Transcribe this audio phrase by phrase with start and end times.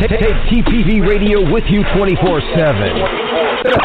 [0.00, 2.72] Take, take TPV radio with you 24 7.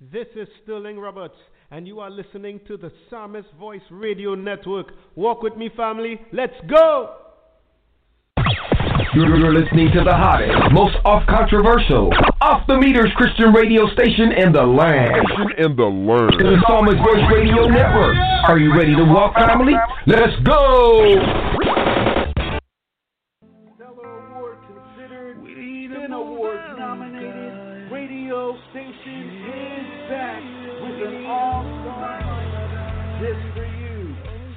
[0.00, 1.34] This is Sterling Roberts,
[1.72, 4.92] and you are listening to the Psalmist Voice Radio Network.
[5.16, 6.20] Walk with me, family.
[6.32, 7.16] Let's go!
[9.12, 14.52] You're listening to the hottest, most off controversial, off the meters Christian radio station in
[14.52, 15.26] the land.
[15.58, 16.38] In the land.
[16.38, 18.14] The Psalmist Voice Radio Network.
[18.46, 19.74] Are you ready to walk, family?
[20.06, 21.18] Let's go!
[23.74, 30.38] Stellar Award considered, Spin Award nominated radio station is back
[30.86, 34.14] with an all-star just for you.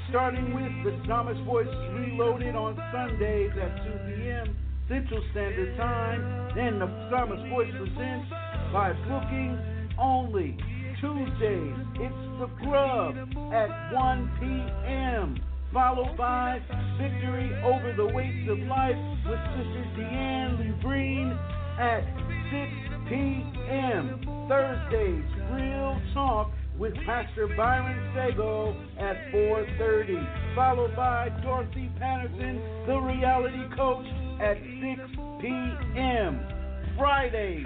[0.09, 1.65] Starting with the Psalmist Voice
[1.97, 4.12] Reloaded on Sundays at 2 p.m.
[4.93, 6.21] Central Standard Time.
[6.53, 8.29] Then the Psalmist Voice presents
[8.71, 9.57] by booking
[9.97, 10.55] only.
[11.01, 13.17] Tuesdays, it's The Grub
[13.51, 15.41] at 1 p.m.
[15.73, 16.61] Followed by
[17.01, 21.39] Victory Over the Weights of Life with Sister Deanne Lee Green
[21.79, 22.05] at
[22.53, 24.21] 6 p.m.
[24.47, 33.75] Thursdays, Real Talk with Pastor Byron Sago at 4:30, followed by Dorothy Patterson, the reality
[33.75, 34.05] coach,
[34.41, 35.01] at 6
[35.41, 36.39] p.m.
[36.97, 37.65] Fridays,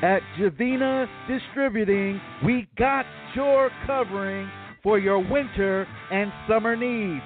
[0.00, 3.04] At Javina Distributing, we got
[3.34, 4.48] your covering
[4.80, 7.24] for your winter and summer needs.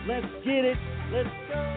[0.09, 0.79] Let's get it.
[1.13, 1.77] Let's go.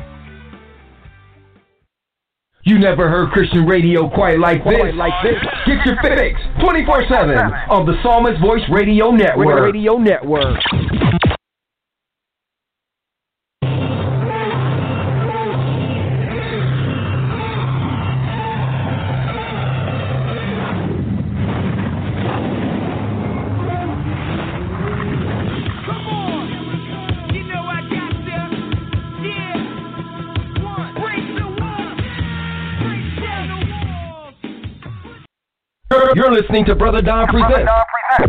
[2.65, 4.77] You never heard Christian radio quite like this.
[4.77, 5.35] Quite like this.
[5.67, 7.35] Get your fix 24 7
[7.69, 9.73] on the Psalmist Voice Radio Network.
[9.73, 10.57] Radio Network.
[36.33, 37.69] Listening to Brother Don Presents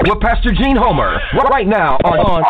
[0.07, 1.19] with Pastor Jean Homer.
[1.51, 2.43] Right now on, on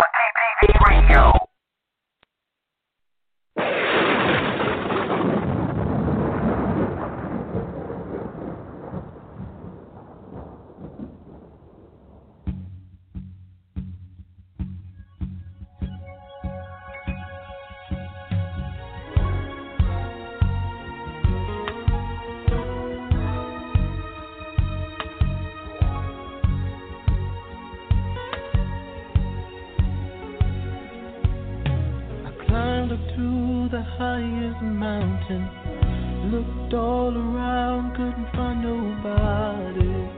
[35.29, 36.31] mountain.
[36.31, 40.11] Looked all around, couldn't find nobody.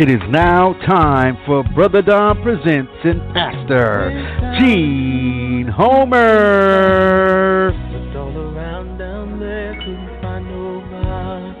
[0.00, 4.12] It is now time for Brother Don Presents and Pastor
[4.58, 7.72] Jean Homer.
[7.92, 11.54] Looked all around down there, couldn't find nobody.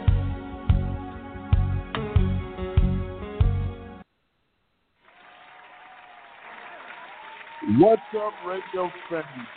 [7.80, 9.48] What's up, radio fans?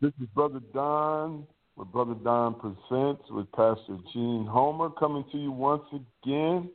[0.00, 5.52] This is Brother Don with Brother Don Presents with Pastor Jean Homer coming to you
[5.52, 6.70] once again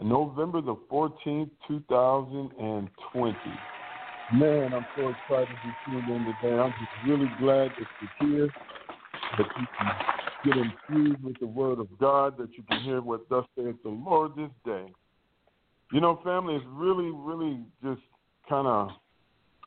[0.00, 3.36] on November the 14th, 2020.
[4.34, 6.58] Man, I'm so excited to be tuned in today.
[6.58, 8.48] I'm just really glad that you're here,
[9.38, 9.92] that you can
[10.44, 13.90] get infused with the Word of God, that you can hear what thus saith the
[13.90, 14.86] Lord this day.
[15.92, 18.02] You know, family, it's really, really just
[18.48, 18.88] kind of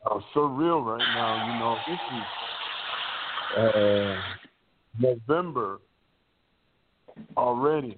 [0.06, 1.48] uh, surreal right now.
[1.48, 2.24] You know, this is
[3.58, 4.16] uh,
[5.00, 5.80] November
[7.38, 7.98] already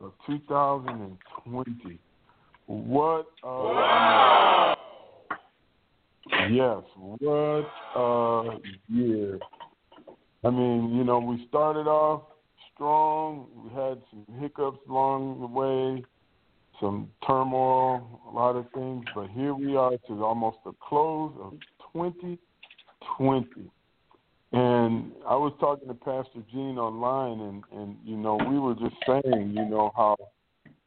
[0.00, 1.98] of 2020.
[2.66, 4.76] What a wow.
[6.50, 7.66] yes, what
[7.96, 8.58] a
[8.88, 9.38] year.
[10.44, 12.22] I mean, you know, we started off
[12.74, 13.46] strong.
[13.56, 16.04] We had some hiccups along the way
[16.80, 21.52] some turmoil, a lot of things, but here we are to almost the close of
[21.92, 23.70] 2020.
[24.54, 28.94] And I was talking to Pastor Jean online, and, and you know, we were just
[29.04, 30.16] saying, you know, how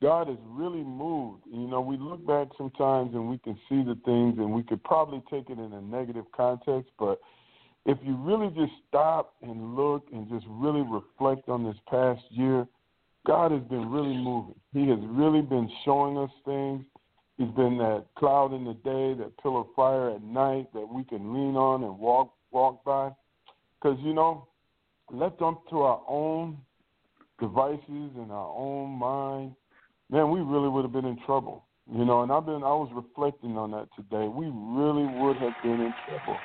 [0.01, 1.43] God has really moved.
[1.51, 4.81] You know, we look back sometimes and we can see the things, and we could
[4.85, 7.19] probably take it in a negative context, but
[7.85, 12.67] if you really just stop and look and just really reflect on this past year,
[13.25, 14.55] God has been really moving.
[14.73, 16.85] He has really been showing us things.
[17.37, 21.03] He's been that cloud in the day, that pillar of fire at night that we
[21.03, 23.11] can lean on and walk walk by.
[23.81, 24.47] Because you know,
[25.11, 26.57] left up to our own
[27.39, 29.55] devices and our own mind,
[30.09, 31.63] man, we really would have been in trouble.
[31.91, 34.27] You know, and I've been I was reflecting on that today.
[34.27, 36.39] We really would have been in trouble.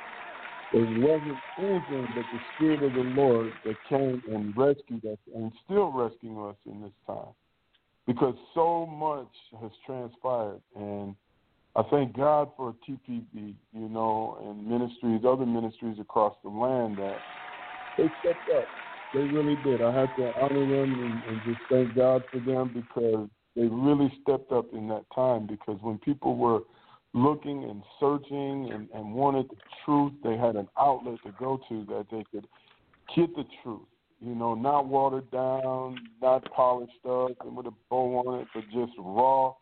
[0.73, 5.52] It wasn't anything but the Spirit of the Lord that came and rescued us and
[5.64, 7.35] still rescuing us in this time.
[8.06, 9.28] Because so much
[9.61, 10.62] has transpired.
[10.76, 11.14] And
[11.75, 17.19] I thank God for TPV, you know, and ministries, other ministries across the land that
[17.97, 18.67] they stepped up.
[19.15, 19.81] They really did.
[19.81, 24.13] I have to honor them and, and just thank God for them because they really
[24.23, 25.47] stepped up in that time.
[25.47, 26.61] Because when people were
[27.15, 31.85] looking and searching and, and wanted the truth, they had an outlet to go to
[31.87, 32.47] that they could
[33.17, 33.81] get the truth.
[34.21, 38.65] You know, not watered down, not polished up and with a bow on it, but
[38.73, 39.55] just raw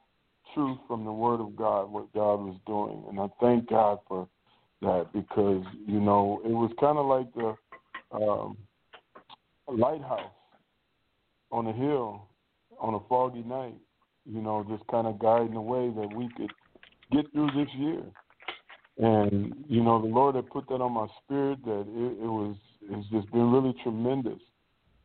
[0.54, 3.04] truth from the Word of God, what God was doing.
[3.08, 4.28] And I thank God for
[4.82, 8.56] that because, you know, it was kind of like the um,
[9.68, 10.32] lighthouse
[11.52, 12.26] on a hill
[12.80, 13.76] on a foggy night,
[14.24, 16.50] you know, just kind of guiding the way that we could
[17.12, 18.02] get through this year.
[18.98, 22.56] And you know, the Lord had put that on my spirit that it, it was
[22.82, 24.40] it's just been really tremendous.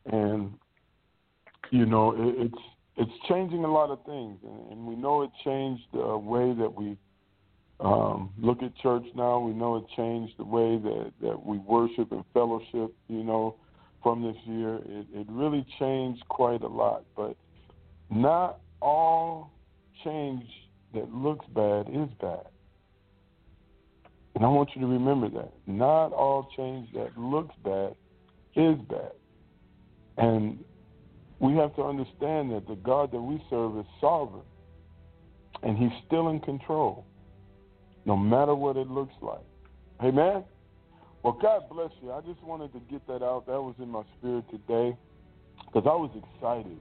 [0.05, 0.53] And
[1.71, 2.63] you know, it, it's
[2.97, 6.73] it's changing a lot of things, and, and we know it changed the way that
[6.73, 6.97] we
[7.79, 9.39] um, look at church now.
[9.39, 12.93] We know it changed the way that that we worship and fellowship.
[13.07, 13.55] You know,
[14.01, 17.03] from this year, it, it really changed quite a lot.
[17.17, 17.35] But
[18.09, 19.51] not all
[20.03, 20.45] change
[20.93, 22.47] that looks bad is bad.
[24.35, 25.51] And I want you to remember that.
[25.65, 27.95] Not all change that looks bad
[28.55, 29.11] is bad.
[30.17, 30.63] And
[31.39, 34.45] we have to understand that the God that we serve is sovereign.
[35.63, 37.05] And he's still in control,
[38.05, 39.45] no matter what it looks like.
[40.03, 40.43] Amen?
[41.23, 42.11] Well, God bless you.
[42.11, 43.45] I just wanted to get that out.
[43.47, 44.95] That was in my spirit today
[45.65, 46.77] because I was excited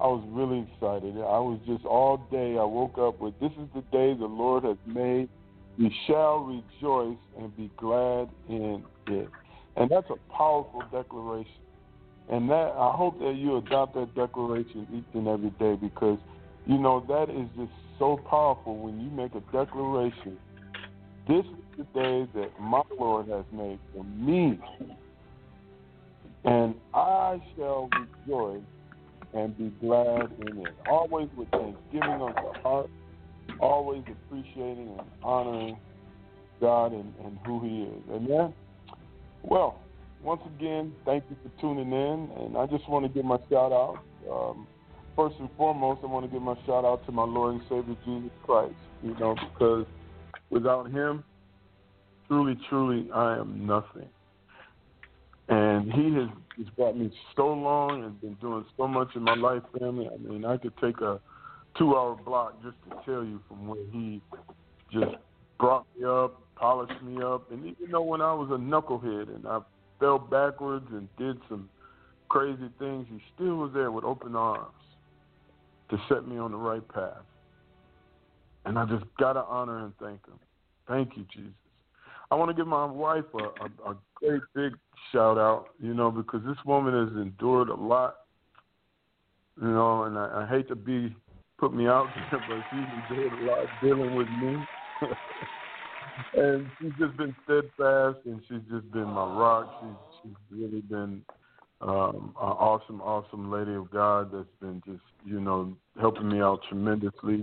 [0.00, 1.16] I was really excited.
[1.16, 2.56] I was just all day.
[2.56, 5.28] I woke up with, This is the day the Lord has made.
[5.76, 9.28] We shall rejoice and be glad in it.
[9.76, 11.50] And that's a powerful declaration.
[12.30, 16.18] And that I hope that you adopt that declaration each and every day because,
[16.66, 20.38] you know, that is just so powerful when you make a declaration.
[21.26, 24.60] This is the day that my Lord has made for me.
[26.44, 27.88] And I shall
[28.26, 28.62] rejoice
[29.34, 30.74] and be glad in it.
[30.88, 32.90] Always with thanksgiving on the heart,
[33.60, 35.78] always appreciating and honoring
[36.60, 38.02] God and, and who He is.
[38.10, 38.54] Amen.
[39.42, 39.80] Well,
[40.22, 43.72] once again, thank you for tuning in, and I just want to give my shout
[43.72, 43.98] out.
[44.30, 44.66] Um,
[45.16, 47.96] first and foremost, I want to give my shout out to my Lord and Savior
[48.04, 48.74] Jesus Christ.
[49.02, 49.86] You know, because
[50.50, 51.24] without Him,
[52.26, 54.08] truly, truly, I am nothing.
[55.48, 59.62] And He has brought me so long and been doing so much in my life,
[59.78, 60.08] family.
[60.12, 61.20] I mean, I could take a
[61.78, 64.20] two-hour block just to tell you from where he
[64.92, 65.16] just
[65.58, 69.46] brought me up, polished me up, and even though when I was a knucklehead and
[69.46, 69.60] I
[69.98, 71.68] fell backwards and did some
[72.28, 74.72] crazy things, he still was there with open arms
[75.90, 77.24] to set me on the right path.
[78.64, 80.38] And I just gotta honor and thank him.
[80.86, 81.52] Thank you, Jesus.
[82.30, 84.74] I want to give my wife a, a, a great big
[85.12, 88.16] shout out, you know, because this woman has endured a lot,
[89.60, 91.16] you know, and I, I hate to be
[91.58, 94.66] put me out there, but she's endured a lot dealing with me.
[96.34, 99.80] and she's just been steadfast, and she's just been my rock.
[99.80, 101.22] She's she's really been
[101.80, 106.60] um, an awesome, awesome lady of God that's been just you know helping me out
[106.68, 107.42] tremendously,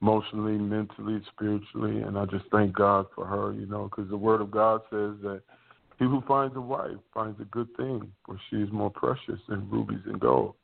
[0.00, 3.52] emotionally, mentally, spiritually, and I just thank God for her.
[3.52, 5.42] You know, because the Word of God says that
[5.98, 9.68] he who finds a wife finds a good thing, for she is more precious than
[9.70, 10.54] rubies and gold.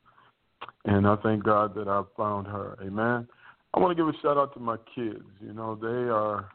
[0.85, 2.77] And I thank God that I've found her.
[2.81, 3.27] Amen.
[3.73, 5.23] I want to give a shout out to my kids.
[5.41, 6.49] You know, they are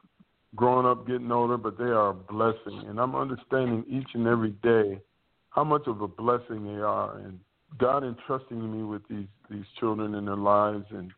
[0.57, 2.85] growing up, getting older, but they are a blessing.
[2.89, 5.01] And I'm understanding each and every day
[5.51, 7.19] how much of a blessing they are.
[7.19, 7.39] And
[7.79, 11.13] God entrusting me with these these children in their lives and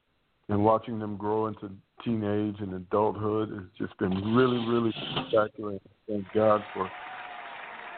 [0.49, 1.71] and watching them grow into
[2.05, 5.79] teenage and adulthood has just been really, really spectacular.
[6.09, 6.91] Thank God for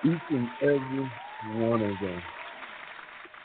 [0.04, 1.10] each and every
[1.54, 2.22] one of them.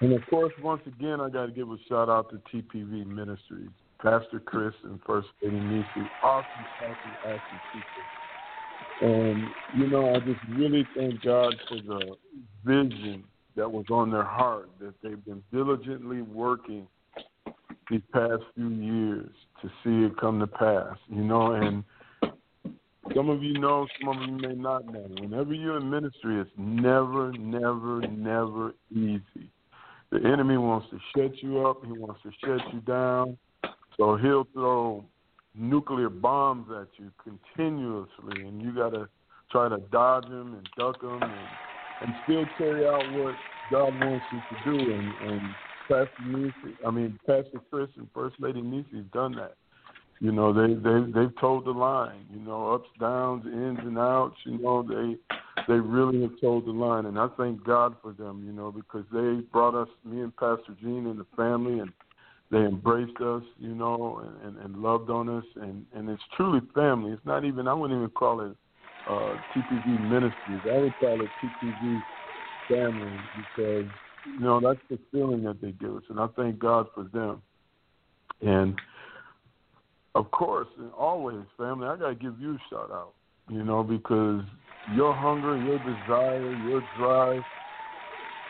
[0.01, 3.69] And of course, once again, I got to give a shout out to TPV Ministries.
[4.01, 8.03] Pastor Chris and First Lady Nisi, awesome, awesome, awesome people.
[9.01, 12.15] And, you know, I just really thank God for the
[12.65, 13.23] vision
[13.55, 16.87] that was on their heart, that they've been diligently working
[17.89, 19.29] these past few years
[19.61, 21.83] to see it come to pass, you know, and
[23.15, 25.07] some of you know, some of you may not know.
[25.21, 29.49] Whenever you're in ministry, it's never, never, never easy.
[30.11, 33.37] The enemy wants to shut you up, he wants to shut you down.
[33.97, 35.03] So he'll throw
[35.55, 39.09] nuclear bombs at you continuously, and you got to
[39.51, 41.47] try to dodge them and duck them and,
[42.01, 43.35] and still carry out what
[43.71, 44.93] God wants you to do.
[44.93, 45.41] And, and
[45.89, 49.55] Pastor Nisi, I mean Pastor Chris and First Lady Nisi have done that.
[50.19, 52.25] You know, they they they've told the line.
[52.33, 54.35] You know, ups, downs, ins and outs.
[54.45, 55.15] You know, they
[55.67, 58.43] they really have told the line, and I thank God for them.
[58.45, 61.91] You know, because they brought us, me and Pastor Jean and the family, and
[62.49, 66.61] they embraced us, you know, and, and, and loved on us, and and it's truly
[66.73, 67.11] family.
[67.11, 68.55] It's not even I wouldn't even call it
[69.05, 70.61] uh, TPV Ministries.
[70.65, 72.03] I would call it TPV
[72.69, 73.85] family because
[74.25, 77.41] you know that's the feeling that they give us, and I thank God for them.
[78.41, 78.79] And
[80.15, 83.13] of course, and always, family, I gotta give you a shout out,
[83.49, 84.43] you know, because
[84.87, 87.43] your hunger, your desire, your drive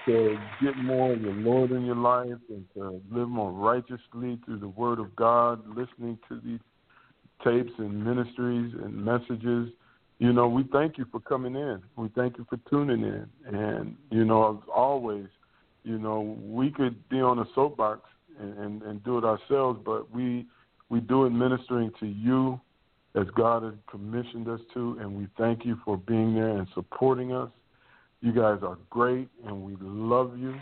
[0.07, 4.59] to get more of the Lord in your life and to live more righteously through
[4.59, 6.59] the Word of God, listening to these
[7.43, 9.69] tapes and ministries and messages.
[10.19, 11.83] You know, we thank you for coming in.
[11.95, 13.27] We thank you for tuning in.
[13.53, 15.27] And, you know, as always,
[15.83, 18.01] you know, we could be on a soapbox
[18.39, 20.45] and, and, and do it ourselves, but we
[20.89, 22.59] we do it ministering to you
[23.15, 27.33] as God has commissioned us to, and we thank you for being there and supporting
[27.33, 27.49] us
[28.21, 30.55] you guys are great, and we love you.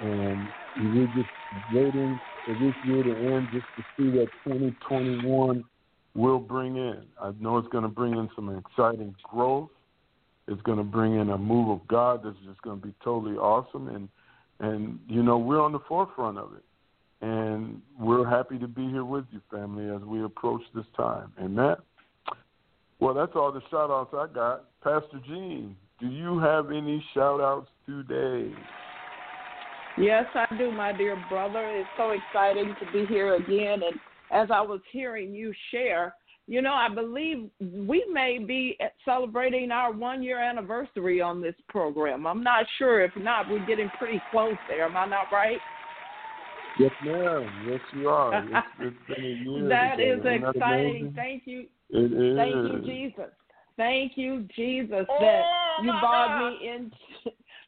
[0.00, 1.28] And we're just
[1.72, 5.64] waiting for this year to end just to see what 2021
[6.14, 7.02] will bring in.
[7.20, 9.70] I know it's going to bring in some exciting growth.
[10.48, 13.36] It's going to bring in a move of God that's just going to be totally
[13.36, 13.88] awesome.
[13.88, 14.08] And
[14.58, 16.64] and you know we're on the forefront of it,
[17.24, 21.32] and we're happy to be here with you, family, as we approach this time.
[21.40, 21.76] Amen.
[22.98, 24.64] Well, that's all the shout outs I got.
[24.82, 28.52] Pastor Jean, do you have any shout outs today?
[29.98, 31.68] Yes, I do, my dear brother.
[31.68, 33.82] It's so exciting to be here again.
[33.82, 36.14] And as I was hearing you share,
[36.46, 42.26] you know, I believe we may be celebrating our one year anniversary on this program.
[42.26, 43.04] I'm not sure.
[43.04, 44.86] If not, we're getting pretty close there.
[44.86, 45.58] Am I not right?
[46.78, 47.68] Yes, ma'am.
[47.68, 48.42] Yes, you are.
[48.42, 49.68] it's, it's been a year.
[49.68, 51.12] that is exciting.
[51.14, 51.66] Thank you.
[51.90, 52.36] It is.
[52.36, 53.30] Thank you, Jesus.
[53.80, 56.92] Thank you, Jesus, that oh, you brought me in,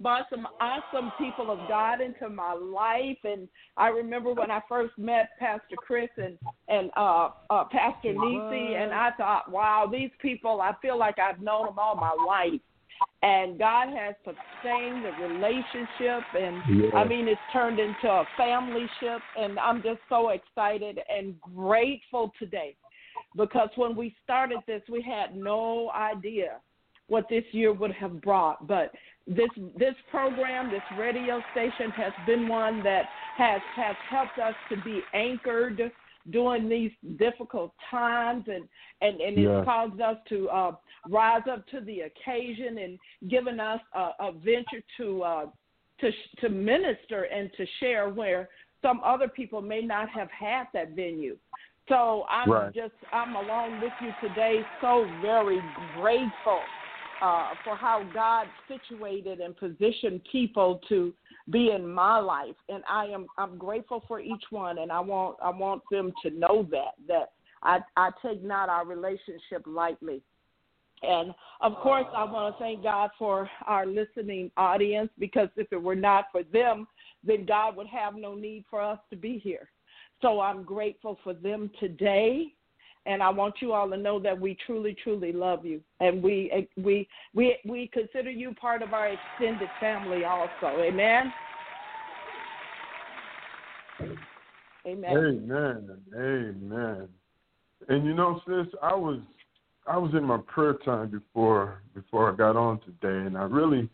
[0.03, 3.17] brought some awesome people of God into my life.
[3.25, 6.37] And I remember when I first met Pastor Chris and
[6.69, 11.41] and uh, uh, Pastor Nisi, and I thought, wow, these people, I feel like I've
[11.41, 12.61] known them all my life.
[13.23, 16.91] And God has sustained the relationship, and yeah.
[16.95, 22.33] I mean, it's turned into a family ship, and I'm just so excited and grateful
[22.39, 22.77] today
[23.37, 26.59] because when we started this, we had no idea
[27.09, 28.67] what this year would have brought.
[28.67, 28.93] But
[29.27, 33.05] this this program, this radio station, has been one that
[33.37, 35.93] has has helped us to be anchored
[36.31, 38.69] during these difficult times and
[39.01, 39.59] and and Yeah.
[39.59, 40.73] it's caused us to uh
[41.09, 42.99] rise up to the occasion and
[43.29, 45.47] given us a, a venture to uh
[46.01, 46.11] to
[46.41, 48.49] to minister and to share where
[48.83, 51.37] some other people may not have had that venue
[51.89, 52.75] so i'm Right.
[52.75, 56.73] just i'm along with you today so very grateful
[57.23, 61.15] uh, for how God situated and positioned people to
[61.51, 65.37] be in my life, and I am I'm grateful for each one, and I want
[65.41, 67.31] I want them to know that that
[67.63, 70.21] I I take not our relationship lightly.
[71.05, 75.83] And of course, I want to thank God for our listening audience because if it
[75.83, 76.87] were not for them,
[77.25, 79.69] then God would have no need for us to be here.
[80.23, 82.55] So I'm grateful for them today
[83.07, 86.69] and I want you all to know that we truly, truly love you, and we
[86.77, 90.81] we we we consider you part of our extended family also.
[90.81, 91.33] Amen.
[94.87, 95.17] Amen.
[95.17, 96.01] Amen.
[96.17, 97.09] Amen.
[97.89, 99.19] And you know, sis, I was
[99.87, 103.89] I was in my prayer time before before I got on today, and I really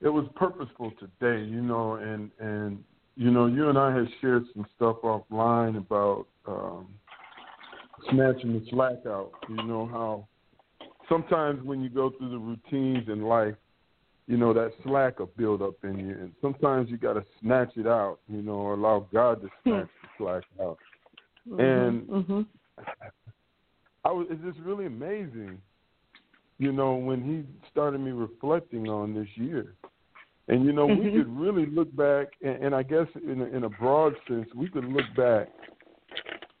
[0.00, 2.84] it was purposeful today, you know, and and
[3.16, 6.88] you know, you and I had shared some stuff offline about um,
[8.10, 9.30] snatching the slack out.
[9.48, 10.28] You know how
[11.08, 13.54] sometimes when you go through the routines in life,
[14.26, 17.72] you know that slack will build up in you, and sometimes you got to snatch
[17.76, 18.18] it out.
[18.28, 20.78] You know, or allow God to snatch the slack out.
[21.58, 22.42] And hmm
[24.04, 25.60] I was, it's just really amazing,
[26.58, 29.74] you know, when he started me reflecting on this year.
[30.48, 31.16] And, you know, we Mhm.
[31.16, 34.68] could really look back, and, and I guess in a, in a broad sense, we
[34.68, 35.48] could look back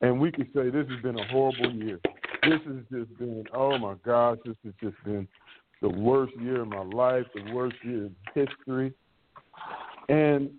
[0.00, 2.00] and we could say this has been a horrible year.
[2.42, 5.28] This has just been, oh my gosh, this has just been
[5.80, 8.92] the worst year of my life, the worst year in history.
[10.08, 10.50] And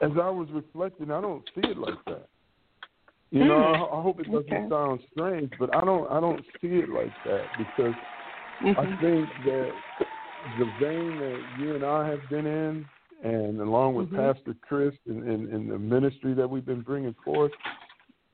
[0.00, 2.28] as I was reflecting, I don't see it like that.
[3.30, 4.68] You know, I, I hope it doesn't Okay.
[4.70, 7.94] sound strange, but I don't I don't see it like that because
[8.78, 9.74] I think that
[10.56, 12.86] the vein that you and I have been in,
[13.22, 14.16] and along with Mhm.
[14.16, 17.52] Pastor Chris and, and, and the ministry that we've been bringing forth,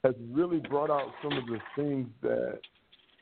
[0.04, 2.60] has really brought out some of the things that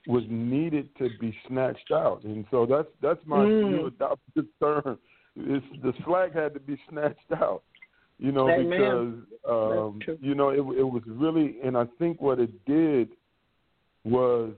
[0.06, 2.24] was needed to be snatched out.
[2.24, 3.70] And so that's that's my Mm.
[3.70, 4.98] new adopted term.
[5.36, 7.62] It's, the flag had to be snatched out.
[8.18, 8.68] You know, Amen.
[8.68, 9.14] because
[9.48, 13.10] um, you know it, it was really, and I think what it did
[14.04, 14.52] was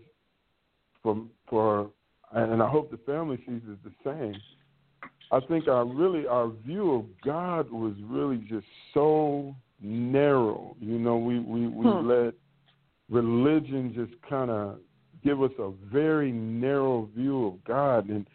[1.02, 1.90] for for,
[2.34, 4.40] and I hope the family sees it the same.
[5.30, 10.76] I think our really our view of God was really just so narrow.
[10.80, 12.08] You know, we we we Hmm.
[12.08, 12.34] let
[13.10, 14.78] religion just kind of
[15.24, 18.26] give us a very narrow view of God, and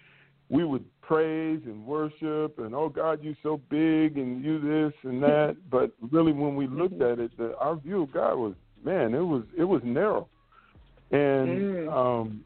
[0.50, 5.22] we would praise and worship and oh God, you're so big and you this and
[5.30, 5.58] that.
[5.70, 9.20] but really, when we looked at it, the, our view of God was man, it
[9.20, 10.28] was it was narrow,
[11.12, 11.94] and Mm.
[11.94, 12.44] um,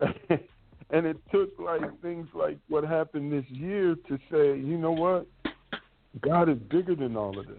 [0.90, 5.26] and it took like things like what happened this year to say, you know what,
[6.20, 7.56] God is bigger than all of this.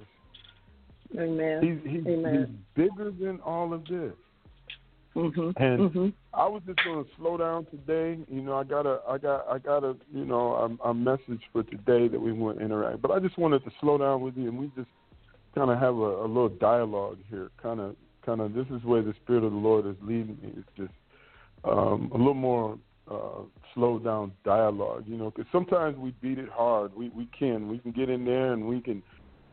[1.17, 1.61] Amen.
[1.61, 2.61] He's he's, Amen.
[2.75, 4.13] he's bigger than all of this.
[5.15, 5.53] Mhm.
[5.57, 6.13] And Mhm.
[6.33, 8.19] I was just going to slow down today.
[8.29, 11.41] You know, I got a, I got, I got a, you know, a, a message
[11.51, 13.01] for today that we want to interact.
[13.01, 14.89] But I just wanted to slow down with you, and we just
[15.55, 17.49] kind of have a, a little dialogue here.
[17.61, 18.53] Kind of, kind of.
[18.53, 20.53] This is where the Spirit of the Lord is leading me.
[20.57, 20.93] It's just
[21.63, 22.77] um, a little more
[23.09, 23.41] uh,
[23.73, 25.05] slow down dialogue.
[25.07, 26.95] You know, because sometimes we beat it hard.
[26.95, 29.01] We we can, we can get in there and we can,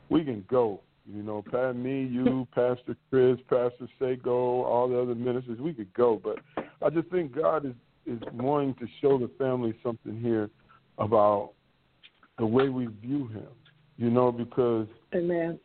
[0.08, 0.80] we can go.
[1.06, 5.92] You know, Pat, me, you, Pastor Chris, Pastor Sago, all the other ministers, we could
[5.92, 6.20] go.
[6.22, 6.38] But
[6.82, 7.74] I just think God is
[8.06, 10.50] is wanting to show the family something here
[10.98, 11.52] about
[12.38, 13.48] the way we view Him.
[13.96, 15.58] You know, because Amen.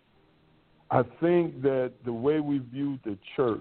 [0.92, 3.60] I think that the way we view the church.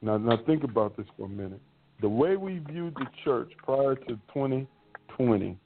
[0.00, 1.60] Now, now think about this for a minute.
[2.00, 5.58] The way we viewed the church prior to 2020,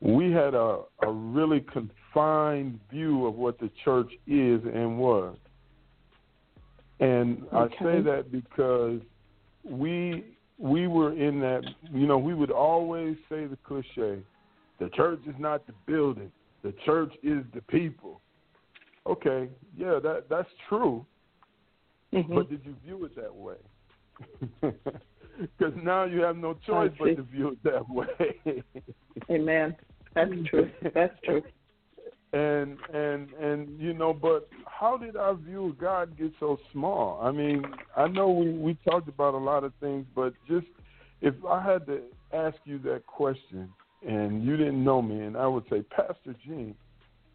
[0.00, 5.36] we had a, a really confined view of what the church is and was.
[7.00, 9.00] And I say that because
[9.64, 10.24] we
[10.58, 11.62] we were in that
[11.92, 14.22] you know, we would always say the cliche,
[14.78, 18.20] the church is not the building, the church is the people.
[19.06, 21.04] Okay, yeah, that that's true.
[22.12, 22.34] Mhm.
[22.34, 23.56] But did you view it that way?
[25.58, 28.62] Because now you have no choice but to view it that way.
[29.30, 29.76] Amen.
[30.14, 30.70] That's true.
[30.94, 31.42] That's true.
[32.32, 37.20] and and and you know, but how did our view of God get so small?
[37.22, 37.64] I mean,
[37.96, 40.66] I know we we talked about a lot of things, but just
[41.20, 42.00] if I had to
[42.32, 43.72] ask you that question
[44.06, 46.74] and you didn't know me, and I would say, Pastor Jean,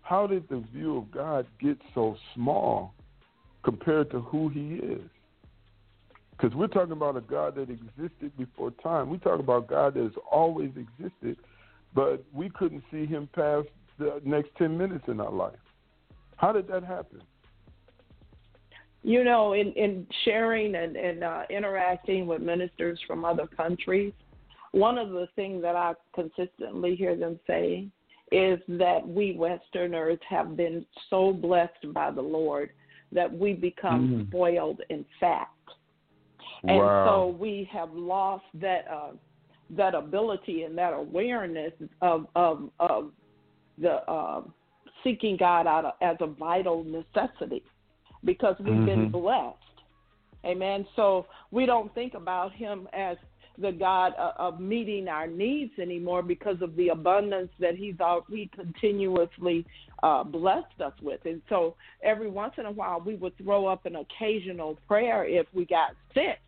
[0.02, 2.94] how did the view of God get so small
[3.64, 5.10] compared to who He is?
[6.42, 9.10] Because we're talking about a God that existed before time.
[9.10, 11.38] We talk about God that has always existed,
[11.94, 13.68] but we couldn't see Him past
[14.00, 15.60] the next 10 minutes in our life.
[16.38, 17.22] How did that happen?
[19.04, 24.14] You know, in, in sharing and, and uh, interacting with ministers from other countries,
[24.72, 27.88] one of the things that I consistently hear them say
[28.32, 32.72] is that we Westerners have been so blessed by the Lord
[33.12, 34.28] that we become mm.
[34.30, 35.52] spoiled in fact.
[36.64, 37.06] And wow.
[37.06, 39.12] so we have lost that uh,
[39.72, 43.12] that ability and that awareness of of, of
[43.78, 44.42] the uh,
[45.04, 47.64] seeking God out of, as a vital necessity
[48.24, 48.86] because we've mm-hmm.
[48.86, 49.58] been blessed.
[50.46, 50.86] Amen.
[50.96, 53.18] So we don't think about Him as
[53.62, 57.96] the God of meeting our needs anymore because of the abundance that He's
[58.30, 59.66] he continuously
[60.04, 61.22] uh, blessed us with.
[61.26, 65.48] And so every once in a while we would throw up an occasional prayer if
[65.54, 66.40] we got sick,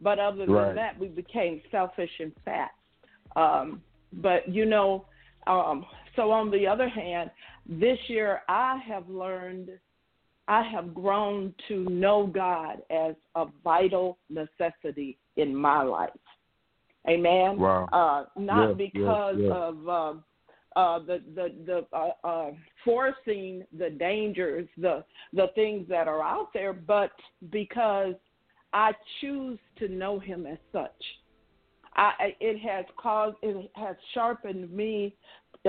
[0.00, 0.74] but other than right.
[0.74, 2.70] that we became selfish and fat.
[3.36, 5.06] Um, but you know,
[5.46, 5.84] um,
[6.16, 7.30] so on the other hand,
[7.66, 9.70] this year I have learned.
[10.46, 16.10] I have grown to know God as a vital necessity in my life.
[17.08, 17.58] Amen.
[17.58, 17.88] Wow.
[17.92, 19.56] Uh, not yes, because yes, yes.
[19.56, 20.14] of uh,
[20.76, 22.50] uh, the the the uh, uh,
[22.84, 27.12] forcing the dangers, the the things that are out there, but
[27.50, 28.14] because
[28.72, 30.90] I choose to know Him as such.
[31.96, 35.14] I, it has caused, it has sharpened me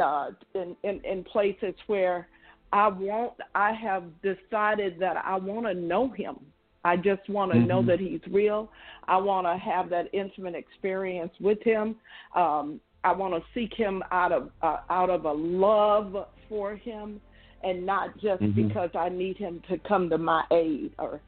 [0.02, 2.28] uh, in, in in places where
[2.72, 3.34] I want.
[3.54, 6.38] I have decided that I want to know Him.
[6.86, 7.68] I just want to mm-hmm.
[7.68, 8.72] know that he's real.
[9.08, 11.96] I want to have that intimate experience with him.
[12.36, 17.20] Um, I want to seek him out of uh, out of a love for him,
[17.64, 18.68] and not just mm-hmm.
[18.68, 21.22] because I need him to come to my aid or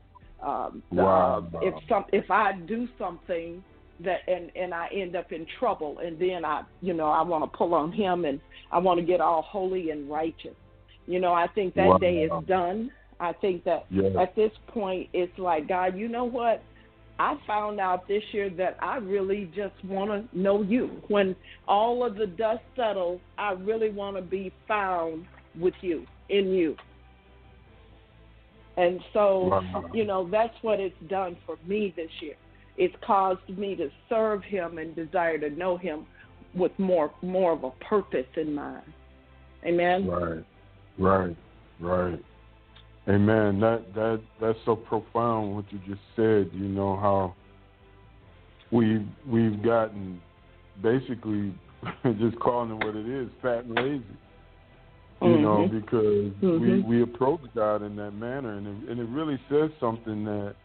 [0.43, 1.47] um, wow.
[1.53, 3.63] uh, if some if I do something
[4.03, 7.51] that and and I end up in trouble, and then I you know I want
[7.51, 8.39] to pull on him and
[8.71, 10.55] I want to get all holy and righteous.
[11.07, 11.97] You know, I think that wow.
[11.97, 12.91] day is done.
[13.19, 14.11] I think that yes.
[14.19, 16.61] at this point, it's like, God, you know what?
[17.19, 21.01] I found out this year that I really just want to know you.
[21.07, 21.35] When
[21.67, 25.25] all of the dust settles, I really want to be found
[25.59, 26.75] with you, in you.
[28.77, 29.89] And so, wow.
[29.93, 32.35] you know, that's what it's done for me this year.
[32.77, 36.05] It's caused me to serve him and desire to know him
[36.53, 38.83] with more more of a purpose in mind.
[39.65, 40.07] Amen.
[40.07, 40.45] Right.
[40.99, 41.35] Right.
[41.79, 42.23] Right.
[43.09, 43.59] Amen.
[43.61, 46.49] That that that's so profound what you just said.
[46.53, 47.35] You know how
[48.71, 50.21] we we've gotten
[50.81, 51.53] basically
[52.19, 54.03] just calling it what it is, fat and lazy.
[55.21, 55.41] You mm-hmm.
[55.41, 56.61] know, because mm-hmm.
[56.61, 60.55] we we approach God in that manner, and it, and it really says something that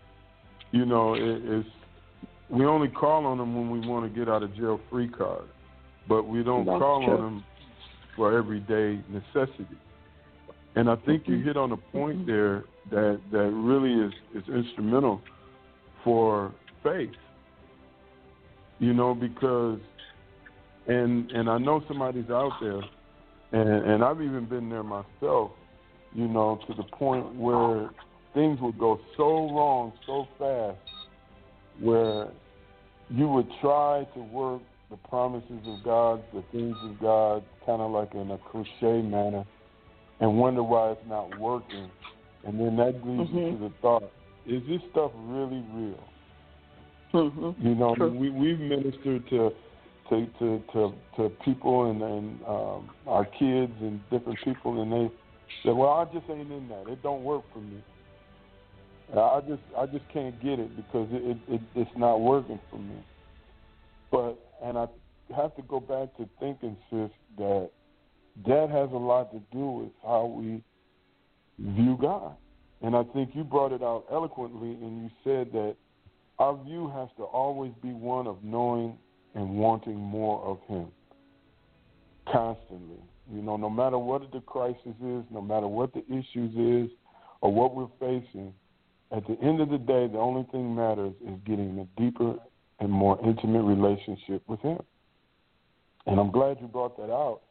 [0.72, 1.68] you know it, it's
[2.50, 5.44] we only call on Him when we want to get out of jail free card,
[6.08, 7.16] but we don't that's call true.
[7.16, 7.44] on Him
[8.16, 9.78] for everyday necessity.
[10.74, 15.20] And I think you hit on a point there that that really is is instrumental
[16.02, 17.10] for faith.
[18.78, 19.78] You know, because
[20.86, 22.80] and and I know somebody's out there,
[23.52, 25.52] and and I've even been there myself.
[26.14, 27.90] You know, to the point where
[28.34, 30.78] things would go so wrong so fast,
[31.80, 32.28] where
[33.10, 37.90] you would try to work the promises of God, the things of God, kind of
[37.90, 39.44] like in a cliche manner
[40.22, 41.90] and wonder why it's not working.
[42.44, 43.38] And then that leads mm-hmm.
[43.38, 44.04] you to the thought:
[44.46, 46.04] Is this stuff really real?
[47.12, 47.66] Mm-hmm.
[47.66, 48.10] You know, True.
[48.10, 49.50] we we've ministered to
[50.08, 55.14] to to to, to people and and um, our kids and different people, and they
[55.64, 56.88] said, "Well, I just ain't in that.
[56.88, 57.82] It don't work for me.
[59.12, 62.78] I just I just can't get it because it, it, it it's not working for
[62.78, 63.04] me."
[64.10, 64.86] But and I
[65.36, 67.70] have to go back to thinking, sis, that
[68.46, 70.62] that has a lot to do with how we
[71.58, 72.34] view God.
[72.80, 75.76] And I think you brought it out eloquently, and you said that
[76.38, 78.98] our view has to always be one of knowing
[79.34, 80.88] and wanting more of Him
[82.30, 82.98] constantly.
[83.32, 86.90] You know, no matter what the crisis is, no matter what the issues is,
[87.40, 88.52] or what we're facing,
[89.12, 92.34] at the end of the day, the only thing matters is getting a deeper
[92.80, 94.78] and more intimate relationship with Him.
[96.06, 97.42] And I'm glad you brought that out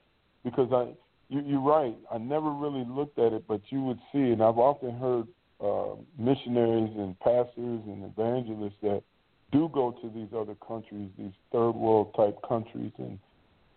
[0.44, 0.94] because I
[1.30, 1.96] you, you're right.
[2.12, 5.28] I never really looked at it, but you would see, and I've often heard
[5.64, 9.04] uh, missionaries and pastors and evangelists that
[9.52, 13.18] do go to these other countries, these third world type countries, and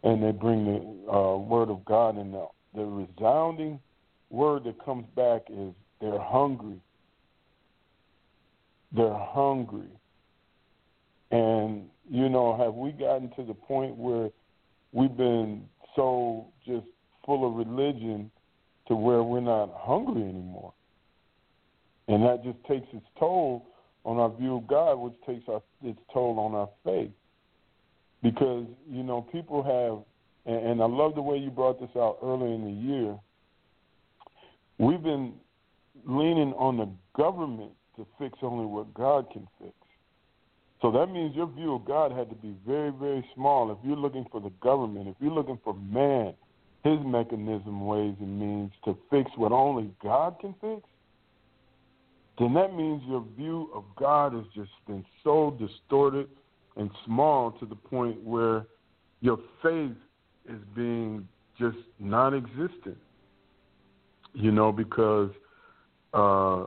[0.02, 3.80] and they bring the uh, word of God, and the, the resounding
[4.30, 6.80] word that comes back is they're hungry.
[8.94, 9.88] They're hungry.
[11.30, 14.28] And, you know, have we gotten to the point where
[14.92, 15.64] we've been
[15.96, 16.86] so just
[17.24, 18.30] full of religion
[18.88, 20.72] to where we're not hungry anymore?
[22.08, 23.66] And that just takes its toll
[24.04, 27.10] on our view of God, which takes our, its toll on our faith.
[28.22, 32.18] Because, you know, people have, and, and I love the way you brought this out
[32.22, 33.18] earlier in the year,
[34.78, 35.34] we've been
[36.06, 39.72] leaning on the government to fix only what God can fix.
[40.84, 43.72] So that means your view of God had to be very, very small.
[43.72, 46.34] If you're looking for the government, if you're looking for man,
[46.82, 50.82] his mechanism, ways, and means to fix what only God can fix,
[52.38, 56.28] then that means your view of God has just been so distorted
[56.76, 58.66] and small to the point where
[59.22, 59.96] your faith
[60.46, 61.26] is being
[61.58, 62.98] just non existent.
[64.34, 65.30] You know, because
[66.12, 66.64] uh,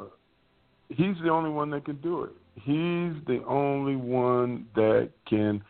[0.89, 2.32] he's the only one that can do it.
[2.63, 5.63] He's the only one that can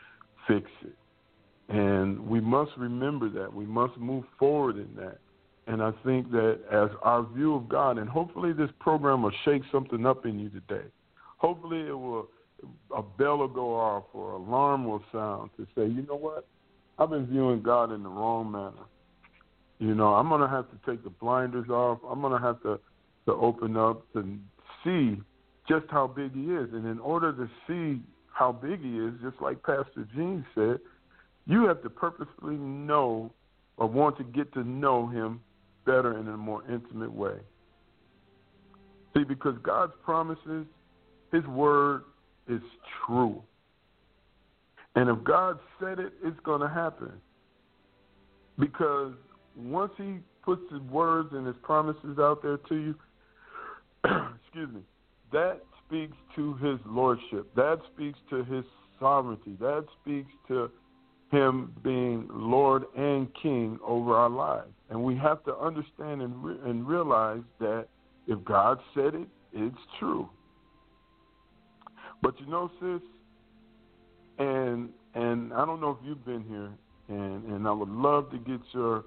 [0.47, 0.95] fix it.
[1.69, 3.53] And we must remember that.
[3.53, 5.19] We must move forward in that.
[5.67, 9.63] And I think that as our view of God, and hopefully this program will shake
[9.69, 10.87] something up in you today.
[11.37, 12.29] Hopefully it will,
[12.95, 16.47] a bell will go off or alarm will sound to say, you know what?
[16.97, 18.87] I've been viewing God in the wrong manner.
[19.79, 21.99] You know, I'm going to have to take the blinders off.
[22.09, 22.79] I'm going to have to,
[23.25, 24.37] to open up to
[24.83, 25.21] see
[25.67, 26.69] just how big he is.
[26.73, 28.01] And in order to see
[28.31, 30.79] how big he is, just like Pastor Jean said,
[31.45, 33.31] you have to purposely know
[33.77, 35.41] or want to get to know him
[35.85, 37.37] better in a more intimate way.
[39.15, 40.65] See, because God's promises,
[41.31, 42.03] his word
[42.47, 42.61] is
[43.05, 43.41] true.
[44.95, 47.11] And if God said it, it's going to happen.
[48.59, 49.13] Because
[49.55, 52.95] once he puts his words and his promises out there to you,
[54.43, 54.81] excuse me,
[55.31, 57.53] that speaks to his lordship.
[57.55, 58.63] That speaks to his
[58.99, 59.55] sovereignty.
[59.59, 60.69] That speaks to
[61.31, 64.71] him being Lord and King over our lives.
[64.89, 67.87] And we have to understand and, re- and realize that
[68.27, 70.29] if God said it, it's true.
[72.21, 73.01] But you know, sis,
[74.39, 76.71] and and I don't know if you've been here,
[77.09, 79.03] and and I would love to get your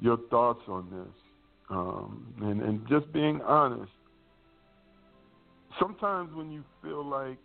[0.00, 1.14] your thoughts on this,
[1.70, 3.90] um, and and just being honest
[5.78, 7.38] sometimes when you feel like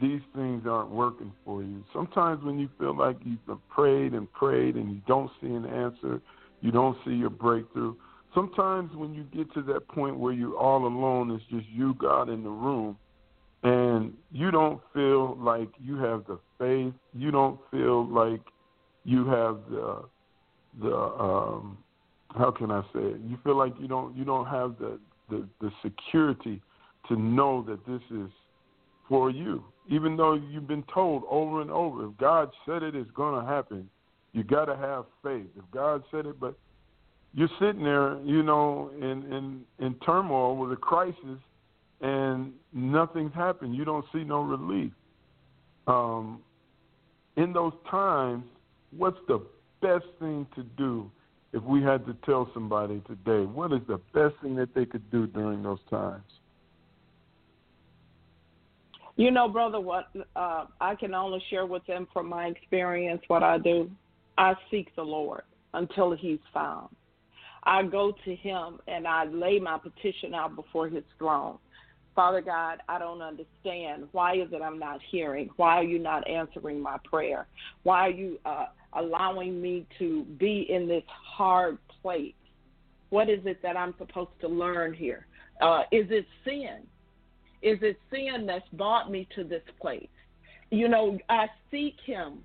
[0.00, 4.74] these things aren't working for you, sometimes when you feel like you've prayed and prayed
[4.76, 6.20] and you don't see an answer,
[6.60, 7.94] you don't see your breakthrough.
[8.34, 12.28] Sometimes when you get to that point where you're all alone, it's just you, God,
[12.28, 12.98] in the room,
[13.62, 18.42] and you don't feel like you have the faith, you don't feel like
[19.04, 20.04] you have the
[20.82, 21.78] the um
[22.36, 23.20] how can I say it?
[23.26, 24.98] You feel like you don't you don't have the
[25.30, 26.60] the, the security
[27.08, 28.30] to know that this is
[29.08, 29.62] for you.
[29.88, 33.46] Even though you've been told over and over, if God said it, it's going to
[33.46, 33.88] happen.
[34.32, 35.46] You got to have faith.
[35.56, 36.56] If God said it, but
[37.32, 41.38] you're sitting there, you know, in in in turmoil with a crisis,
[42.00, 43.74] and nothing's happened.
[43.76, 44.92] You don't see no relief.
[45.86, 46.40] Um,
[47.36, 48.44] in those times,
[48.96, 49.40] what's the
[49.80, 51.10] best thing to do
[51.52, 53.44] if we had to tell somebody today?
[53.44, 56.24] What is the best thing that they could do during those times?
[59.16, 63.42] You know, brother, what uh, I can only share with them from my experience what
[63.42, 63.90] I do.
[64.36, 66.94] I seek the Lord until He's found.
[67.64, 71.58] I go to Him and I lay my petition out before His throne.
[72.14, 74.08] Father God, I don't understand.
[74.12, 75.50] Why is it I'm not hearing?
[75.56, 77.46] Why are you not answering my prayer?
[77.82, 82.32] Why are you uh, allowing me to be in this hard place?
[83.10, 85.26] What is it that I'm supposed to learn here?
[85.60, 86.86] Uh, is it sin?
[87.66, 90.06] Is it sin that's brought me to this place?
[90.70, 92.38] You know, I seek him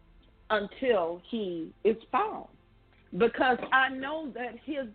[0.50, 2.48] until he is found
[3.20, 4.88] because I know that his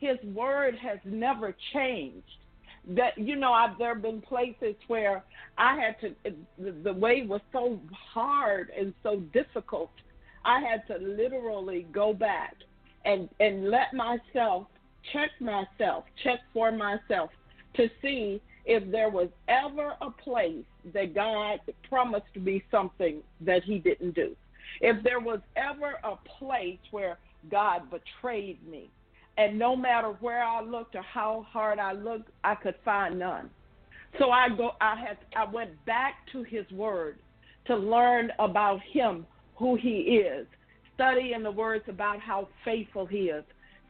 [0.00, 2.24] his word has never changed.
[2.88, 5.22] That you know, I've there have been places where
[5.58, 6.14] I had to
[6.58, 9.90] the, the way was so hard and so difficult.
[10.46, 12.54] I had to literally go back
[13.04, 14.66] and and let myself
[15.12, 17.28] check myself, check for myself
[17.76, 23.78] to see if there was ever a place that God promised me something that He
[23.78, 24.34] didn't do,
[24.80, 27.18] if there was ever a place where
[27.50, 28.90] God betrayed me,
[29.36, 33.50] and no matter where I looked or how hard I looked, I could find none.
[34.18, 37.18] So I go I had I went back to his word
[37.66, 40.46] to learn about him, who he is,
[40.94, 43.44] studying the words about how faithful he is,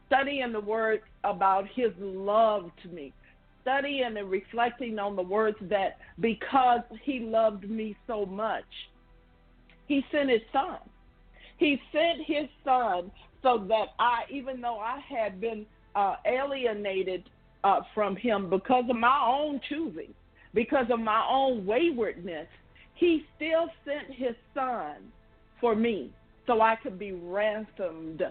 [0.07, 3.13] studying the words about his love to me,
[3.65, 8.63] studying and reflecting on the words that because he loved me so much,
[9.87, 10.77] he sent his son.
[11.57, 17.29] He sent his son so that I, even though I had been uh, alienated
[17.63, 20.13] uh, from him because of my own choosing,
[20.53, 22.47] because of my own waywardness,
[22.93, 24.95] he still sent his son
[25.59, 26.11] for me
[26.45, 28.21] so I could be ransomed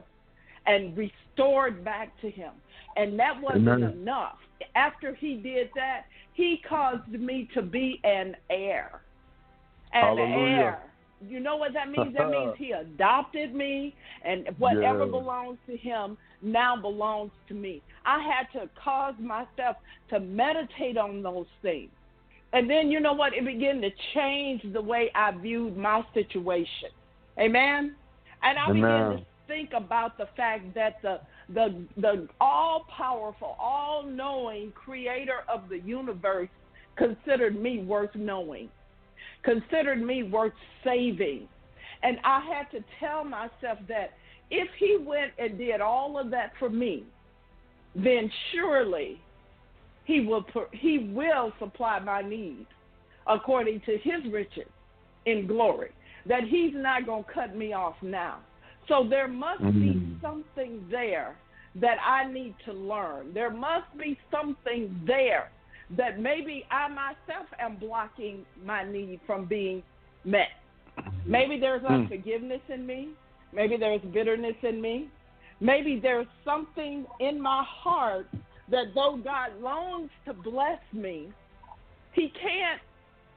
[0.67, 2.53] and restored back to him.
[2.97, 3.91] And that wasn't Amen.
[3.91, 4.37] enough.
[4.77, 9.01] After he did that, he caused me to be an heir.
[9.93, 10.57] An Hallelujah.
[10.57, 10.83] heir.
[11.27, 12.15] You know what that means?
[12.17, 15.11] that means he adopted me, and whatever yeah.
[15.11, 17.83] belongs to him now belongs to me.
[18.05, 19.77] I had to cause myself
[20.11, 21.91] to meditate on those things.
[22.53, 23.35] And then you know what?
[23.35, 26.91] It began to change the way I viewed my situation.
[27.39, 27.97] Amen.
[28.43, 28.75] And I Amen.
[28.75, 35.45] began to think about the fact that the the the all powerful, all knowing creator
[35.53, 36.49] of the universe
[36.97, 38.69] considered me worth knowing,
[39.43, 40.53] considered me worth
[40.83, 41.49] saving.
[42.03, 44.13] And I had to tell myself that
[44.51, 47.05] if he went and did all of that for me,
[47.95, 49.21] then surely
[50.05, 52.67] he will he will supply my needs
[53.27, 54.69] according to his riches
[55.27, 55.91] in glory.
[56.27, 58.39] That he's not going to cut me off now.
[58.89, 59.81] So there must mm-hmm.
[59.81, 61.37] be something there
[61.77, 63.33] that I need to learn.
[63.35, 65.51] There must be something there
[65.97, 69.83] that maybe I myself am blocking my need from being
[70.25, 70.49] met.
[71.27, 71.91] Maybe there's mm.
[71.91, 73.11] unforgiveness in me.
[73.53, 75.09] Maybe there's bitterness in me.
[75.61, 78.27] Maybe there's something in my heart
[78.71, 81.29] that though God longs to bless me,
[82.13, 82.81] he can't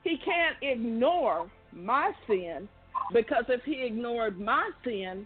[0.03, 2.67] he can't ignore my sin
[3.13, 5.25] because if he ignored my sin,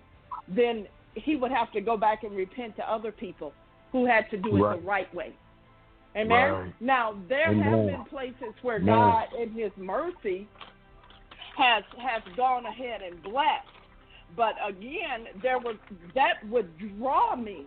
[0.55, 3.53] then he would have to go back and repent to other people
[3.91, 4.79] who had to do it right.
[4.79, 5.33] the right way.
[6.15, 6.51] Amen.
[6.51, 6.73] Right.
[6.79, 7.63] Now there Amen.
[7.63, 8.95] have been places where Amen.
[8.95, 10.47] God, in His mercy,
[11.57, 13.67] has has gone ahead and blessed.
[14.35, 15.75] But again, there was
[16.15, 17.65] that would draw me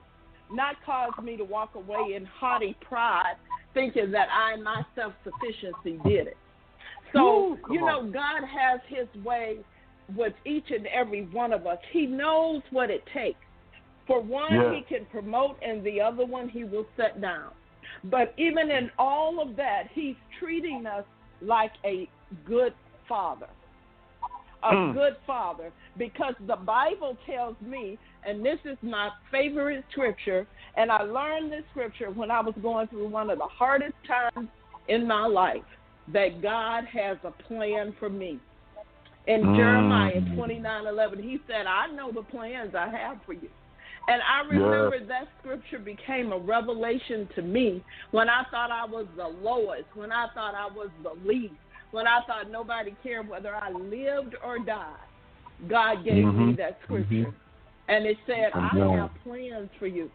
[0.51, 3.35] not cause me to walk away in haughty pride,
[3.73, 6.37] thinking that I, my self sufficiency, did it.
[7.12, 8.12] So, Ooh, you know, on.
[8.12, 9.59] God has His way
[10.17, 11.79] with each and every one of us.
[11.93, 13.38] He knows what it takes.
[14.07, 14.75] For one, yeah.
[14.75, 17.51] He can promote, and the other one, He will set down.
[18.05, 21.05] But even in all of that, He's treating us
[21.40, 22.09] like a
[22.47, 22.75] good
[23.09, 23.49] father
[24.64, 24.95] a mm.
[24.95, 31.03] good father because the Bible tells me, and this is my favorite scripture, and I
[31.03, 34.49] learned this scripture when I was going through one of the hardest times
[34.88, 35.62] in my life,
[36.12, 38.38] that God has a plan for me.
[39.26, 39.56] In mm.
[39.56, 43.48] Jeremiah twenty nine eleven, he said, I know the plans I have for you.
[44.06, 49.06] And I remember that scripture became a revelation to me when I thought I was
[49.16, 51.54] the lowest, when I thought I was the least
[51.94, 54.96] when I thought nobody cared whether I lived or died,
[55.70, 56.48] God gave mm-hmm.
[56.48, 57.14] me that scripture.
[57.14, 57.30] Mm-hmm.
[57.87, 60.10] And it said, I have plans for you.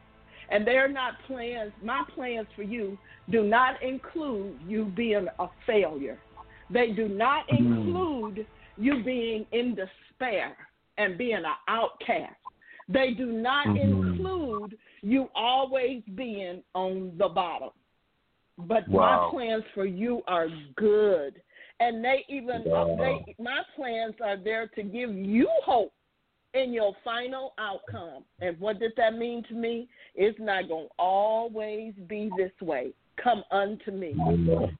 [0.51, 2.97] And they're not plans, my plans for you
[3.31, 6.19] do not include you being a failure.
[6.69, 7.73] They do not mm-hmm.
[7.73, 8.45] include
[8.79, 10.55] you being in despair
[10.97, 12.35] and being an outcast.
[12.87, 14.09] They do not mm-hmm.
[14.09, 17.69] include you always being on the bottom.
[18.57, 19.29] But wow.
[19.31, 21.41] my plans for you are good
[21.79, 22.95] and they even wow.
[22.97, 25.93] they my plans are there to give you hope
[26.53, 28.23] in your final outcome.
[28.41, 29.87] And what does that mean to me?
[30.15, 32.91] It's not going to always be this way.
[33.23, 34.15] Come unto me.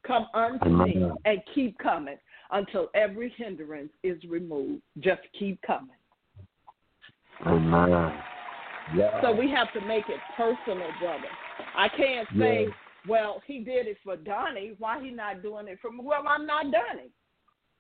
[0.06, 2.18] Come unto me and keep coming
[2.52, 4.82] until every hindrance is removed.
[5.00, 5.90] Just keep coming.
[7.46, 8.14] Amen.
[8.96, 9.22] Yeah.
[9.22, 11.28] So we have to make it personal, brother.
[11.76, 12.74] I can't say yeah.
[13.08, 14.76] Well, he did it for Donnie.
[14.78, 16.00] Why he not doing it for me?
[16.04, 17.12] Well, I'm not Donnie.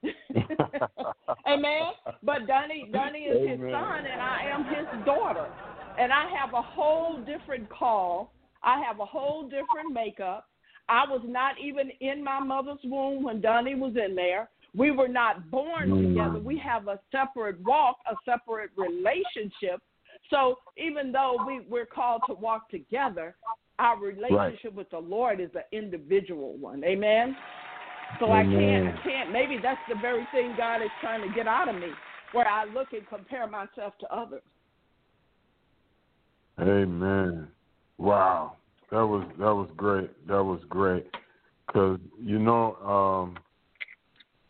[1.47, 1.81] Amen.
[2.23, 3.49] But Donnie, Donnie is Amen.
[3.49, 5.47] his son, and I am his daughter,
[5.99, 8.31] and I have a whole different call.
[8.63, 10.47] I have a whole different makeup.
[10.87, 14.49] I was not even in my mother's womb when Donnie was in there.
[14.75, 16.07] We were not born mm.
[16.09, 16.39] together.
[16.39, 19.81] We have a separate walk, a separate relationship.
[20.29, 23.35] So even though we, we're called to walk together,
[23.79, 24.75] our relationship right.
[24.75, 26.83] with the Lord is an individual one.
[26.83, 27.35] Amen.
[28.19, 28.37] So Amen.
[28.37, 29.31] I can't, I can't.
[29.31, 31.89] Maybe that's the very thing God is trying to get out of me,
[32.33, 34.41] where I look and compare myself to others.
[36.59, 37.47] Amen.
[37.97, 38.57] Wow,
[38.91, 40.09] that was that was great.
[40.27, 41.05] That was great.
[41.67, 43.37] because you know um,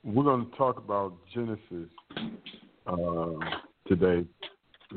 [0.04, 1.90] we're going to talk about Genesis
[2.88, 3.32] uh,
[3.88, 4.26] today,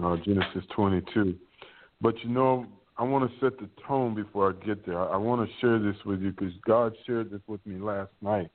[0.03, 1.37] uh, Genesis 22.
[2.01, 4.99] But you know, I want to set the tone before I get there.
[4.99, 8.11] I, I want to share this with you because God shared this with me last
[8.21, 8.51] night,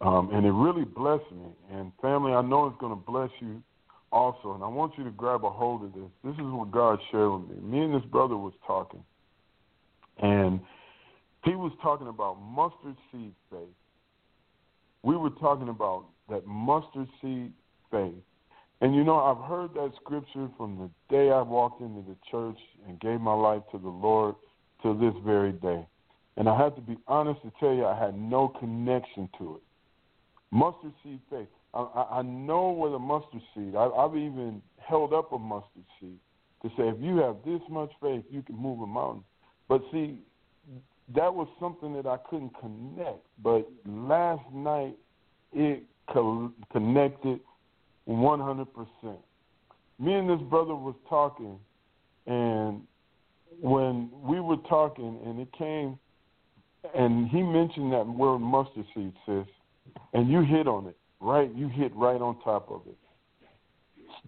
[0.00, 1.50] um, and it really blessed me.
[1.72, 3.62] And family, I know it's going to bless you
[4.10, 4.54] also.
[4.54, 6.10] And I want you to grab a hold of this.
[6.24, 7.78] This is what God shared with me.
[7.78, 9.04] Me and this brother was talking,
[10.18, 10.60] and
[11.44, 13.68] he was talking about mustard seed faith.
[15.02, 17.52] We were talking about that mustard seed
[17.90, 18.14] faith.
[18.80, 22.58] And you know, I've heard that scripture from the day I walked into the church
[22.86, 24.34] and gave my life to the Lord
[24.82, 25.86] to this very day.
[26.36, 29.62] And I have to be honest to tell you, I had no connection to it.
[30.52, 31.48] Mustard seed faith.
[31.74, 33.74] I, I know what a mustard seed.
[33.74, 36.18] I, I've even held up a mustard seed
[36.62, 39.24] to say, if you have this much faith, you can move a mountain.
[39.68, 40.20] But see,
[41.14, 43.24] that was something that I couldn't connect.
[43.42, 44.96] But last night,
[45.52, 45.82] it
[46.12, 47.40] co- connected
[48.08, 48.66] 100%.
[50.00, 51.58] Me and this brother was talking,
[52.26, 52.82] and
[53.60, 55.98] when we were talking, and it came,
[56.94, 59.46] and he mentioned that word mustard seed, sis,
[60.12, 61.52] and you hit on it, right?
[61.54, 62.96] You hit right on top of it.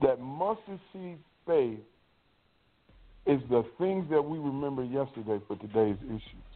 [0.02, 1.78] That mustard seed faith
[3.26, 6.49] is the things that we remember yesterday for today's issues.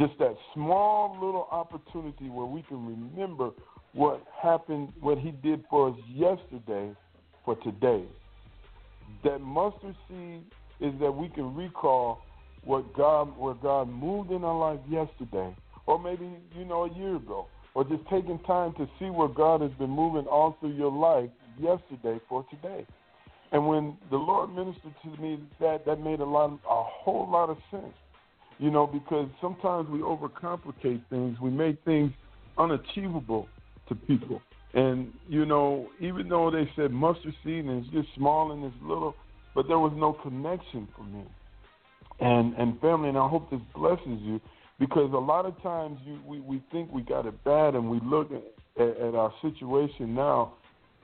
[0.00, 3.50] Just that small little opportunity where we can remember
[3.92, 6.90] what happened, what he did for us yesterday
[7.44, 8.04] for today.
[9.24, 10.42] That mustard seed
[10.80, 12.20] is that we can recall
[12.64, 17.16] what God, where God moved in our life yesterday, or maybe you know a year
[17.16, 20.92] ago, or just taking time to see where God has been moving all through your
[20.92, 21.28] life
[21.58, 22.86] yesterday for today.
[23.52, 27.50] And when the Lord ministered to me, that that made a lot, a whole lot
[27.50, 27.92] of sense.
[28.60, 31.40] You know, because sometimes we overcomplicate things.
[31.40, 32.12] We make things
[32.58, 33.48] unachievable
[33.88, 34.42] to people.
[34.74, 38.74] And you know, even though they said mustard seed and it's just small and it's
[38.82, 39.14] little,
[39.54, 41.24] but there was no connection for me.
[42.20, 44.40] And and family, and I hope this blesses you
[44.78, 47.98] because a lot of times you we, we think we got it bad and we
[48.04, 50.52] look at, at, our situation now,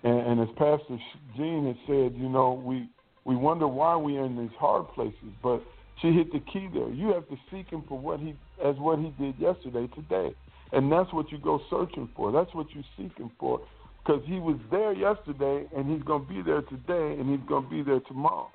[0.05, 0.99] and, and as Pastor
[1.37, 2.89] Jean has said, you know, we
[3.25, 5.63] we wonder why we're in these hard places, but
[6.03, 6.91] she hit the key there.
[6.91, 10.35] You have to seek him for what he as what he did yesterday, today.
[10.73, 12.33] And that's what you go searching for.
[12.33, 13.61] That's what you're seeking for.
[14.05, 17.83] Because he was there yesterday, and he's to be there today, and he's to be
[17.83, 18.51] there tomorrow.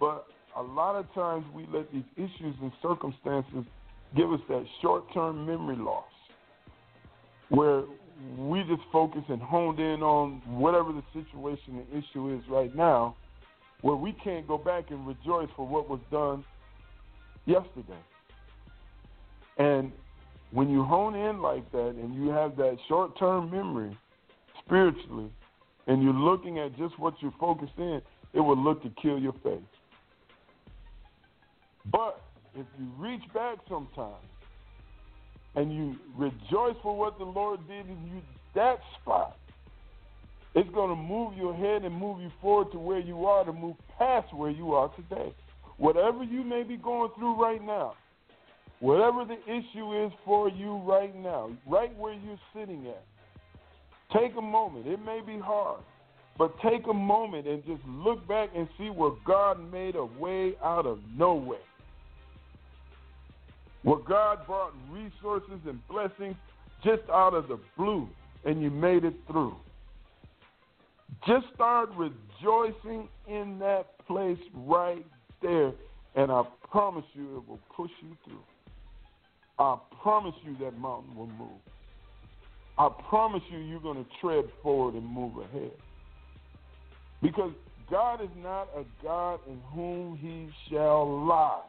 [0.00, 0.26] But
[0.56, 3.64] a lot of times we let these issues and circumstances
[4.16, 6.04] give us that short term memory loss
[7.50, 7.82] where
[8.36, 13.16] we just focus and honed in on whatever the situation and issue is right now,
[13.80, 16.44] where we can't go back and rejoice for what was done
[17.48, 17.98] yesterday.
[19.56, 19.90] And
[20.52, 23.96] when you hone in like that and you have that short term memory
[24.64, 25.30] spiritually
[25.86, 28.00] and you're looking at just what you're focused in,
[28.34, 29.60] it will look to kill your faith.
[31.90, 32.20] But
[32.54, 34.14] if you reach back sometimes
[35.54, 38.20] and you rejoice for what the Lord did in you
[38.54, 39.36] that spot,
[40.54, 43.52] it's going to move your head and move you forward to where you are to
[43.52, 45.32] move past where you are today.
[45.78, 47.94] Whatever you may be going through right now,
[48.80, 53.04] Whatever the issue is for you right now, right where you're sitting at,
[54.16, 54.86] take a moment.
[54.86, 55.80] It may be hard,
[56.38, 60.54] but take a moment and just look back and see where God made a way
[60.62, 61.58] out of no way.
[63.82, 66.36] Where God brought resources and blessings
[66.84, 68.08] just out of the blue
[68.44, 69.56] and you made it through.
[71.26, 75.04] Just start rejoicing in that place right
[75.42, 75.72] there,
[76.14, 78.42] and I promise you it will push you through.
[79.58, 81.60] I promise you that mountain will move.
[82.78, 85.72] I promise you, you're going to tread forward and move ahead.
[87.20, 87.52] Because
[87.90, 91.62] God is not a God in whom he shall lie.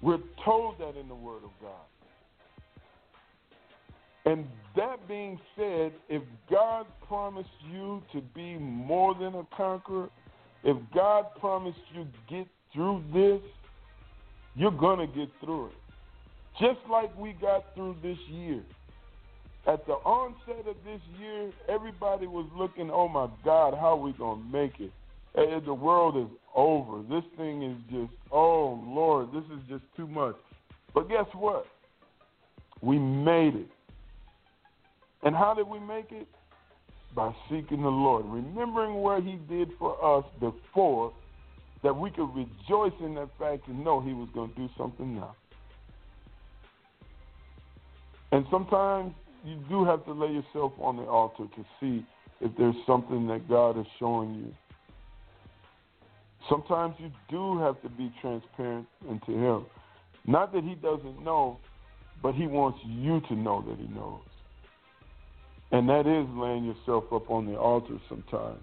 [0.00, 1.72] We're told that in the Word of God.
[4.24, 4.46] And
[4.76, 10.08] that being said, if God promised you to be more than a conqueror,
[10.64, 13.40] if God promised you get through this,
[14.54, 15.72] you're going to get through it.
[16.60, 18.62] Just like we got through this year.
[19.66, 24.12] At the onset of this year, everybody was looking, oh my God, how are we
[24.12, 24.90] going to make it?
[25.34, 27.02] And the world is over.
[27.02, 30.34] This thing is just, oh Lord, this is just too much.
[30.94, 31.66] But guess what?
[32.82, 33.68] We made it.
[35.22, 36.26] And how did we make it?
[37.14, 41.12] By seeking the Lord, remembering what He did for us before,
[41.82, 45.16] that we could rejoice in that fact and know He was going to do something
[45.16, 45.34] now.
[48.32, 49.12] And sometimes
[49.44, 52.06] you do have to lay yourself on the altar to see
[52.40, 54.54] if there's something that God is showing you.
[56.48, 59.66] Sometimes you do have to be transparent into Him.
[60.26, 61.58] Not that He doesn't know,
[62.22, 64.20] but He wants you to know that He knows.
[65.72, 68.62] And that is laying yourself up on the altar sometimes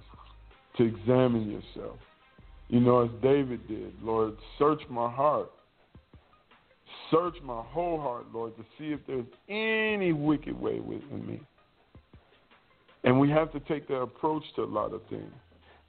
[0.77, 1.97] to examine yourself.
[2.69, 5.49] You know, as David did, Lord, search my heart.
[7.09, 11.39] Search my whole heart, Lord, to see if there's any wicked way within me.
[13.05, 15.31] And we have to take that approach to a lot of things,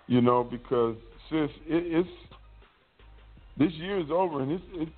[0.07, 0.95] you know, because
[1.29, 2.09] sis, it, it's
[3.57, 4.89] this year is over, and it's, it,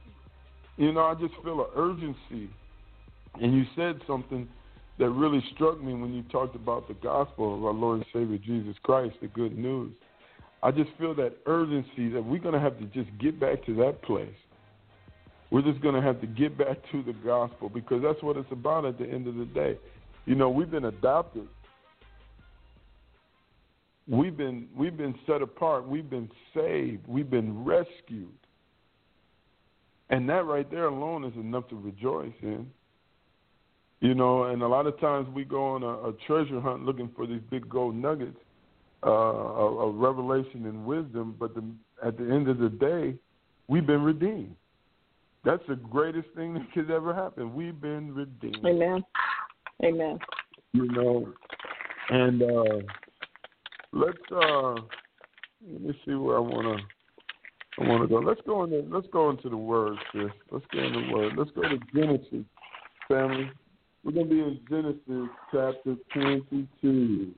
[0.77, 2.51] you know, I just feel an urgency.
[3.41, 4.47] And you said something
[5.01, 8.39] that really struck me when you talked about the gospel of our Lord and Savior
[8.39, 9.93] Jesus Christ, the good news.
[10.63, 13.75] I just feel that urgency that we're going to have to just get back to
[13.77, 14.29] that place.
[15.51, 18.53] We're just going to have to get back to the gospel because that's what it's
[18.53, 19.79] about at the end of the day.
[20.27, 21.49] You know, we've been adopted.
[24.07, 25.89] We've been we've been set apart.
[25.89, 27.07] We've been saved.
[27.09, 28.29] We've been rescued.
[30.11, 32.71] And that right there alone is enough to rejoice in.
[34.01, 37.11] You know, and a lot of times we go on a, a treasure hunt looking
[37.15, 38.39] for these big gold nuggets
[39.03, 41.63] uh, of, of revelation and wisdom, but the,
[42.05, 43.15] at the end of the day,
[43.69, 44.57] we've been redeemed.
[45.45, 47.55] That's the greatest thing that could ever happen.
[47.55, 48.65] We've been redeemed.
[48.65, 49.05] Amen.
[49.85, 50.19] Amen.
[50.73, 51.33] You know,
[52.11, 52.87] and uh,
[53.93, 54.75] let's uh,
[55.69, 56.77] let me see where I wanna
[57.79, 58.17] I wanna go.
[58.17, 60.31] Let's go into let's go into the word, sis.
[60.51, 61.33] Let's go into the word.
[61.37, 62.45] Let's go to Genesis,
[63.09, 63.51] family.
[64.05, 67.33] We're gonna be in Genesis chapter twenty two.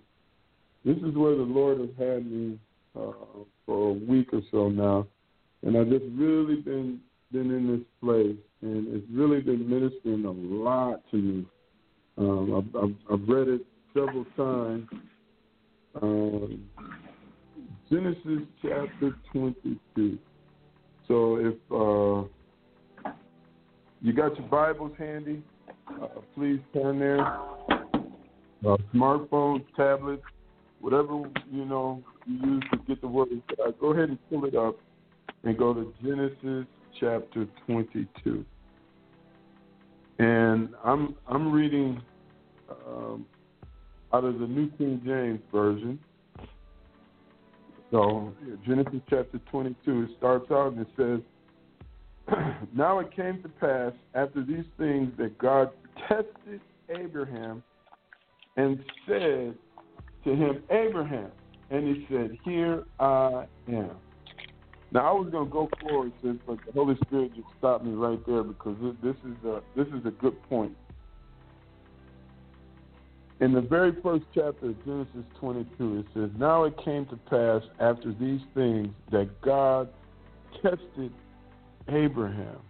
[0.85, 2.59] This is where the Lord has had me
[2.97, 3.13] uh,
[3.67, 5.07] for a week or so now,
[5.63, 7.01] and I've just really been
[7.33, 11.47] been in this place, and it's really been ministering a lot to me.
[12.19, 13.63] Um, I've, I've, I've read it
[13.95, 14.89] several times.
[16.01, 16.69] Um,
[17.91, 20.19] Genesis chapter 22.
[21.09, 23.11] So if uh,
[24.01, 25.43] you got your Bibles handy,
[26.01, 27.21] uh, please turn there.
[28.65, 30.23] Uh, smartphones, tablets,
[30.81, 33.29] whatever you know you use to get the word.
[33.65, 34.77] Uh, go ahead and pull it up
[35.45, 36.67] and go to Genesis
[37.01, 38.45] chapter 22.
[40.19, 42.01] And I'm I'm reading
[42.71, 43.27] um,
[44.13, 45.99] out of the New King James version.
[47.91, 48.33] So
[48.67, 52.37] Genesis chapter 22, it starts out and it says,
[52.75, 55.71] "Now it came to pass after these things that God
[56.09, 57.63] tested Abraham
[58.57, 59.55] and said
[60.25, 61.31] to him, Abraham,
[61.71, 63.97] and he said, Here I am."
[64.93, 67.93] Now I was going to go forward, sis, but the Holy Spirit just stopped me
[67.93, 70.77] right there because this is a this is a good point.
[73.41, 77.63] In the very first chapter of Genesis 22, it says, "Now it came to pass
[77.81, 79.89] after these things that God
[80.63, 81.13] tested
[81.89, 82.61] Abraham."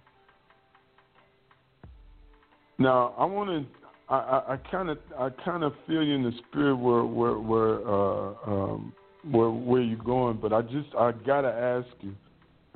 [2.83, 3.66] Now I want to.
[4.09, 8.35] I kind of, I kind of feel you in the spirit where, where, where uh,
[8.47, 8.93] um,
[9.30, 12.12] where where you're going, but I just I gotta ask you,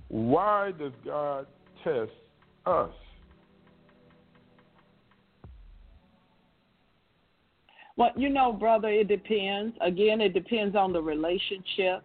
[0.09, 1.47] why does God
[1.85, 2.13] test
[2.65, 2.91] us?
[7.97, 9.77] Well, you know, brother, it depends.
[9.81, 12.03] Again, it depends on the relationship.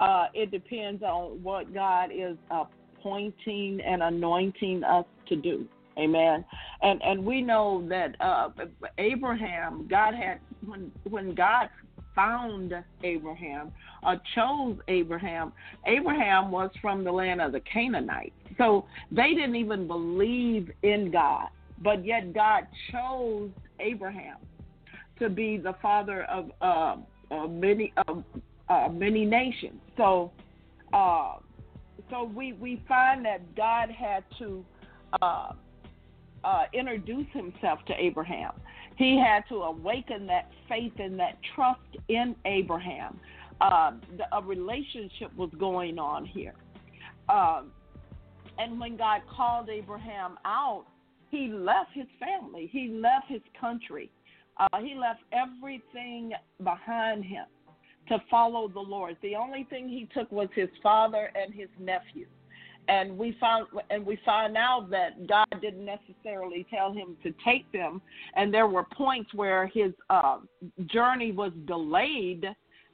[0.00, 5.68] Uh, it depends on what God is appointing and anointing us to do.
[5.98, 6.44] Amen.
[6.80, 8.48] And and we know that uh,
[8.98, 11.68] Abraham, God had when when God
[12.14, 13.72] found Abraham
[14.02, 15.52] or chose Abraham,
[15.86, 18.34] Abraham was from the land of the Canaanites.
[18.58, 21.48] So they didn't even believe in God,
[21.82, 24.36] but yet God chose Abraham
[25.18, 26.96] to be the father of uh,
[27.30, 28.24] uh, many of
[28.68, 29.80] uh, many nations.
[29.96, 30.32] So,
[30.92, 31.34] uh,
[32.10, 34.64] so we we find that God had to
[36.44, 38.52] uh, introduce Himself to Abraham.
[38.96, 43.18] He had to awaken that faith and that trust in Abraham.
[43.60, 46.54] Uh, the, a relationship was going on here.
[47.28, 47.70] Um,
[48.58, 50.84] and when God called Abraham out,
[51.30, 54.10] he left his family, he left his country,
[54.58, 56.32] uh, he left everything
[56.62, 57.46] behind him
[58.08, 59.16] to follow the Lord.
[59.22, 62.26] The only thing he took was his father and his nephew
[62.88, 67.70] and we found and we found out that God didn't necessarily tell him to take
[67.72, 68.02] them,
[68.36, 70.38] and there were points where his uh,
[70.86, 72.44] journey was delayed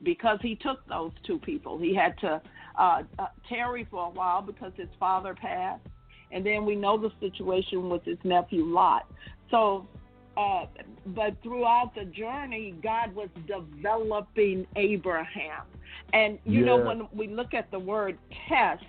[0.03, 1.79] because he took those two people.
[1.79, 2.41] He had to
[2.79, 5.87] uh, uh, tarry for a while because his father passed,
[6.33, 9.07] and then we know the situation with his nephew Lot.
[9.51, 9.87] So
[10.39, 10.67] uh,
[11.07, 15.65] but throughout the journey, God was developing Abraham.
[16.13, 18.19] And you know, when we look at the word
[18.49, 18.85] test,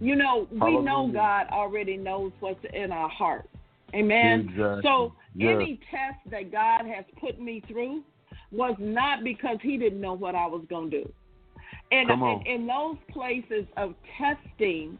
[0.00, 0.82] you know, we Hallelujah.
[0.82, 3.48] know God already knows what's in our heart.
[3.94, 4.48] Amen.
[4.50, 4.82] Exactly.
[4.82, 5.56] So Yes.
[5.56, 8.02] any test that God has put me through
[8.50, 11.12] was not because He didn't know what I was going to do.
[11.90, 14.98] And in, in those places of testing,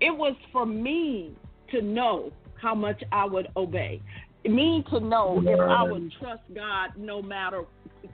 [0.00, 1.32] it was for me
[1.70, 4.00] to know how much I would obey.
[4.44, 7.64] Me to know if I would trust God no matter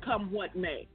[0.05, 0.87] come what may.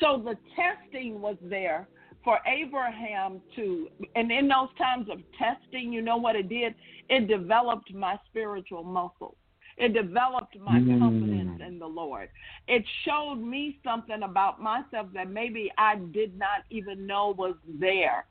[0.00, 1.88] So the testing was there
[2.24, 6.74] for Abraham to, and in those times of testing, you know what it did?
[7.08, 9.36] It developed my spiritual muscles.
[9.76, 10.98] It developed my Mm.
[10.98, 12.28] confidence in the Lord.
[12.68, 18.26] It showed me something about myself that maybe I did not even know was there.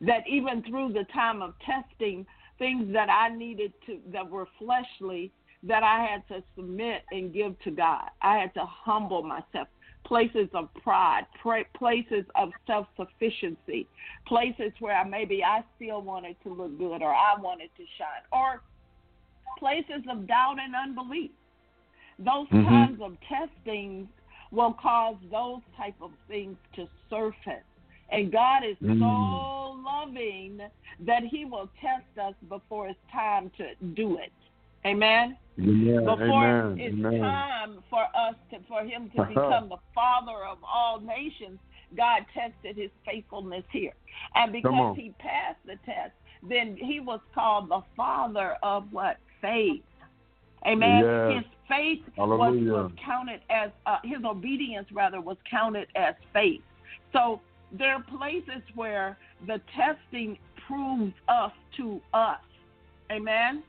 [0.00, 2.26] That even through the time of testing,
[2.58, 7.58] things that I needed to, that were fleshly, that I had to submit and give
[7.60, 8.10] to God.
[8.22, 9.68] I had to humble myself.
[10.06, 11.26] Places of pride,
[11.76, 13.86] places of self sufficiency,
[14.26, 18.62] places where maybe I still wanted to look good or I wanted to shine, or
[19.58, 21.30] places of doubt and unbelief.
[22.18, 22.64] Those Mhm.
[22.64, 24.08] kinds of testings
[24.50, 27.64] will cause those type of things to surface.
[28.10, 28.98] And God is Mm.
[29.00, 30.60] so loving
[31.00, 34.32] that He will test us before it's time to do it.
[34.86, 35.36] Amen.
[35.58, 36.04] Amen.
[36.04, 36.78] Before Amen.
[36.80, 37.20] it's Amen.
[37.20, 41.58] time for us to, for Him to become the Father of all nations,
[41.96, 43.94] God tested His faithfulness here,
[44.34, 44.96] and because.
[44.96, 46.12] He passed the test,
[46.48, 49.82] then He was called the Father of what faith.
[50.66, 51.04] Amen.
[51.04, 51.44] Yes.
[51.44, 56.62] His faith was, was counted as uh, his obedience rather was counted as faith.
[57.12, 57.40] So
[57.78, 62.40] there are places where the testing proves us to us.
[63.12, 63.62] Amen.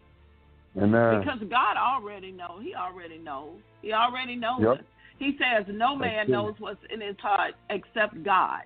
[0.78, 0.96] Amen.
[0.96, 2.62] Uh, because God already knows.
[2.62, 3.60] He already knows.
[3.82, 4.86] He already knows Yep.
[5.18, 8.62] He says no man knows what's in his heart except God.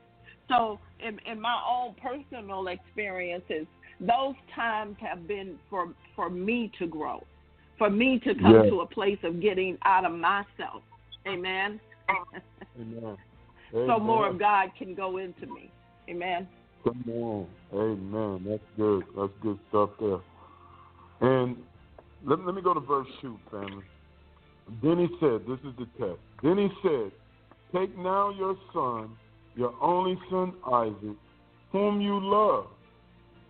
[0.48, 3.68] So in, in my own personal experiences,
[4.00, 7.24] those times have been for for me to grow,
[7.78, 8.70] for me to come Yes.
[8.70, 10.82] to a place of getting out of myself.
[11.28, 11.80] Amen.
[12.80, 13.18] Amen.
[13.72, 15.70] so more of God can go into me.
[16.10, 16.48] Amen.
[16.84, 17.48] Come on.
[17.74, 18.46] Amen.
[18.50, 19.04] That's good.
[19.16, 20.20] That's good stuff there.
[21.22, 21.58] And
[22.26, 23.84] let, let me go to verse 2, family.
[24.84, 26.20] Then he said, This is the test.
[26.44, 27.12] Then he said,
[27.74, 29.12] Take now your son,
[29.56, 31.18] your only son Isaac,
[31.72, 32.68] whom you love,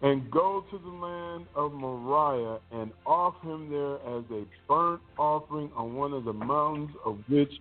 [0.02, 5.72] and go to the land of Moriah and offer him there as a burnt offering
[5.76, 7.52] on one of the mountains of which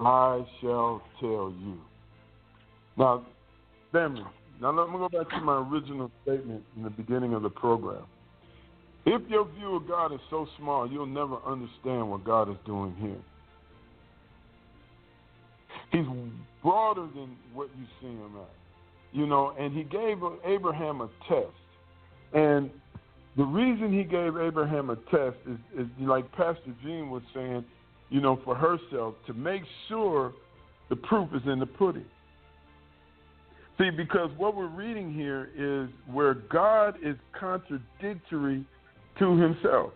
[0.00, 1.78] I shall tell you.
[2.96, 3.26] Now,
[3.92, 4.24] family,
[4.60, 8.04] now let me go back to my original statement in the beginning of the program.
[9.06, 12.94] If your view of God is so small, you'll never understand what God is doing
[13.00, 13.16] here.
[15.92, 16.06] He's
[16.60, 18.50] broader than what you see him at.
[19.12, 21.46] You know, and he gave Abraham a test.
[22.34, 22.68] And
[23.36, 27.64] the reason he gave Abraham a test is, is like Pastor Jean was saying,
[28.10, 30.32] you know, for herself, to make sure
[30.90, 32.04] the proof is in the pudding.
[33.78, 38.64] See, because what we're reading here is where God is contradictory
[39.18, 39.92] to himself.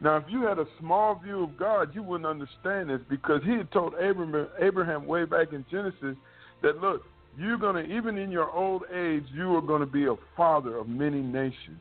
[0.00, 3.52] Now, if you had a small view of God, you wouldn't understand this because he
[3.52, 6.16] had told Abraham, Abraham way back in Genesis
[6.62, 7.02] that, look,
[7.38, 10.76] you're going to, even in your old age, you are going to be a father
[10.76, 11.78] of many nations.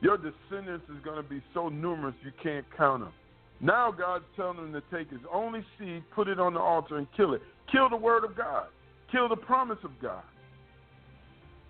[0.00, 3.12] Your descendants is going to be so numerous you can't count them.
[3.60, 7.06] Now God's telling him to take his only seed, put it on the altar, and
[7.16, 7.42] kill it.
[7.72, 8.66] Kill the word of God.
[9.10, 10.22] Kill the promise of God.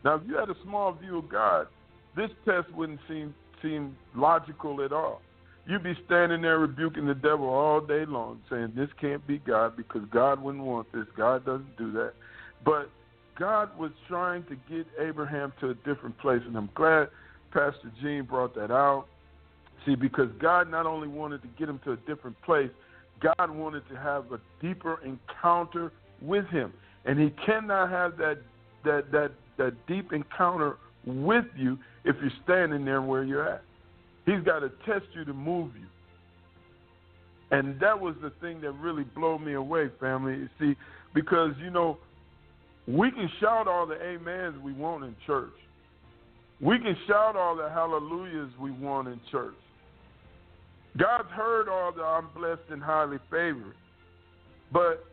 [0.04, 1.68] Now, if you had a small view of God,
[2.16, 5.20] this test wouldn't seem seem logical at all.
[5.66, 9.76] You'd be standing there rebuking the devil all day long, saying this can't be God
[9.76, 11.06] because God wouldn't want this.
[11.16, 12.12] God doesn't do that.
[12.64, 12.88] But
[13.36, 17.08] God was trying to get Abraham to a different place, and I'm glad
[17.52, 19.06] Pastor Jean brought that out.
[19.84, 22.70] See, because God not only wanted to get him to a different place,
[23.20, 26.72] God wanted to have a deeper encounter with him,
[27.04, 28.38] and He cannot have that
[28.84, 30.76] that that that deep encounter
[31.06, 33.62] with you if you're standing there where you're at.
[34.24, 35.86] He's got to test you to move you.
[37.50, 40.34] And that was the thing that really blew me away, family.
[40.34, 40.78] You see,
[41.14, 41.98] because you know,
[42.88, 45.52] we can shout all the amens we want in church.
[46.60, 49.54] We can shout all the hallelujahs we want in church.
[50.96, 53.74] God's heard all the I'm blessed and highly favored.
[54.72, 55.04] But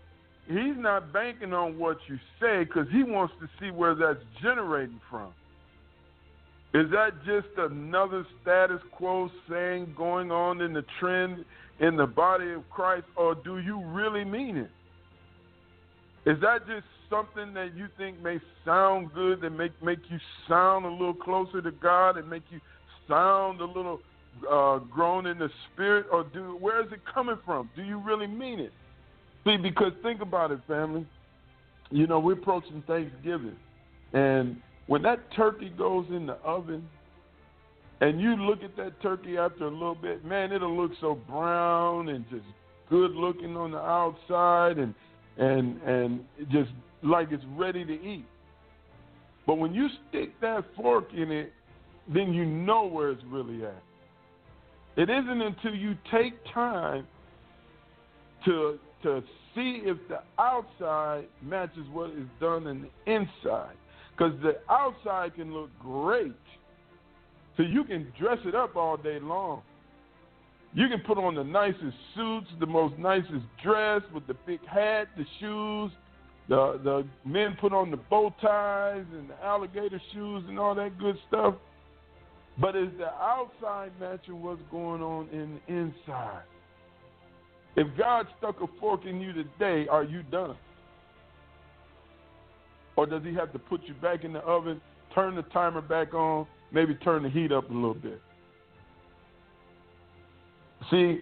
[0.48, 5.02] he's not banking on what you say because he wants to see where that's generating
[5.10, 5.34] from.
[6.74, 11.46] Is that just another status quo saying going on in the trend
[11.80, 14.72] in the body of Christ, or do you really mean it?
[16.26, 20.18] Is that just something that you think may sound good, that make make you
[20.48, 22.60] sound a little closer to God, and make you
[23.08, 24.00] sound a little
[24.50, 27.70] uh, grown in the spirit, or do where is it coming from?
[27.76, 28.72] Do you really mean it?
[29.44, 31.06] See, because think about it, family.
[31.92, 33.58] You know, we're approaching Thanksgiving,
[34.14, 34.58] and
[34.88, 36.88] when that turkey goes in the oven,
[38.02, 42.10] and you look at that turkey after a little bit, man, it'll look so brown
[42.10, 42.46] and just
[42.90, 44.94] good looking on the outside, and
[45.38, 46.72] and and just
[47.02, 48.26] like it's ready to eat.
[49.46, 51.54] But when you stick that fork in it,
[52.14, 53.84] then you know where it's really at.
[54.96, 57.08] It isn't until you take time
[58.46, 59.22] to to
[59.54, 63.76] see if the outside matches what is done in the inside.
[64.24, 66.34] Because the outside can look great.
[67.58, 69.62] So you can dress it up all day long.
[70.74, 75.10] You can put on the nicest suits, the most nicest dress with the big hat,
[75.18, 75.92] the shoes.
[76.50, 80.98] The the men put on the bow ties and the alligator shoes and all that
[80.98, 81.56] good stuff.
[82.60, 86.44] But is the outside matching what's going on in the inside?
[87.76, 90.56] If God stuck a fork in you today, are you done?
[92.96, 94.80] Or does he have to put you back in the oven,
[95.16, 98.22] turn the timer back on, maybe turn the heat up a little bit?
[100.92, 101.22] See,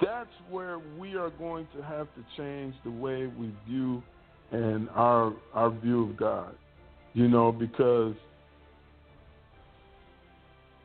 [0.00, 4.02] that's where we are going to have to change the way we view
[4.50, 6.54] and our our view of God.
[7.14, 8.14] You know, because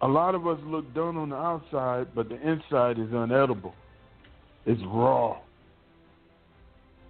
[0.02, 3.74] a lot of us look done on the outside, but the inside is unedible.
[4.66, 5.38] It's raw.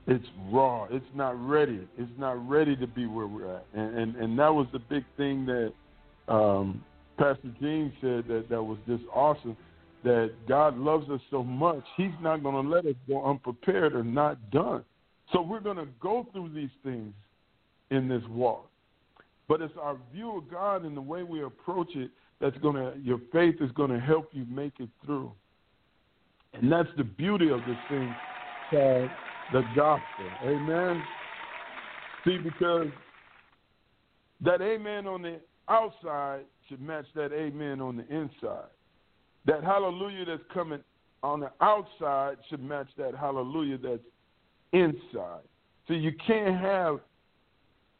[0.08, 0.88] It's raw.
[0.90, 1.88] It's not ready.
[1.98, 3.66] It's not ready to be where we're at.
[3.74, 5.74] And and, and that was the big thing that
[6.28, 6.84] um,
[7.18, 9.56] Pastor Jean said that that was just awesome.
[10.04, 14.04] That God loves us so much, He's not going to let us go unprepared or
[14.04, 14.84] not done.
[15.32, 17.14] So we're going to go through these things
[17.92, 18.68] in this walk.
[19.48, 22.94] But it's our view of God and the way we approach it that's going to,
[23.04, 25.32] your faith is going to help you make it through.
[26.54, 28.16] And that's the beauty of this thing
[28.70, 29.10] called
[29.52, 30.30] the gospel.
[30.46, 31.02] Amen.
[32.26, 32.88] See, because
[34.44, 35.40] that amen on the
[35.70, 38.70] outside should match that amen on the inside.
[39.46, 40.82] That hallelujah that's coming
[41.24, 44.02] on the outside should match that hallelujah that's
[44.74, 45.42] inside.
[45.88, 47.00] See, you can't have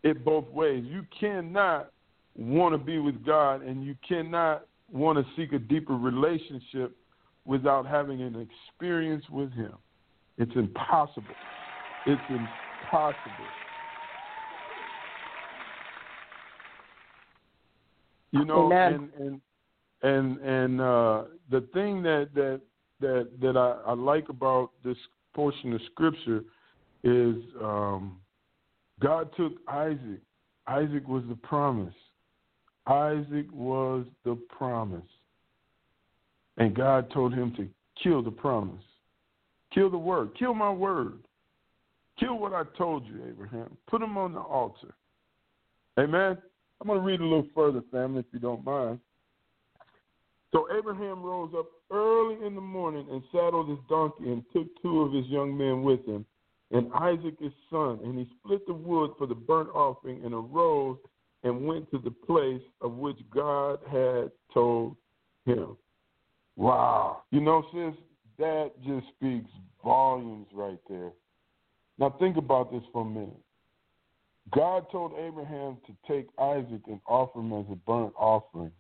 [0.04, 0.84] it both ways.
[0.88, 1.92] You cannot
[2.36, 6.96] want to be with God and you cannot want to seek a deeper relationship
[7.46, 9.74] without having an experience with Him.
[10.38, 11.36] It's impossible.
[12.06, 13.46] It's impossible.
[18.32, 19.10] You know, Amen.
[19.20, 19.42] and
[20.04, 22.62] and and and uh, the thing that that
[23.02, 24.98] that that I, I like about this
[25.34, 26.44] portion of Scripture
[27.04, 28.20] is um,
[29.00, 30.22] God took Isaac.
[30.68, 31.94] Isaac was the promise.
[32.88, 35.02] Isaac was the promise.
[36.58, 37.68] And God told him to
[38.02, 38.84] kill the promise,
[39.74, 41.20] kill the word, kill my word,
[42.20, 43.78] kill what I told you, Abraham.
[43.90, 44.94] Put him on the altar.
[46.00, 46.38] Amen.
[46.80, 49.00] I'm going to read a little further, family, if you don't mind.
[50.52, 55.02] So Abraham rose up early in the morning and saddled his donkey and took two
[55.02, 56.26] of his young men with him
[56.72, 58.00] and Isaac his son.
[58.04, 60.98] And he split the wood for the burnt offering and arose
[61.44, 64.96] and went to the place of which God had told
[65.46, 65.78] him.
[66.56, 67.24] Wow.
[67.32, 67.94] You know, sis,
[68.42, 69.50] that just speaks
[69.84, 71.12] volumes right there.
[71.98, 73.40] Now think about this for a minute.
[74.52, 78.72] God told Abraham to take Isaac and offer him as a burnt offering.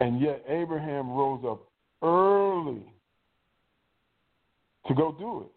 [0.00, 1.70] And yet Abraham rose up
[2.02, 2.92] early
[4.88, 5.52] to go do it.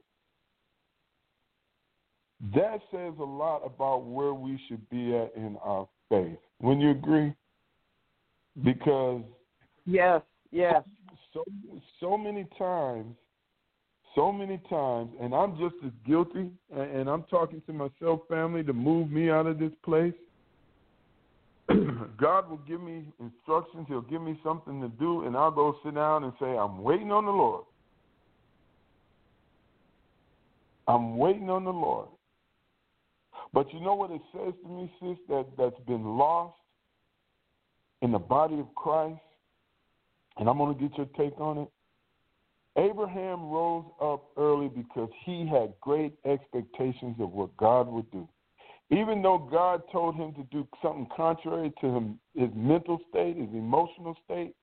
[2.53, 6.37] That says a lot about where we should be at in our faith.
[6.61, 7.33] Wouldn't you agree?
[8.63, 9.23] Because
[9.85, 10.83] Yes, yes.
[11.35, 11.43] So
[11.99, 13.13] so many times,
[14.15, 16.49] so many times, and I'm just as guilty.
[16.73, 20.13] And, and I'm talking to myself, family, to move me out of this place.
[22.17, 23.85] God will give me instructions.
[23.87, 27.11] He'll give me something to do, and I'll go sit down and say, "I'm waiting
[27.11, 27.65] on the Lord."
[30.87, 32.09] I'm waiting on the Lord.
[33.53, 36.57] But you know what it says to me, sis, that, that's been lost
[38.01, 39.19] in the body of Christ?
[40.37, 41.67] And I'm going to get your take on it.
[42.77, 48.27] Abraham rose up early because he had great expectations of what God would do.
[48.91, 53.49] Even though God told him to do something contrary to him, his mental state, his
[53.53, 54.53] emotional state,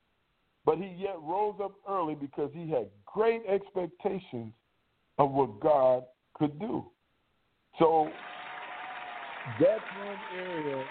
[0.65, 4.53] but he yet rose up early because he had great expectations
[5.19, 6.05] of what God
[6.35, 6.85] could do.
[7.79, 8.09] So
[9.59, 10.85] that's one area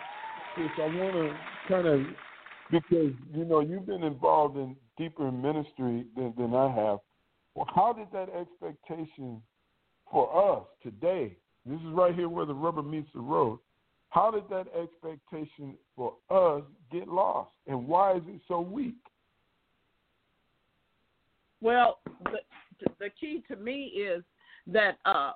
[0.57, 1.37] which I want to
[1.69, 2.01] kind of,
[2.71, 6.99] because, you know, you've been involved in deeper ministry than, than I have.
[7.53, 9.41] Well, how did that expectation
[10.11, 13.59] for us today, this is right here where the rubber meets the road,
[14.09, 17.51] how did that expectation for us get lost?
[17.67, 18.95] And why is it so weak?
[21.61, 24.23] Well, the, the key to me is
[24.67, 25.31] that uh,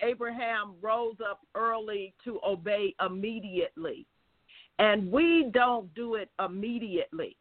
[0.00, 4.06] Abraham rose up early to obey immediately.
[4.78, 7.36] And we don't do it immediately.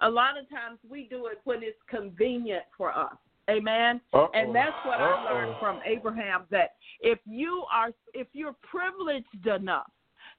[0.00, 3.14] A lot of times we do it when it's convenient for us.
[3.48, 4.00] Amen.
[4.12, 4.28] Uh-oh.
[4.32, 5.26] And that's what Uh-oh.
[5.28, 9.90] I learned from Abraham that if you are if you're privileged enough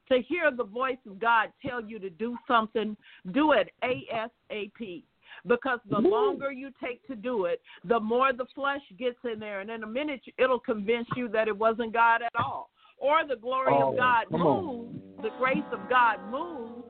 [0.10, 2.95] to hear the voice of God tell you to do something,
[3.32, 5.04] do it ASAP.
[5.47, 9.62] Because the longer you take to do it, the more the flesh gets in there,
[9.62, 12.70] and in a minute it'll convince you that it wasn't God at all,
[13.02, 14.66] or the glory Oh, of God come on.
[14.66, 14.93] moves,
[15.24, 16.86] the grace of God moves,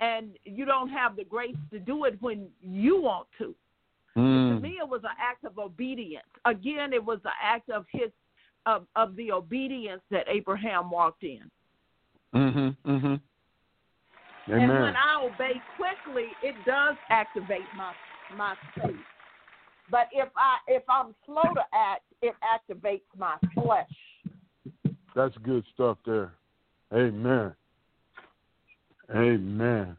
[0.00, 3.54] and you don't have the grace to do it when you want to.
[4.14, 4.60] To Mm.
[4.60, 6.26] me, it was an act of obedience.
[6.44, 8.10] Again, it was an act of his
[8.66, 11.50] of of the obedience that Abraham walked in.
[12.32, 12.76] Mhm.
[12.84, 13.20] Mhm.
[14.48, 17.94] And when I obey quickly, it does activate my
[18.34, 19.04] my faith.
[19.90, 24.11] But if I if I'm slow to act, it activates my flesh.
[25.14, 26.32] That's good stuff there.
[26.92, 27.54] Amen.
[29.14, 29.96] Amen.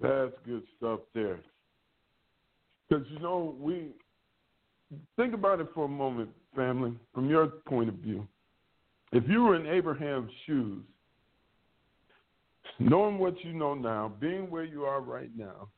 [0.00, 1.38] That's good stuff there.
[2.88, 3.88] Because, you know, we
[5.16, 8.26] think about it for a moment, family, from your point of view.
[9.12, 10.82] If you were in Abraham's shoes,
[12.78, 15.68] knowing what you know now, being where you are right now,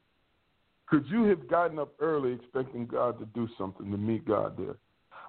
[0.87, 4.77] could you have gotten up early expecting God to do something to meet God there?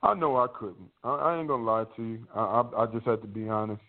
[0.05, 0.89] I know I couldn't.
[1.03, 2.27] I, I ain't gonna lie to you.
[2.35, 3.81] I, I I just had to be honest.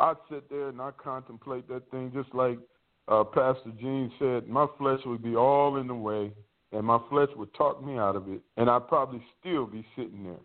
[0.00, 2.58] I'd sit there and I contemplate that thing just like
[3.06, 4.48] uh, Pastor Jean said.
[4.48, 6.32] My flesh would be all in the way,
[6.72, 10.24] and my flesh would talk me out of it, and I'd probably still be sitting
[10.24, 10.42] there,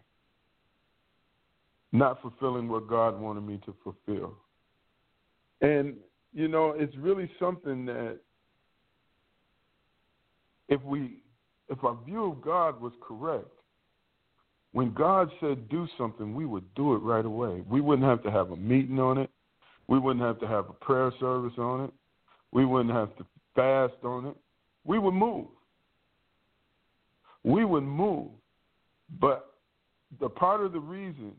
[1.92, 4.36] not fulfilling what God wanted me to fulfill.
[5.62, 5.96] And
[6.32, 8.20] you know, it's really something that
[10.70, 11.24] if we
[11.70, 13.48] if our view of God was correct,
[14.74, 17.62] when God said do something, we would do it right away.
[17.70, 19.30] We wouldn't have to have a meeting on it.
[19.88, 21.92] We wouldn't have to have a prayer service on it.
[22.52, 24.36] We wouldn't have to fast on it.
[24.86, 25.48] We would move.
[27.44, 28.30] We would move.
[29.20, 29.52] But
[30.20, 31.34] the part of the reason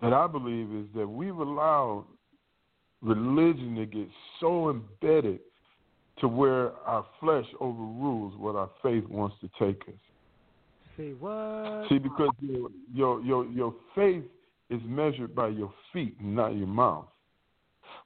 [0.00, 2.04] that I believe is that we've allowed
[3.02, 4.08] religion to get
[4.40, 5.40] so embedded
[6.20, 9.94] to where our flesh overrules what our faith wants to take us.
[10.98, 11.88] Say what?
[11.88, 14.24] See, because your your your your faith
[14.68, 17.06] is measured by your feet, not your mouth.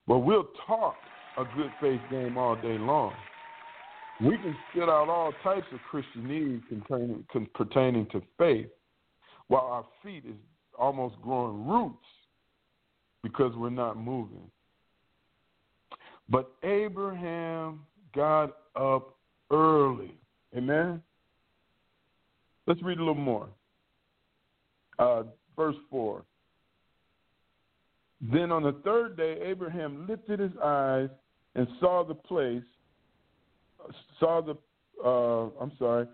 [0.07, 0.95] But we'll talk
[1.39, 3.15] a good faith game all day long.
[4.21, 8.69] We can spit out all types of Christianese containing, con, pertaining to faith,
[9.49, 10.37] while our feet is
[10.79, 11.97] almost growing roots
[13.23, 14.51] because we're not moving.
[16.29, 17.81] But Abraham
[18.15, 19.17] got up
[19.51, 20.13] early.
[20.55, 21.03] Amen.
[22.73, 23.51] Let's read a little more.
[24.99, 26.25] Uh, verse 4.
[28.33, 31.11] Then on the third day, Abraham lifted his eyes
[31.55, 32.63] and saw the place,
[34.19, 34.57] saw the,
[35.05, 36.07] uh, I'm sorry.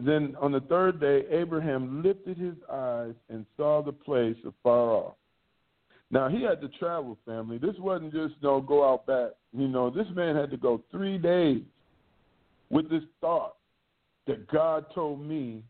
[0.00, 5.14] Then on the third day, Abraham lifted his eyes and saw the place afar off.
[6.10, 7.58] Now he had to travel, family.
[7.58, 9.30] This wasn't just you know, go out back.
[9.56, 11.62] You know, this man had to go three days
[12.68, 13.57] with this thought
[14.28, 15.64] that God told me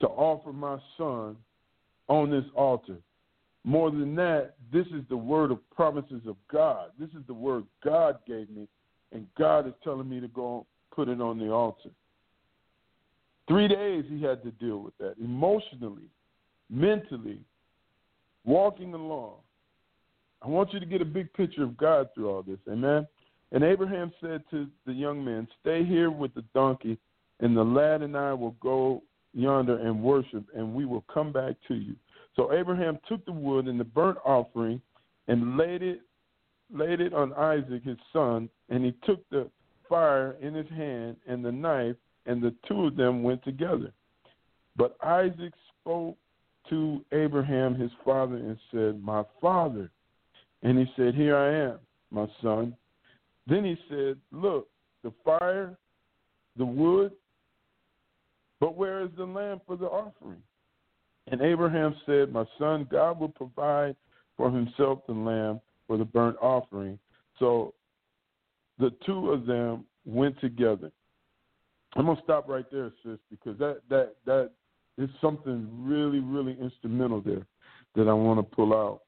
[0.00, 1.36] to offer my son
[2.08, 2.96] on this altar.
[3.64, 6.90] More than that, this is the word of promises of God.
[6.98, 8.68] This is the word God gave me,
[9.12, 10.64] and God is telling me to go
[10.94, 11.90] put it on the altar.
[13.48, 16.08] Three days he had to deal with that emotionally,
[16.70, 17.40] mentally,
[18.44, 19.34] walking along.
[20.42, 22.58] I want you to get a big picture of God through all this.
[22.70, 23.06] Amen.
[23.52, 26.98] And Abraham said to the young man, Stay here with the donkey,
[27.40, 31.54] and the lad and I will go yonder and worship, and we will come back
[31.68, 31.94] to you.
[32.36, 34.80] So Abraham took the wood and the burnt offering
[35.28, 36.00] and laid it
[36.72, 39.48] laid it on Isaac his son, and he took the
[39.88, 43.92] fire in his hand and the knife, and the two of them went together.
[44.76, 46.16] But Isaac spoke
[46.70, 49.90] to Abraham his father and said, My father.
[50.62, 51.78] And he said, Here I am,
[52.10, 52.74] my son.
[53.46, 54.68] Then he said, Look,
[55.02, 55.76] the fire,
[56.56, 57.12] the wood,
[58.60, 60.42] but where is the lamb for the offering?
[61.30, 63.96] And Abraham said, My son, God will provide
[64.36, 66.98] for himself the lamb for the burnt offering.
[67.38, 67.74] So
[68.78, 70.90] the two of them went together.
[71.96, 74.50] I'm gonna stop right there, sis, because that that that
[74.98, 77.46] is something really, really instrumental there
[77.94, 79.02] that I want to pull out,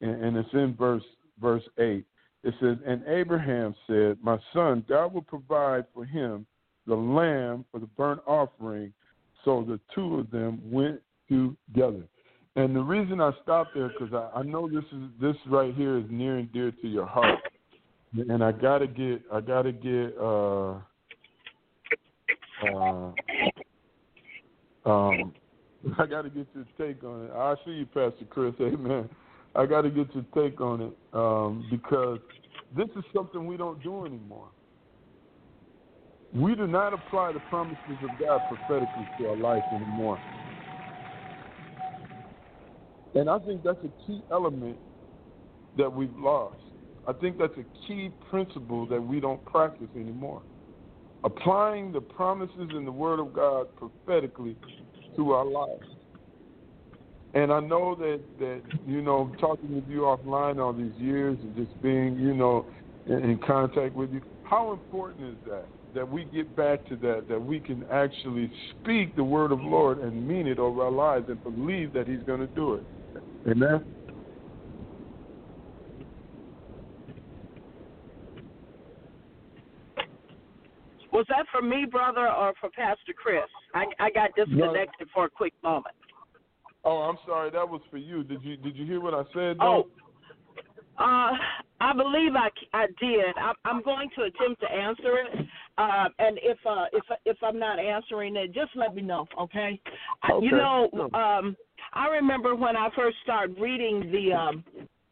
[0.00, 1.04] and, and it's in verse
[1.40, 2.04] verse eight.
[2.42, 6.46] It says, "And Abraham said, My son, God will provide for him
[6.86, 8.92] the lamb for the burnt offering."
[9.44, 12.04] So the two of them went together.
[12.54, 15.96] And the reason I stopped there because I, I know this is this right here
[15.98, 17.38] is near and dear to your heart,
[18.14, 20.74] and I gotta get I gotta get uh,
[22.66, 23.12] uh,
[24.84, 25.32] um,
[25.98, 27.30] I gotta get your take on it.
[27.32, 28.54] I see you, Pastor Chris.
[28.60, 29.08] Amen.
[29.54, 32.18] I gotta get your take on it um, because
[32.76, 34.48] this is something we don't do anymore.
[36.34, 40.18] We do not apply the promises of God prophetically to our life anymore.
[43.14, 44.78] And I think that's a key element
[45.76, 46.56] that we've lost.
[47.06, 50.42] I think that's a key principle that we don't practice anymore.
[51.24, 54.56] Applying the promises in the Word of God prophetically
[55.16, 55.86] to our lives.
[57.34, 61.54] And I know that, that, you know, talking with you offline all these years and
[61.56, 62.66] just being, you know,
[63.06, 65.66] in, in contact with you, how important is that?
[65.94, 69.98] That we get back to that, that we can actually speak the word of Lord
[69.98, 72.84] and mean it over our lives and believe that He's going to do it.
[73.46, 73.84] Amen.
[81.12, 83.42] Was that for me, brother, or for Pastor Chris?
[83.74, 85.94] I, I got disconnected for a quick moment.
[86.84, 87.50] Oh, I'm sorry.
[87.50, 88.24] That was for you.
[88.24, 89.58] Did you Did you hear what I said?
[89.58, 89.86] Though?
[90.98, 91.32] Oh, uh,
[91.80, 93.36] I believe I, I did.
[93.36, 95.46] I, I'm going to attempt to answer it,
[95.78, 99.80] uh, and if uh, if if I'm not answering it, just let me know, okay?
[100.30, 100.44] okay.
[100.44, 101.56] You know, um,
[101.94, 104.64] I remember when I first started reading the um,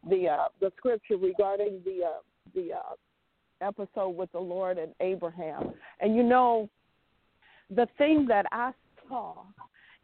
[0.07, 2.19] the uh, the scripture regarding the uh,
[2.53, 6.69] the uh, episode with the Lord and Abraham, and you know,
[7.69, 8.71] the thing that I
[9.09, 9.43] saw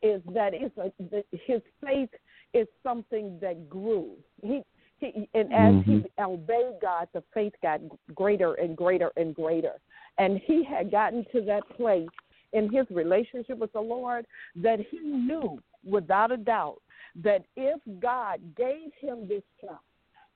[0.01, 2.09] is that it's a, the, his faith
[2.53, 4.11] is something that grew.
[4.41, 4.61] He
[4.99, 5.99] he, and as mm-hmm.
[5.99, 7.81] he obeyed God, the faith got
[8.15, 9.73] greater and greater and greater.
[10.17, 12.07] And he had gotten to that place
[12.53, 14.25] in his relationship with the Lord
[14.55, 16.81] that he knew without a doubt
[17.23, 19.79] that if God gave him this child,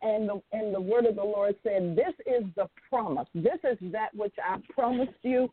[0.04, 3.28] and the and the word of the Lord said, "This is the promise.
[3.36, 5.48] This is that which I promised you.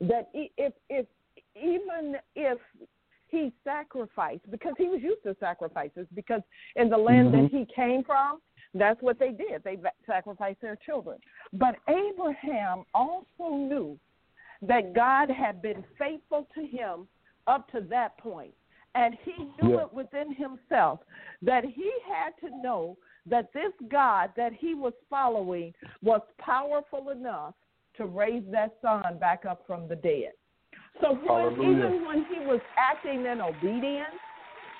[0.00, 1.06] That if if
[1.56, 2.58] even if
[3.28, 6.42] he sacrificed, because he was used to sacrifices, because
[6.76, 7.44] in the land mm-hmm.
[7.44, 8.40] that he came from,
[8.74, 9.62] that's what they did.
[9.64, 11.18] They sacrificed their children.
[11.52, 13.98] But Abraham also knew
[14.62, 17.06] that God had been faithful to him
[17.46, 18.54] up to that point.
[18.96, 19.82] And he knew yeah.
[19.82, 21.00] it within himself
[21.42, 22.96] that he had to know
[23.26, 25.72] that this God that he was following
[26.02, 27.54] was powerful enough
[27.96, 30.32] to raise that son back up from the dead.
[31.00, 34.14] So when, even when he was acting in obedience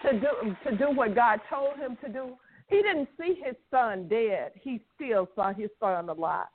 [0.02, 2.36] to do to do what God told him to do,
[2.74, 4.52] he didn't see his son dead.
[4.60, 6.46] He still saw his son alive.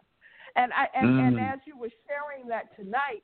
[0.55, 1.28] And I and, mm.
[1.28, 3.24] and as you were sharing that tonight,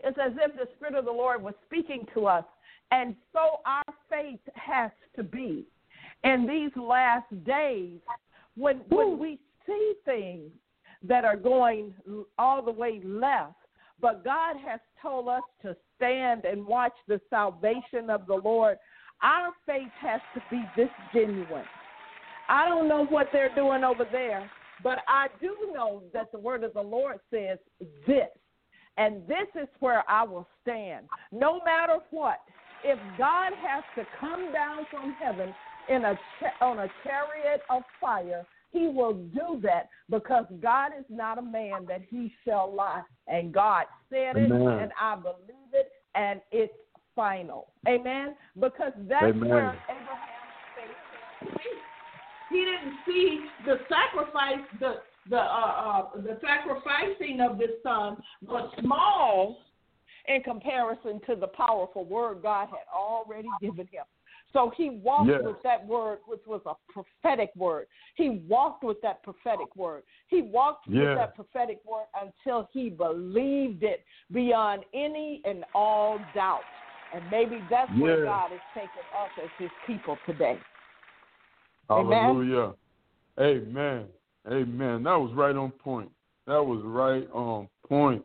[0.00, 2.44] it's as if the Spirit of the Lord was speaking to us.
[2.90, 5.66] And so our faith has to be
[6.24, 7.98] in these last days
[8.56, 10.50] when when we see things
[11.02, 11.92] that are going
[12.38, 13.54] all the way left,
[14.00, 18.78] but God has told us to stand and watch the salvation of the Lord
[19.22, 21.64] our faith has to be this genuine.
[22.48, 24.50] I don't know what they're doing over there,
[24.82, 27.58] but I do know that the word of the Lord says
[28.06, 28.28] this.
[28.96, 31.06] And this is where I will stand.
[31.32, 32.38] No matter what,
[32.84, 35.54] if God has to come down from heaven
[35.88, 36.18] in a
[36.60, 41.86] on a chariot of fire, he will do that because God is not a man
[41.88, 43.02] that he shall lie.
[43.26, 46.72] And God said it, and I believe it, and it's
[47.16, 47.68] final.
[47.88, 48.34] Amen.
[48.54, 49.48] Because that's Amen.
[49.48, 50.54] where Abraham's
[51.50, 51.83] faith
[52.54, 58.70] He didn't see the sacrifice, the the uh, uh, the sacrificing of this son was
[58.80, 59.58] small
[60.28, 64.04] in comparison to the powerful word God had already given him.
[64.52, 65.40] So he walked yes.
[65.42, 67.86] with that word, which was a prophetic word.
[68.14, 70.04] He walked with that prophetic word.
[70.28, 71.00] He walked yes.
[71.00, 76.60] with that prophetic word until he believed it beyond any and all doubt.
[77.12, 78.02] And maybe that's Yeah.
[78.02, 78.88] where God is taking
[79.18, 80.60] us as His people today.
[81.88, 82.74] Hallelujah.
[83.40, 84.06] Amen.
[84.50, 85.02] Amen.
[85.02, 86.10] That was right on point.
[86.46, 88.24] That was right on point.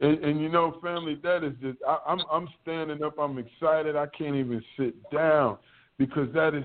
[0.00, 3.18] And, and you know, family, that is just I, I'm I'm standing up.
[3.18, 3.94] I'm excited.
[3.96, 5.58] I can't even sit down
[5.98, 6.64] because that is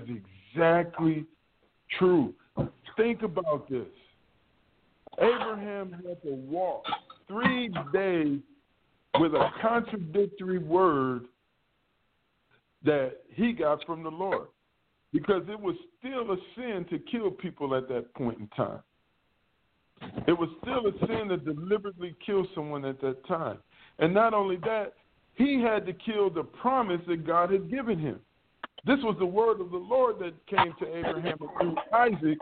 [0.54, 1.24] exactly
[1.98, 2.34] true.
[2.96, 3.86] Think about this.
[5.18, 6.84] Abraham had to walk
[7.28, 8.40] three days
[9.20, 11.26] with a contradictory word
[12.84, 14.48] that he got from the Lord
[15.12, 18.80] because it was still a sin to kill people at that point in time.
[20.26, 23.58] It was still a sin to deliberately kill someone at that time.
[23.98, 24.94] And not only that,
[25.34, 28.20] he had to kill the promise that God had given him.
[28.86, 32.38] This was the word of the Lord that came to Abraham through Isaac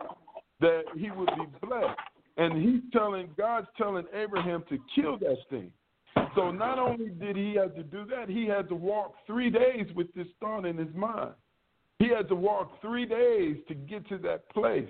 [0.60, 1.98] that he would be blessed.
[2.36, 5.72] And he's telling, God's telling Abraham to kill that thing.
[6.34, 9.86] So not only did he have to do that, he had to walk three days
[9.94, 11.32] with this thought in his mind.
[11.98, 14.88] He had to walk three days to get to that place.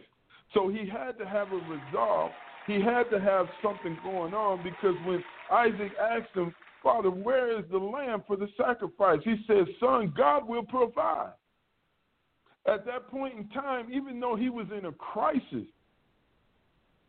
[0.54, 2.30] So he had to have a resolve.
[2.66, 7.64] He had to have something going on because when Isaac asked him, Father, where is
[7.70, 9.20] the lamb for the sacrifice?
[9.24, 11.32] He says, Son, God will provide.
[12.66, 15.66] At that point in time, even though he was in a crisis,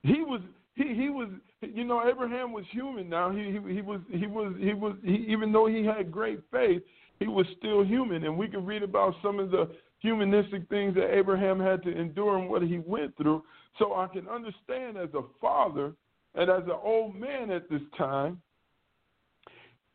[0.03, 0.41] he was
[0.75, 1.29] he he was
[1.61, 5.25] you know Abraham was human now he he, he was he was he was he,
[5.27, 6.81] even though he had great faith
[7.19, 9.69] he was still human and we can read about some of the
[9.99, 13.43] humanistic things that Abraham had to endure and what he went through.
[13.79, 15.93] So I can understand as a father
[16.35, 18.41] and as an old man at this time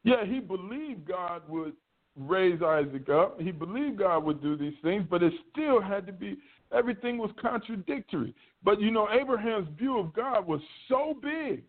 [0.04, 1.74] yeah he believed God would
[2.16, 3.40] raise Isaac up.
[3.40, 6.36] He believed God would do these things but it still had to be
[6.72, 8.34] everything was contradictory.
[8.64, 11.62] But you know, Abraham's view of God was so big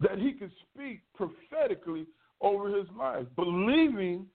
[0.00, 2.06] that he could speak prophetically
[2.40, 4.26] over his life, believing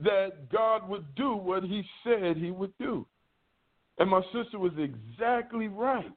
[0.00, 3.06] that God would do what he said he would do.
[3.98, 6.10] And my sister was exactly right.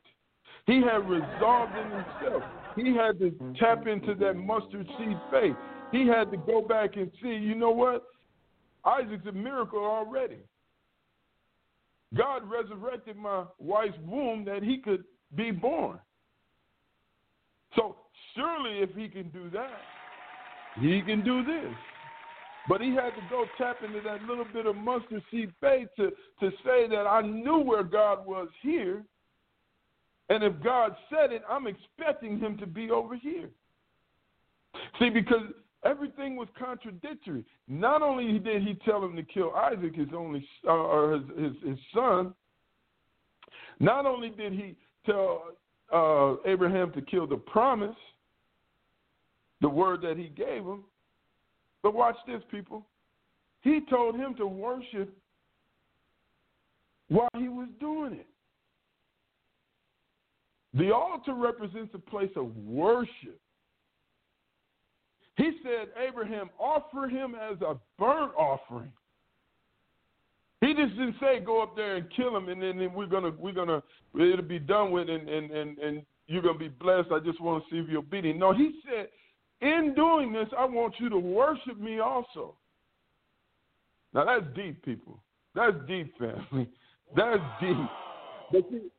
[0.65, 2.43] He had resolved in himself.
[2.75, 5.55] He had to tap into that mustard seed faith.
[5.91, 8.03] He had to go back and see, you know what?
[8.85, 10.39] Isaac's a miracle already.
[12.15, 15.03] God resurrected my wife's womb that he could
[15.35, 15.99] be born.
[17.75, 17.97] So
[18.35, 19.79] surely if he can do that,
[20.79, 21.73] he can do this.
[22.67, 26.11] But he had to go tap into that little bit of mustard seed faith to,
[26.39, 29.03] to say that I knew where God was here.
[30.29, 33.49] And if God said it, I'm expecting him to be over here.
[34.99, 35.43] See, because
[35.85, 37.45] everything was contradictory.
[37.67, 41.69] Not only did he tell him to kill Isaac, his only uh, or his, his,
[41.69, 42.33] his son.
[43.79, 45.51] Not only did he tell
[45.93, 47.95] uh, Abraham to kill the promise,
[49.61, 50.83] the word that he gave him,
[51.85, 52.83] but watch this, people.
[53.61, 55.15] He told him to worship
[57.09, 58.25] while he was doing it.
[60.73, 63.39] The altar represents a place of worship.
[65.37, 68.91] He said, Abraham, offer him as a burnt offering.
[70.61, 73.53] He just didn't say go up there and kill him and then, we're gonna we're
[73.53, 73.83] gonna
[74.19, 77.09] it'll be done with and, and, and, and you're gonna be blessed.
[77.11, 78.39] I just want to see if you're obedient.
[78.39, 79.09] No, he said,
[79.65, 82.55] in doing this, I want you to worship me also.
[84.13, 85.19] Now that's deep, people.
[85.53, 86.69] That's deep, family.
[87.15, 87.77] That's deep.
[88.51, 88.89] But see,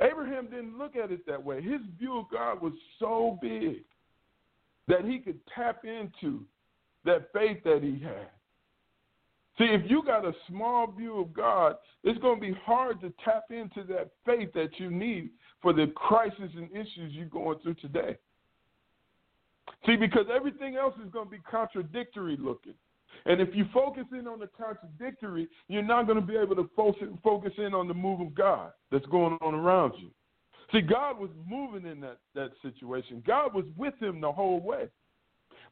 [0.00, 1.62] Abraham didn't look at it that way.
[1.62, 3.84] His view of God was so big
[4.88, 6.40] that he could tap into
[7.04, 8.28] that faith that he had.
[9.58, 13.12] See, if you got a small view of God, it's going to be hard to
[13.24, 15.30] tap into that faith that you need
[15.60, 18.16] for the crisis and issues you're going through today.
[19.86, 22.74] See, because everything else is going to be contradictory looking.
[23.26, 26.70] And if you focus in on the contradictory, you're not going to be able to
[26.76, 30.10] focus in on the move of God that's going on around you.
[30.72, 33.22] See, God was moving in that, that situation.
[33.26, 34.88] God was with him the whole way.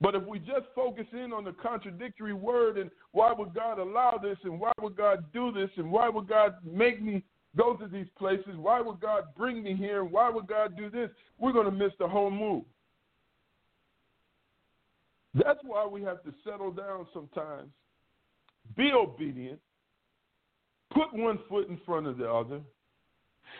[0.01, 4.19] But if we just focus in on the contradictory word and why would God allow
[4.23, 7.23] this and why would God do this and why would God make me
[7.57, 8.57] go to these places?
[8.57, 10.03] Why would God bring me here?
[10.03, 11.11] And why would God do this?
[11.39, 12.65] We're going to miss the whole move.
[15.35, 17.69] That's why we have to settle down sometimes,
[18.77, 19.61] be obedient,
[20.93, 22.61] put one foot in front of the other,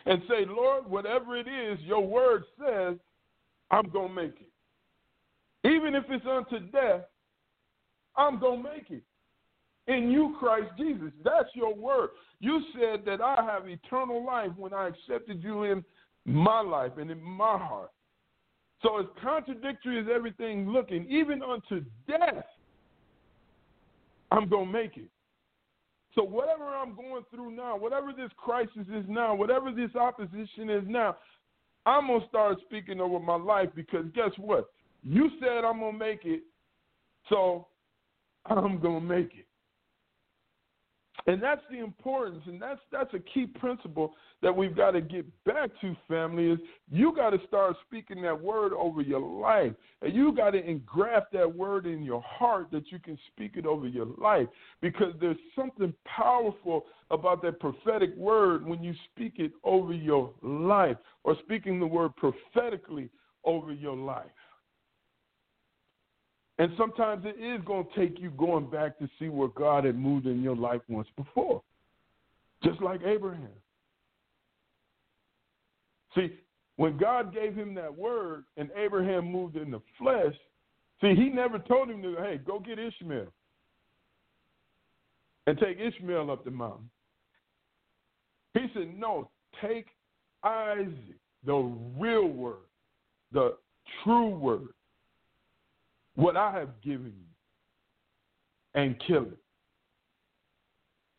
[0.07, 2.97] and say, Lord, whatever it is your word says,
[3.71, 5.69] I'm going to make it.
[5.69, 7.03] Even if it's unto death,
[8.17, 9.03] I'm going to make it.
[9.87, 11.11] In you, Christ Jesus.
[11.25, 12.11] That's your word.
[12.41, 15.85] You said that I have eternal life when I accepted you in
[16.25, 17.91] my life and in my heart.
[18.83, 22.45] So, as contradictory as everything looking, even unto death,
[24.31, 25.09] I'm to make it.
[26.15, 30.85] So, whatever I'm going through now, whatever this crisis is now, whatever this opposition is
[30.87, 31.17] now,
[31.87, 34.71] I'm to start speaking over my life because guess what?
[35.03, 36.43] You said I'm to make it,
[37.29, 37.67] so
[38.47, 39.47] I'm to make it.
[41.27, 45.27] And that's the importance, and that's that's a key principle that we've got to get
[45.45, 46.51] back to, family.
[46.53, 46.59] Is
[46.91, 51.33] you got to start speaking that word over your life, and you got to engraft
[51.33, 54.49] that word in your heart that you can speak it over your life,
[54.81, 60.97] because there's something powerful about that prophetic word when you speak it over your life,
[61.25, 63.11] or speaking the word prophetically
[63.45, 64.31] over your life.
[66.61, 69.99] And sometimes it is going to take you going back to see where God had
[69.99, 71.63] moved in your life once before,
[72.63, 73.49] just like Abraham.
[76.15, 76.35] See,
[76.77, 80.35] when God gave him that word and Abraham moved in the flesh,
[81.01, 83.33] see, he never told him to, hey, go get Ishmael
[85.47, 86.91] and take Ishmael up the mountain.
[88.53, 89.31] He said, no,
[89.63, 89.87] take
[90.45, 91.17] Isaac,
[91.47, 92.67] the real word,
[93.33, 93.57] the
[94.05, 94.75] true word
[96.21, 99.39] what I have given you and kill it.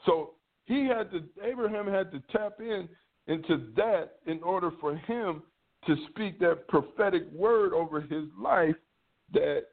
[0.05, 0.31] So
[0.65, 2.87] he had to Abraham had to tap in
[3.27, 5.41] into that in order for him
[5.87, 8.75] to speak that prophetic word over his life
[9.33, 9.63] that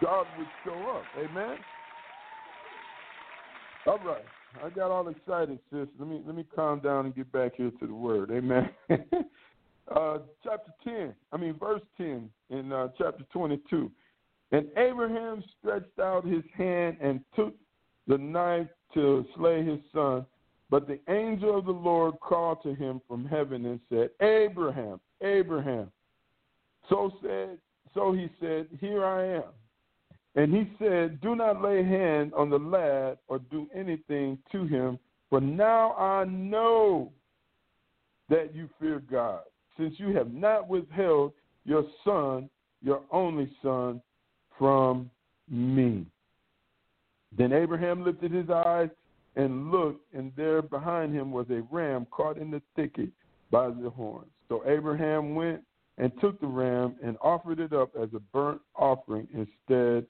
[0.00, 1.04] God would show up.
[1.18, 1.56] Amen.
[3.86, 4.24] All right.
[4.64, 5.86] I got all excited, sis.
[5.98, 8.30] Let me let me calm down and get back here to the word.
[8.30, 8.70] Amen.
[9.94, 13.90] uh, chapter 10, I mean, verse 10 in uh, chapter 22.
[14.52, 17.54] And Abraham stretched out his hand and took
[18.06, 20.26] the knife to slay his son.
[20.70, 25.90] But the angel of the Lord called to him from heaven and said, Abraham, Abraham.
[26.88, 27.58] So said,
[27.94, 29.52] so he said, Here I am.
[30.34, 34.98] And he said, Do not lay hand on the lad or do anything to him,
[35.30, 37.12] for now I know
[38.28, 39.40] that you fear God
[39.78, 41.32] since you have not withheld
[41.64, 42.48] your son,
[42.82, 44.00] your only son,
[44.58, 45.10] from
[45.50, 46.06] me.
[47.36, 48.88] Then Abraham lifted his eyes
[49.34, 53.10] and looked, and there behind him was a ram caught in the thicket
[53.50, 54.30] by the horns.
[54.48, 55.62] So Abraham went
[55.98, 60.06] and took the ram and offered it up as a burnt offering instead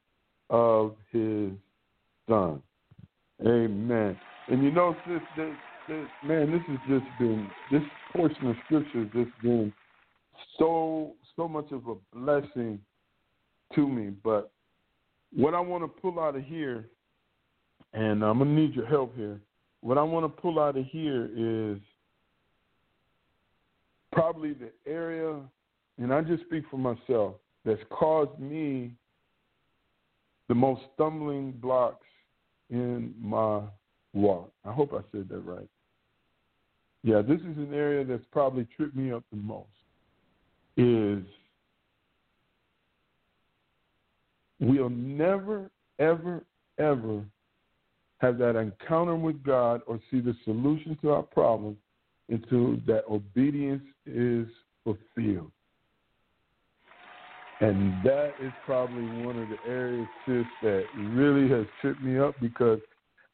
[0.51, 1.51] of his
[2.29, 2.63] son.
[3.45, 4.17] Amen.
[4.49, 5.21] And you know, sis,
[5.89, 7.83] man, this has just been this
[8.15, 9.73] portion of scripture has just been
[10.59, 12.81] so so much of a blessing
[13.75, 14.13] to me.
[14.25, 14.51] But
[15.35, 16.89] what I want to pull out of here,
[17.93, 19.41] and I'm gonna need your help here.
[19.81, 21.79] What I want to pull out of here is
[24.13, 25.37] probably the area,
[25.99, 27.35] and I just speak for myself,
[27.65, 28.93] that's caused me
[30.49, 32.07] the most stumbling blocks
[32.71, 33.61] in my
[34.15, 34.51] walk.
[34.65, 35.69] I hope I said that right.
[37.07, 39.69] Yeah, this is an area that's probably tripped me up the most.
[40.77, 41.23] Is
[44.59, 45.71] we'll never,
[46.01, 46.43] ever,
[46.79, 47.23] ever
[48.19, 51.77] have that encounter with God or see the solution to our problem
[52.29, 54.49] until that obedience is
[54.83, 55.53] fulfilled.
[57.61, 62.35] And that is probably one of the areas, sis, that really has tripped me up
[62.41, 62.81] because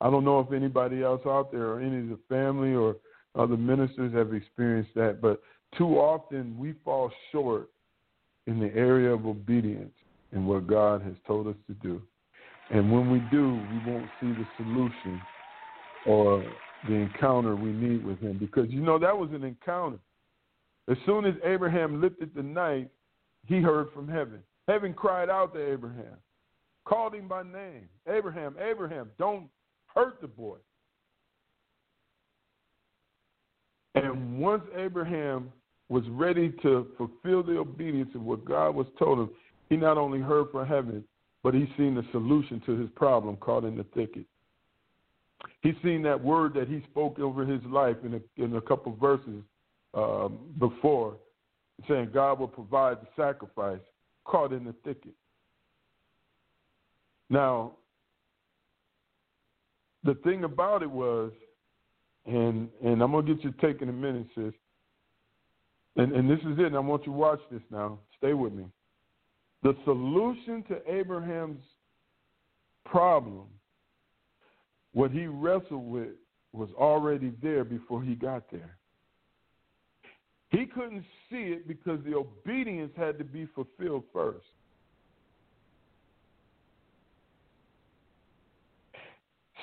[0.03, 2.97] I don't know if anybody else out there or any of the family or
[3.35, 5.41] other ministers have experienced that, but
[5.77, 7.71] too often we fall short
[8.47, 9.93] in the area of obedience
[10.33, 12.03] in what God has told us to do.
[12.71, 15.21] And when we do, we won't see the solution
[16.07, 16.45] or
[16.89, 18.39] the encounter we need with Him.
[18.39, 19.99] Because, you know, that was an encounter.
[20.89, 22.89] As soon as Abraham lifted the knife,
[23.47, 24.43] he heard from heaven.
[24.69, 26.17] Heaven cried out to Abraham,
[26.85, 29.49] called him by name Abraham, Abraham, don't
[29.95, 30.57] hurt the boy.
[33.95, 35.53] And once Abraham
[35.89, 39.31] was ready to fulfill the obedience of what God was told him,
[39.69, 41.05] he not only heard from heaven,
[41.43, 44.25] but he seen the solution to his problem caught in the thicket.
[45.63, 48.97] He seen that word that he spoke over his life in a, in a couple
[48.97, 49.43] verses
[49.95, 51.17] um, before,
[51.89, 53.81] saying God will provide the sacrifice
[54.25, 55.15] caught in the thicket.
[57.29, 57.73] Now,
[60.05, 61.33] the thing about it was
[62.27, 64.53] and and I'm gonna get your take in a minute, sis.
[65.97, 66.67] And and this is it.
[66.67, 67.99] And I want you to watch this now.
[68.19, 68.65] Stay with me.
[69.63, 71.63] The solution to Abraham's
[72.85, 73.47] problem,
[74.93, 76.11] what he wrestled with,
[76.53, 78.77] was already there before he got there.
[80.51, 84.45] He couldn't see it because the obedience had to be fulfilled first.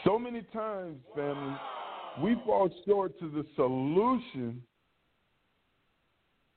[0.03, 1.55] So many times, family,
[2.21, 4.61] we fall short to the solution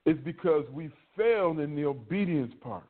[0.07, 2.85] is because we failed in the obedience part.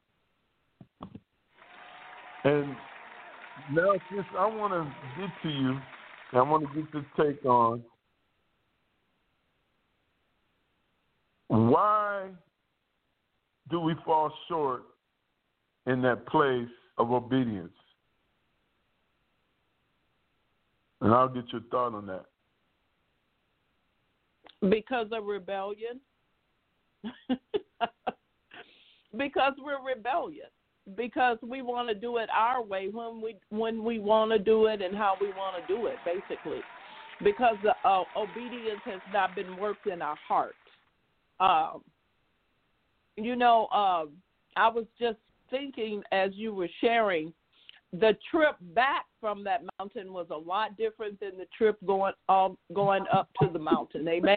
[2.44, 2.74] And
[3.72, 5.78] now, since I want to get to you,
[6.32, 7.82] I want to get this take on
[11.52, 12.28] why
[13.70, 14.84] do we fall short
[15.86, 17.72] in that place of obedience?
[21.02, 22.24] And I'll get your thought on that.
[24.68, 26.00] Because of rebellion.
[29.16, 30.50] because we're rebellious.
[30.96, 34.66] Because we want to do it our way when we when we want to do
[34.66, 36.60] it and how we want to do it, basically.
[37.22, 40.54] Because the uh, obedience has not been worked in our heart.
[41.38, 41.82] Um,
[43.16, 44.10] you know, um,
[44.56, 45.18] I was just
[45.50, 47.32] thinking as you were sharing,
[47.92, 52.58] the trip back from that mountain was a lot different than the trip going um,
[52.74, 54.06] going up to the mountain.
[54.08, 54.36] Amen.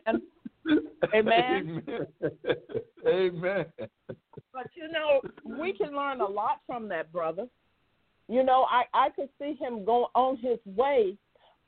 [1.14, 1.82] Amen.
[3.06, 3.66] Amen.
[4.54, 5.22] But you know,
[5.60, 7.48] we can learn a lot from that brother.
[8.30, 11.18] You know, I I could see him go on his way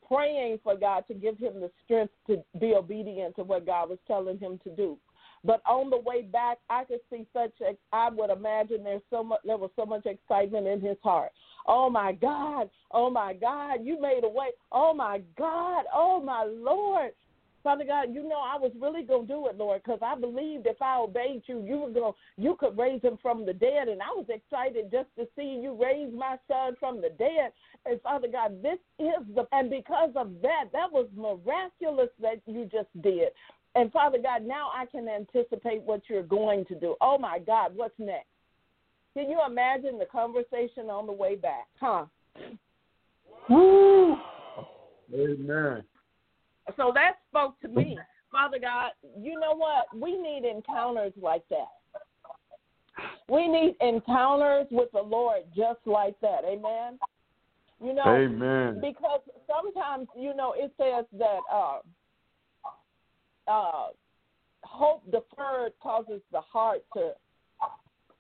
[0.08, 4.00] praying for God to give him the strength to be obedient to what God was
[4.08, 4.98] telling him to do.
[5.44, 7.52] But on the way back, I could see such.
[7.94, 9.40] I would imagine there's so much.
[9.46, 11.32] There was so much excitement in his heart.
[11.68, 12.70] Oh my God!
[12.92, 13.80] Oh my God!
[13.84, 14.50] You made a way.
[14.72, 15.86] Oh my God!
[15.94, 17.12] Oh my Lord!
[17.68, 20.82] Father God, you know I was really gonna do it, Lord, because I believed if
[20.82, 24.08] I obeyed you, you were gonna, you could raise him from the dead, and I
[24.16, 27.52] was excited just to see you raise my son from the dead.
[27.86, 32.70] And Father God, this is the, and because of that, that was miraculous that you
[32.72, 33.30] just did.
[33.78, 36.96] And Father God, now I can anticipate what you're going to do.
[37.00, 38.26] Oh my God, what's next?
[39.14, 41.68] Can you imagine the conversation on the way back?
[41.80, 42.06] Huh?
[43.48, 44.18] Woo!
[45.14, 45.84] Amen.
[46.76, 48.00] So that spoke to me.
[48.32, 49.86] Father God, you know what?
[49.96, 51.68] We need encounters like that.
[53.30, 56.40] We need encounters with the Lord just like that.
[56.46, 56.98] Amen.
[57.80, 58.82] You know, Amen.
[58.82, 61.78] Because sometimes, you know, it says that uh,
[63.48, 63.88] uh,
[64.64, 67.12] hope deferred causes the heart to,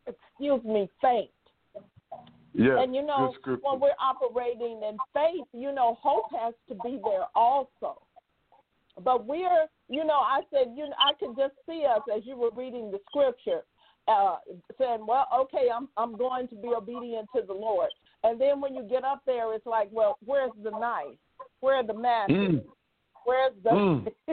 [0.07, 1.29] excuse me, faint.
[2.53, 6.99] Yeah, and you know, when we're operating in faith, you know, hope has to be
[7.03, 8.01] there also.
[9.03, 12.35] But we're, you know, I said, you know, I could just see us as you
[12.35, 13.61] were reading the scripture,
[14.07, 14.37] uh,
[14.79, 17.89] saying, well, okay, I'm I'm going to be obedient to the Lord.
[18.23, 21.17] And then when you get up there, it's like, well, where's the knife?
[21.59, 22.35] Where are the matches?
[22.35, 22.63] Mm.
[23.27, 24.07] Where's the mm.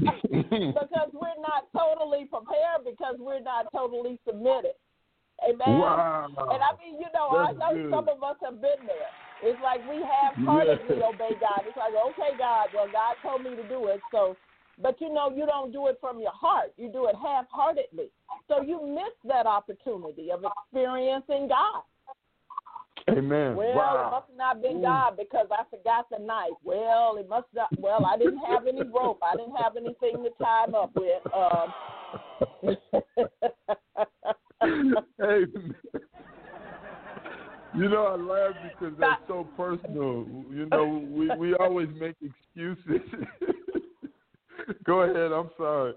[0.00, 4.80] because we're not totally prepared because we're not totally submitted.
[5.44, 5.76] Amen.
[5.76, 6.28] Wow.
[6.28, 7.92] And I mean, you know, That's I know good.
[7.92, 9.12] some of us have been there.
[9.44, 11.08] It's like we half-heartedly yeah.
[11.12, 11.68] obey God.
[11.68, 14.36] It's like, okay, God, well, God told me to do it, so.
[14.80, 16.72] But you know, you don't do it from your heart.
[16.78, 18.08] You do it half-heartedly.
[18.48, 21.84] So you miss that opportunity of experiencing God.
[23.18, 23.56] Amen.
[23.56, 24.06] Well, wow.
[24.06, 26.50] it must not have been God because I forgot the knife.
[26.62, 27.68] Well, it must not.
[27.78, 29.20] Well, I didn't have any rope.
[29.22, 31.22] I didn't have anything to tie him up with.
[31.34, 31.72] Um.
[35.18, 35.46] hey,
[37.76, 40.26] you know, I laugh because that's so personal.
[40.50, 43.00] You know, we we always make excuses.
[44.84, 45.32] Go ahead.
[45.32, 45.94] I'm sorry.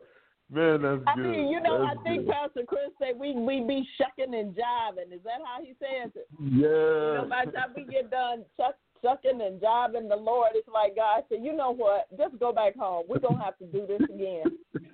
[0.52, 1.26] Man, that's I good.
[1.26, 2.34] mean, you know, that's I think good.
[2.34, 5.14] Pastor Chris said we we be shucking and jiving.
[5.14, 6.28] Is that how he says it?
[6.40, 6.68] Yeah.
[6.68, 10.68] You know, by the time we get done shuck, shucking and jiving the Lord, it's
[10.68, 12.07] like God said, you know what?
[12.18, 13.06] Just go back home.
[13.07, 14.45] We're gonna have to do this again.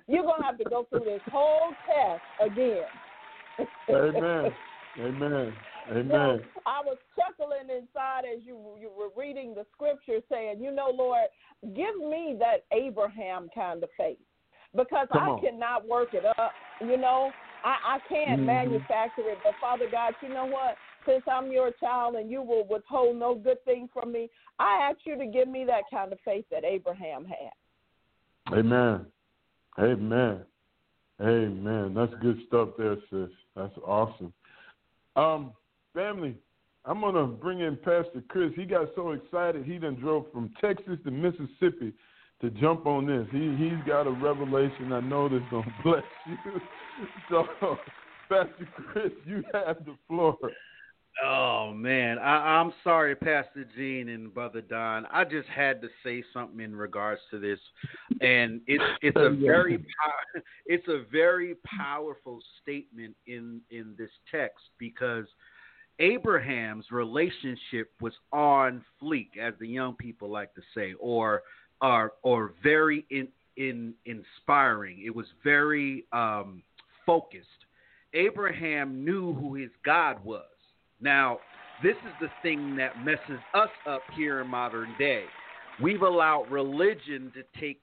[0.08, 2.86] You're gonna have to go through this whole test again.
[3.88, 4.52] Amen.
[4.98, 5.52] Amen.
[5.90, 6.10] Amen.
[6.10, 10.92] So I was chuckling inside as you you were reading the scripture, saying, "You know,
[10.94, 11.24] Lord,
[11.74, 14.18] give me that Abraham kind of faith,
[14.74, 15.40] because Come I on.
[15.40, 16.52] cannot work it up.
[16.80, 17.32] You know,
[17.64, 18.46] I I can't Mhm.
[18.46, 19.38] manufacture it.
[19.42, 20.76] But Father God, you know what?
[21.06, 24.98] Since I'm your child and you will withhold no good thing from me, I ask
[25.06, 28.54] you to give me that kind of faith that Abraham had.
[28.54, 29.06] Amen.
[29.78, 30.44] Amen.
[31.20, 31.94] Amen.
[31.94, 33.30] That's good stuff there, sis.
[33.54, 34.32] That's awesome.
[35.16, 35.52] Um,
[35.94, 36.36] family,
[36.84, 38.52] I'm gonna bring in Pastor Chris.
[38.54, 41.92] He got so excited he done drove from Texas to Mississippi
[42.40, 43.26] to jump on this.
[43.32, 46.60] He he's got a revelation I know that's gonna bless you.
[47.30, 47.46] So
[48.28, 50.36] Pastor Chris, you have the floor.
[51.24, 55.06] Oh man, I, I'm sorry, Pastor Jean and Brother Don.
[55.10, 57.58] I just had to say something in regards to this,
[58.20, 64.64] and it's it's a very pow- it's a very powerful statement in in this text
[64.78, 65.26] because
[65.98, 71.42] Abraham's relationship was on fleek, as the young people like to say, or
[71.82, 75.02] or or very in, in inspiring.
[75.04, 76.62] It was very um,
[77.06, 77.46] focused.
[78.14, 80.44] Abraham knew who his God was.
[81.00, 81.38] Now,
[81.82, 85.24] this is the thing that messes us up here in modern day.
[85.82, 87.80] We've allowed religion to take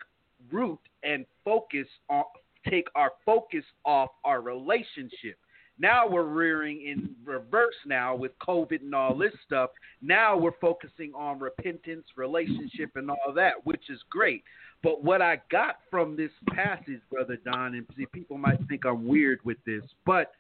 [0.52, 2.24] root and focus on
[2.70, 5.38] take our focus off our relationship.
[5.80, 9.70] Now we're rearing in reverse now with COVID and all this stuff.
[10.02, 14.44] Now we're focusing on repentance, relationship, and all that, which is great.
[14.84, 19.40] But what I got from this passage, Brother Don, and people might think I'm weird
[19.44, 20.32] with this, but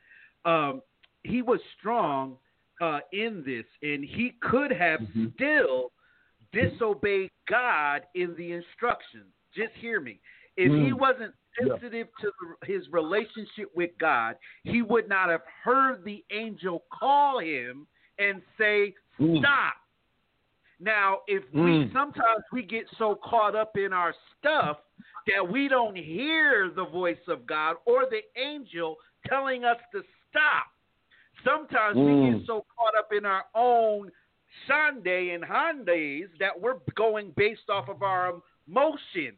[0.45, 0.81] um,
[1.23, 2.38] he was strong
[2.81, 5.27] uh, in this, and he could have mm-hmm.
[5.35, 5.91] still
[6.53, 9.26] disobeyed God in the instructions.
[9.55, 10.19] Just hear me.
[10.57, 10.85] If mm.
[10.85, 12.29] he wasn't sensitive yeah.
[12.29, 17.88] to the, his relationship with God, he would not have heard the angel call him
[18.19, 19.39] and say, mm.
[19.39, 19.75] "Stop."
[20.79, 21.85] Now, if mm.
[21.85, 24.77] we sometimes we get so caught up in our stuff
[25.27, 28.97] that we don't hear the voice of God or the angel
[29.27, 30.67] telling us to stop.
[31.43, 32.45] Sometimes we get mm.
[32.45, 34.11] so caught up in our own
[34.67, 38.34] Sunday and Hyundais that we're going based off of our
[38.67, 39.34] emotion.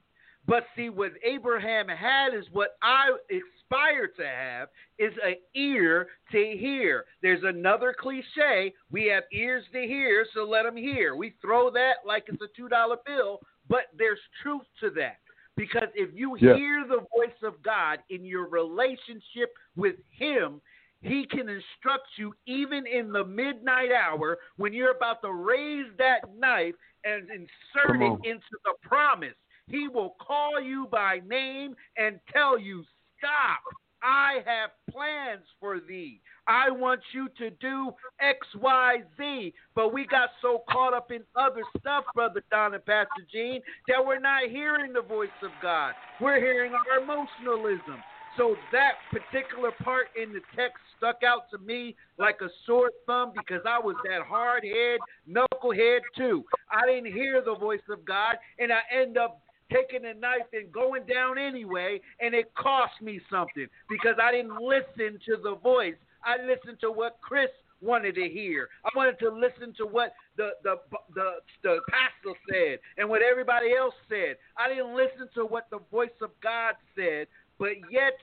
[0.49, 6.37] But see, what Abraham had is what I aspire to have is an ear to
[6.59, 7.05] hear.
[7.21, 11.15] There's another cliche: we have ears to hear, so let them hear.
[11.15, 15.19] We throw that like it's a two dollar bill, but there's truth to that.
[15.55, 16.55] Because if you yeah.
[16.55, 20.61] hear the voice of God in your relationship with Him,
[21.01, 26.21] He can instruct you even in the midnight hour when you're about to raise that
[26.35, 26.73] knife
[27.03, 29.35] and insert it into the promise.
[29.69, 32.83] He will call you by name and tell you,
[33.19, 33.59] Stop.
[34.01, 36.21] I have plans for thee.
[36.47, 37.91] I want you to do
[38.21, 39.53] X, Y, Z.
[39.75, 44.03] But we got so caught up in other stuff, Brother Don and Pastor Jean, that
[44.03, 45.93] we're not hearing the voice of God.
[46.21, 48.01] We're hearing our emotionalism.
[48.37, 53.33] So that particular part in the text stuck out to me like a sore thumb
[53.35, 56.45] because I was that hard head, knucklehead too.
[56.71, 59.41] I didn't hear the voice of God, and I end up
[59.71, 64.57] taking a knife and going down anyway, and it cost me something because I didn't
[64.61, 65.95] listen to the voice.
[66.23, 67.49] I listened to what Chris
[67.81, 68.69] wanted to hear.
[68.83, 70.75] I wanted to listen to what the the
[71.15, 74.35] the, the pastor said and what everybody else said.
[74.57, 77.27] I didn't listen to what the voice of God said,
[77.57, 78.13] but yet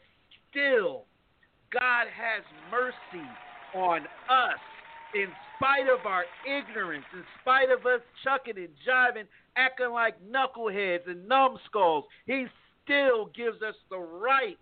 [0.50, 1.04] still
[1.72, 3.26] God has mercy
[3.74, 4.60] on us
[5.16, 9.24] in spite of our ignorance, in spite of us chucking and jiving
[9.56, 12.46] acting like knuckleheads and numbskulls, he
[12.84, 14.58] still gives us the right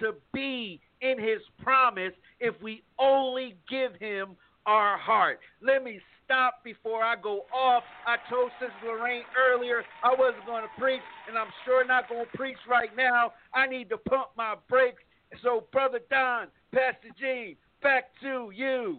[0.00, 4.36] to be in his promise if we only give him
[4.66, 5.40] our heart.
[5.60, 7.82] Let me stop before I go off.
[8.06, 12.24] I told Sister Lorraine earlier I wasn't going to preach, and I'm sure not going
[12.30, 13.32] to preach right now.
[13.54, 15.02] I need to pump my brakes.
[15.42, 18.98] So, Brother Don, Pastor Jean, back to you.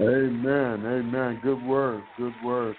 [0.00, 0.86] Amen.
[0.86, 1.40] Amen.
[1.42, 2.02] Good word.
[2.16, 2.76] Good word.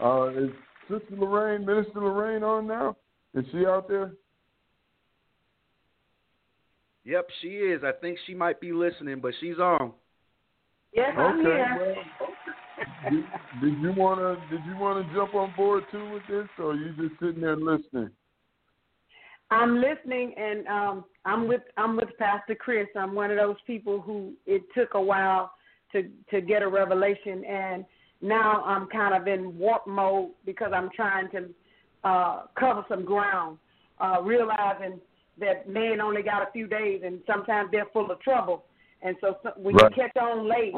[0.00, 0.50] Uh, is
[0.88, 2.96] Sister Lorraine, Minister Lorraine, on now?
[3.34, 4.12] Is she out there?
[7.04, 7.82] Yep, she is.
[7.84, 9.92] I think she might be listening, but she's on.
[10.92, 11.94] Yes, I'm okay, here.
[12.20, 13.24] Well, did,
[13.60, 16.92] did you wanna did you wanna jump on board too with this, or are you
[16.96, 18.10] just sitting there listening?
[19.50, 22.88] I'm listening, and um, I'm with I'm with Pastor Chris.
[22.96, 25.52] I'm one of those people who it took a while
[25.92, 27.84] to to get a revelation, and
[28.20, 31.48] now I'm kind of in warp mode because I'm trying to
[32.04, 33.58] uh, cover some ground,
[34.00, 35.00] uh, realizing
[35.40, 38.64] that men only got a few days and sometimes they're full of trouble.
[39.02, 39.90] And so, so when right.
[39.96, 40.74] you catch on late,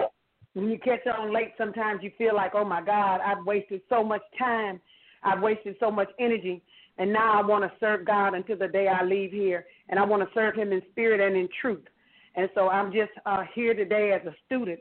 [0.52, 4.04] when you catch on late, sometimes you feel like, oh my God, I've wasted so
[4.04, 4.80] much time,
[5.22, 6.62] I've wasted so much energy,
[6.98, 10.04] and now I want to serve God until the day I leave here, and I
[10.04, 11.84] want to serve Him in spirit and in truth.
[12.34, 14.80] And so I'm just uh, here today as a student,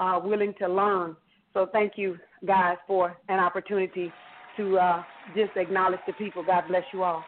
[0.00, 1.14] uh, willing to learn
[1.52, 4.12] so thank you, guys, for an opportunity
[4.56, 5.02] to uh,
[5.34, 6.44] just acknowledge the people.
[6.44, 7.24] God bless you all.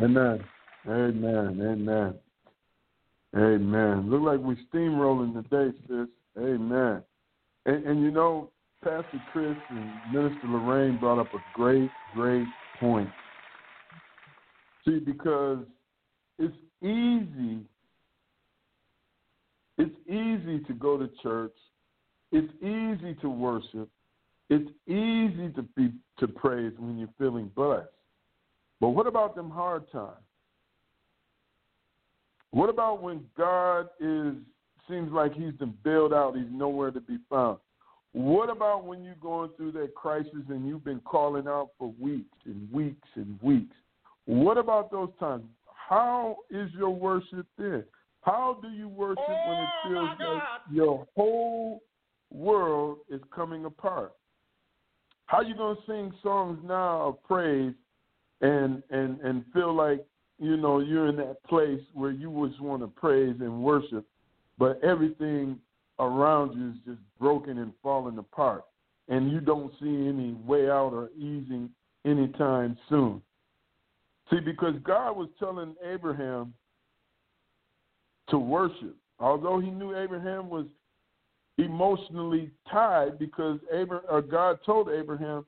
[0.00, 0.44] Amen.
[0.86, 1.60] Amen.
[1.60, 2.14] Amen.
[3.36, 4.10] Amen.
[4.10, 6.06] Look like we're steamrolling today, sis.
[6.38, 7.02] Amen.
[7.66, 8.50] And, and you know,
[8.82, 12.46] Pastor Chris and Minister Lorraine brought up a great, great
[12.78, 13.08] point.
[14.84, 15.64] See, because
[16.38, 17.60] it's easy,
[19.78, 21.52] it's easy to go to church
[22.34, 23.88] it's easy to worship.
[24.50, 27.88] It's easy to be to praise when you're feeling blessed.
[28.80, 30.16] But what about them hard times?
[32.50, 34.34] What about when God is
[34.88, 36.36] seems like he's been bailed out.
[36.36, 37.58] He's nowhere to be found.
[38.12, 42.36] What about when you're going through that crisis and you've been calling out for weeks
[42.44, 43.74] and weeks and weeks?
[44.26, 45.44] What about those times?
[45.66, 47.84] How is your worship then?
[48.24, 50.42] How do you worship oh, when it oh, feels like
[50.72, 51.82] your whole
[52.32, 54.12] world is coming apart?
[55.26, 57.74] How you gonna sing songs now of praise
[58.40, 60.04] and and and feel like
[60.38, 64.06] you know you're in that place where you just want to praise and worship,
[64.58, 65.58] but everything
[65.98, 68.64] around you is just broken and falling apart,
[69.08, 71.68] and you don't see any way out or easing
[72.06, 73.20] anytime soon.
[74.30, 76.54] See, because God was telling Abraham
[78.28, 80.66] to worship, although he knew Abraham was
[81.58, 85.44] emotionally tied because Abraham, God told Abraham,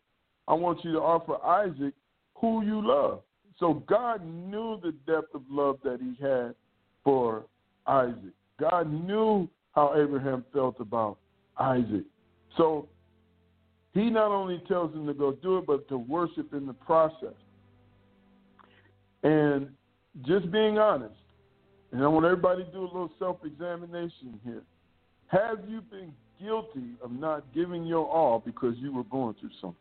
[0.48, 1.94] I want you to offer Isaac
[2.36, 3.22] who you love.
[3.58, 6.54] So God knew the depth of love that he had
[7.02, 7.44] for
[7.86, 8.34] Isaac.
[8.60, 11.18] God knew how Abraham felt about
[11.58, 12.04] Isaac.
[12.56, 12.88] So
[13.94, 17.34] he not only tells him to go do it, but to worship in the process.
[19.22, 19.68] And
[20.26, 21.14] just being honest,
[21.92, 24.62] and I want everybody to do a little self examination here.
[25.28, 29.76] Have you been guilty of not giving your all because you were going through something?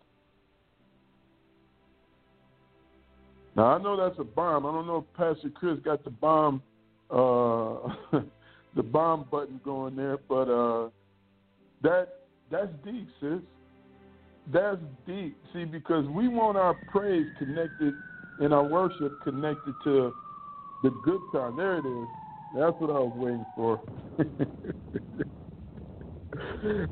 [3.55, 4.65] Now I know that's a bomb.
[4.65, 6.61] I don't know if Pastor Chris got the bomb,
[7.09, 8.19] uh,
[8.75, 10.89] the bomb button going there, but uh,
[11.81, 13.39] that that's deep, sis.
[14.53, 14.77] That's
[15.07, 15.37] deep.
[15.53, 17.93] See, because we want our praise connected
[18.39, 20.13] and our worship connected to
[20.85, 21.55] the good time.
[21.55, 22.07] There it is.
[22.53, 23.81] That's what I was waiting for.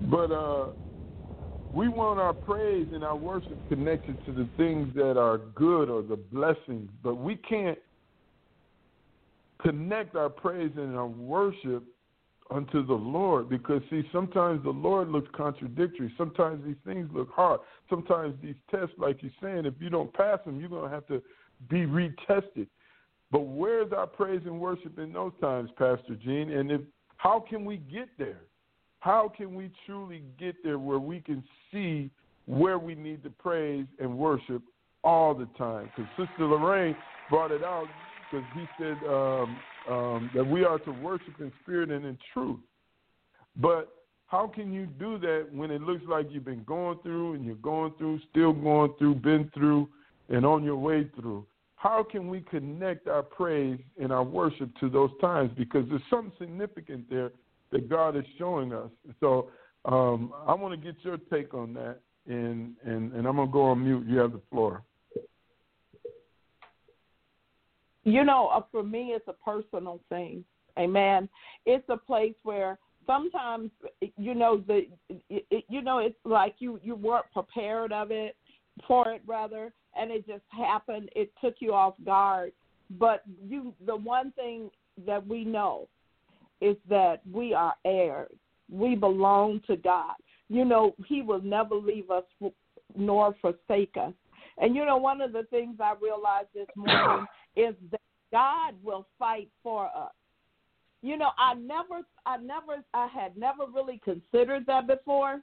[0.01, 0.69] but uh,
[1.71, 6.01] we want our praise and our worship connected to the things that are good or
[6.01, 7.77] the blessings, but we can't
[9.61, 11.83] connect our praise and our worship
[12.49, 16.11] unto the Lord because see sometimes the Lord looks contradictory.
[16.17, 17.59] Sometimes these things look hard.
[17.91, 21.21] Sometimes these tests, like you're saying, if you don't pass them, you're gonna have to
[21.69, 22.67] be retested.
[23.33, 26.51] But where's our praise and worship in those times, Pastor Jean?
[26.51, 26.81] And if
[27.17, 28.41] how can we get there?
[28.99, 32.11] How can we truly get there where we can see
[32.45, 34.61] where we need to praise and worship
[35.03, 35.89] all the time?
[35.95, 36.95] Because Sister Lorraine
[37.27, 37.87] brought it out
[38.31, 39.57] because he said um,
[39.89, 42.59] um, that we are to worship in spirit and in truth.
[43.55, 43.89] But
[44.27, 47.55] how can you do that when it looks like you've been going through and you're
[47.55, 49.89] going through, still going through, been through,
[50.29, 51.47] and on your way through?
[51.83, 55.51] How can we connect our praise and our worship to those times?
[55.57, 57.31] Because there's something significant there
[57.73, 58.89] that God is showing us.
[59.19, 59.49] So
[59.83, 63.51] um, I want to get your take on that, and, and, and I'm going to
[63.51, 64.05] go on mute.
[64.07, 64.81] You have the floor.
[68.05, 70.45] You know, uh, for me, it's a personal thing.
[70.79, 71.27] Amen.
[71.65, 73.71] It's a place where sometimes,
[74.17, 74.87] you know, the
[75.29, 78.35] it, you know, it's like you you weren't prepared of it
[78.87, 81.09] for it rather and it just happened.
[81.15, 82.51] It took you off guard.
[82.99, 84.69] But you, the one thing
[85.05, 85.87] that we know
[86.61, 88.31] is that we are heirs.
[88.71, 90.15] We belong to God.
[90.49, 92.23] You know, He will never leave us
[92.95, 94.13] nor forsake us.
[94.57, 97.25] And you know, one of the things I realized this morning
[97.55, 98.01] is that
[98.31, 100.11] God will fight for us.
[101.01, 105.41] You know, I never, I never, I had never really considered that before.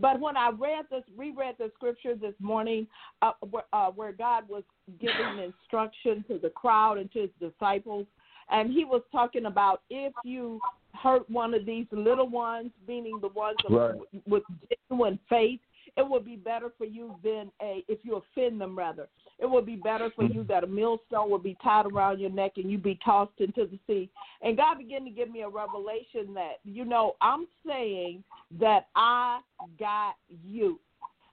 [0.00, 2.86] But when I read this, reread the scripture this morning,
[3.22, 4.62] uh, where, uh, where God was
[5.00, 8.06] giving instruction to the crowd and to his disciples,
[8.50, 10.60] and he was talking about if you
[10.94, 13.94] hurt one of these little ones, meaning the ones right.
[14.26, 14.42] with
[14.90, 15.60] genuine faith,
[15.96, 19.08] it would be better for you than a if you offend them rather.
[19.38, 22.52] It would be better for you that a millstone would be tied around your neck
[22.56, 24.10] and you be tossed into the sea.
[24.42, 28.22] And God began to give me a revelation that, you know, I'm saying
[28.58, 29.40] that I
[29.78, 30.78] got you.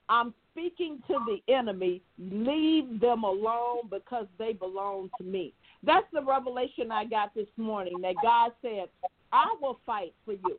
[0.10, 5.54] I'm speaking to the enemy, leave them alone because they belong to me.
[5.84, 8.86] That's the revelation I got this morning that God said,
[9.32, 10.58] I will fight for you.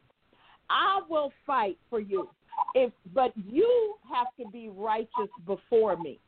[0.71, 2.29] I will fight for you.
[2.75, 6.19] If but you have to be righteous before me.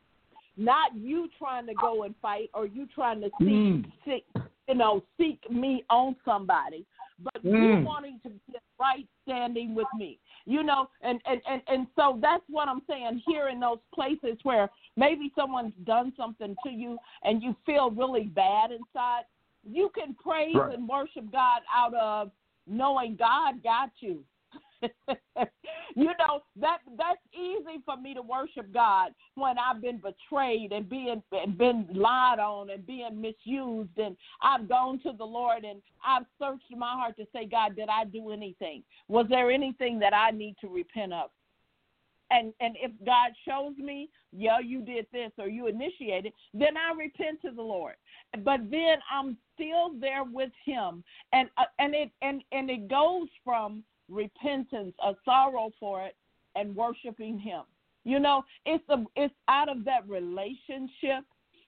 [0.57, 3.91] Not you trying to go and fight or you trying to seek, mm.
[4.05, 4.25] seek
[4.67, 6.85] you know, seek me on somebody,
[7.21, 7.79] but mm.
[7.79, 10.17] you wanting to be right standing with me.
[10.45, 14.37] You know, and, and, and, and so that's what I'm saying here in those places
[14.43, 19.23] where maybe someone's done something to you and you feel really bad inside.
[19.69, 20.73] You can praise right.
[20.73, 22.31] and worship God out of
[22.65, 24.23] knowing God got you.
[25.95, 30.89] you know that that's easy for me to worship God when I've been betrayed and
[30.89, 35.81] being and been lied on and being misused and I've gone to the Lord and
[36.05, 38.83] I've searched my heart to say, God, did I do anything?
[39.07, 41.29] Was there anything that I need to repent of?
[42.31, 46.97] And and if God shows me, yeah, you did this or you initiated, then I
[46.97, 47.95] repent to the Lord.
[48.45, 51.03] But then I'm still there with Him,
[51.33, 56.15] and uh, and it and and it goes from repentance, a sorrow for it,
[56.55, 57.61] and worshiping Him.
[58.03, 61.23] You know, it's a, it's out of that relationship,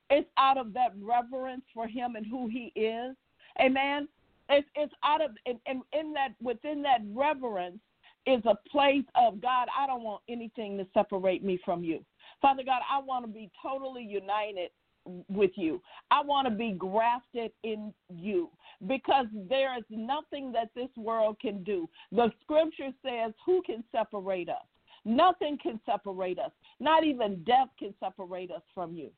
[0.09, 3.15] it's out of that reverence for Him and who He is.
[3.61, 4.07] Amen.
[4.49, 7.79] It's it's out of and, and in that within that reverence
[8.25, 9.67] is a place of God.
[9.77, 12.03] I don't want anything to separate me from you,
[12.41, 12.81] Father God.
[12.89, 14.69] I want to be totally united
[15.05, 15.81] with you.
[16.11, 18.49] I want to be grafted in you
[18.87, 21.89] because there is nothing that this world can do.
[22.11, 24.65] The scripture says, Who can separate us?
[25.05, 26.51] Nothing can separate us.
[26.79, 29.09] Not even death can separate us from you.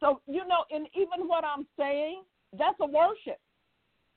[0.00, 2.22] So, you know, and even what I'm saying,
[2.58, 3.38] that's a worship.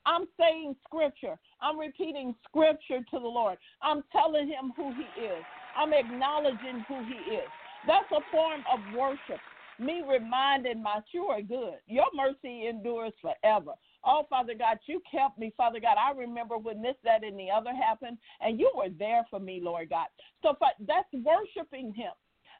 [0.06, 1.38] I'm saying scripture.
[1.60, 3.58] I'm repeating scripture to the Lord.
[3.82, 5.44] I'm telling him who he is.
[5.76, 7.48] I'm acknowledging who he is.
[7.86, 9.40] That's a form of worship
[9.80, 11.78] me reminding my you are good.
[11.86, 13.72] Your mercy endures forever.
[14.04, 15.96] Oh, Father God, you kept me, Father God.
[15.98, 19.60] I remember when this, that, and the other happened, and you were there for me,
[19.62, 20.06] Lord God.
[20.42, 22.12] So that's worshiping Him.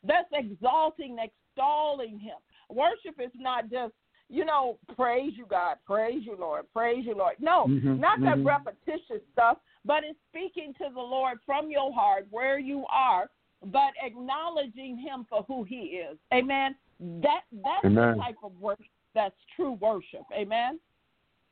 [0.02, 2.36] That's exalting, extolling Him.
[2.68, 3.92] Worship is not just,
[4.28, 7.36] you know, praise you, God, praise you, Lord, praise you, Lord.
[7.40, 8.44] No, mm-hmm, not mm-hmm.
[8.44, 13.28] that repetitious stuff, but it's speaking to the Lord from your heart where you are,
[13.64, 16.16] but acknowledging Him for who He is.
[16.32, 16.76] Amen.
[17.00, 18.18] That that's Amen.
[18.18, 20.24] the type of worship that's true worship.
[20.34, 20.78] Amen.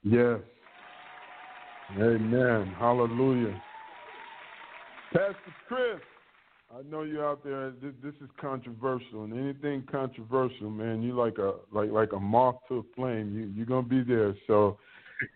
[0.03, 0.41] Yes.
[1.97, 2.75] Amen.
[2.79, 3.61] Hallelujah.
[5.13, 6.01] Pastor Chris,
[6.71, 7.71] I know you're out there.
[7.71, 12.57] This, this, is controversial, and anything controversial, man, you like a like like a moth
[12.69, 13.35] to a flame.
[13.35, 14.35] You you're gonna be there.
[14.47, 14.79] So,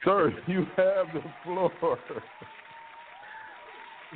[0.04, 1.72] sir, you have the floor.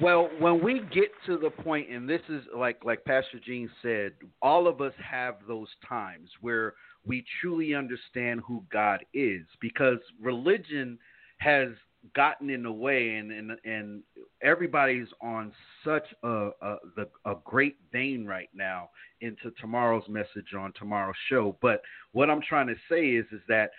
[0.00, 4.12] Well, when we get to the point, and this is like like Pastor Jean said,
[4.42, 6.74] all of us have those times where
[7.06, 10.98] we truly understand who God is, because religion
[11.38, 11.68] has
[12.14, 14.02] gotten in the way, and and, and
[14.42, 15.52] everybody's on
[15.82, 18.90] such a, a the, a great vein right now
[19.22, 21.56] into tomorrow's message on tomorrow's show.
[21.62, 21.80] But
[22.12, 23.70] what I'm trying to say is is that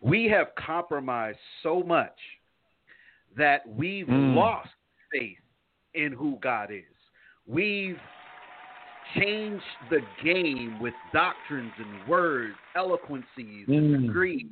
[0.00, 2.16] we have compromised so much
[3.36, 4.34] that we've mm.
[4.34, 4.68] lost
[5.12, 5.38] faith
[5.94, 6.84] in who God is.
[7.46, 7.98] We've
[9.16, 13.76] changed the game with doctrines and words, eloquencies mm.
[13.76, 14.46] and degrees.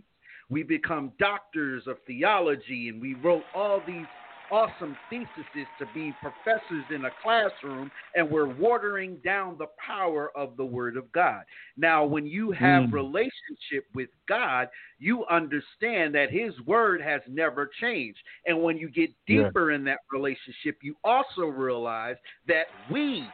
[0.50, 4.06] We become doctors of theology and we wrote all these
[4.50, 10.56] awesome theses to be professors in a classroom, and we're watering down the power of
[10.56, 11.42] the Word of God.
[11.76, 12.92] Now, when you have mm.
[12.92, 14.68] relationship with God,
[14.98, 18.18] you understand that His Word has never changed.
[18.46, 19.76] And when you get deeper yeah.
[19.76, 22.16] in that relationship, you also realize
[22.46, 23.26] that we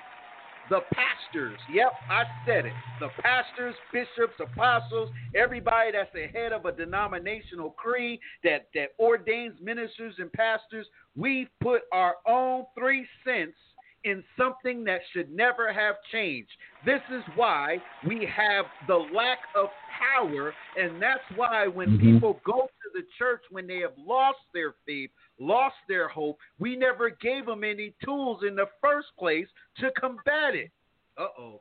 [0.71, 1.59] the pastors.
[1.73, 2.73] Yep, I said it.
[3.01, 9.55] The pastors, bishops, apostles, everybody that's the head of a denominational creed that, that ordains
[9.63, 10.87] ministers and pastors,
[11.17, 13.57] we put our own three cents
[14.05, 16.51] in something that should never have changed.
[16.85, 19.69] This is why we have the lack of
[20.15, 22.13] power, and that's why when mm-hmm.
[22.13, 26.77] people go to the church when they have lost their faith, lost their hope, we
[26.77, 29.47] never gave them any tools in the first place
[29.79, 30.71] to combat it.
[31.17, 31.61] Uh oh.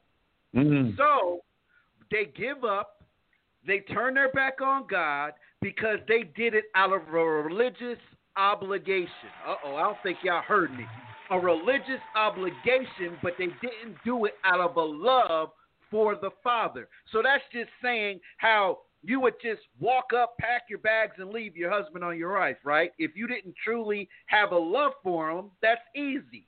[0.56, 0.92] Mm-hmm.
[0.98, 1.40] So
[2.12, 3.04] they give up,
[3.66, 8.00] they turn their back on God because they did it out of a religious
[8.38, 9.10] obligation.
[9.48, 10.86] Uh oh, I don't think y'all heard me.
[11.32, 15.50] A religious obligation, but they didn't do it out of a love
[15.90, 16.88] for the Father.
[17.12, 21.58] So that's just saying how you would just walk up, pack your bags, and leave
[21.58, 22.92] your husband on your wife, right?
[22.98, 26.48] If you didn't truly have a love for him, that's easy.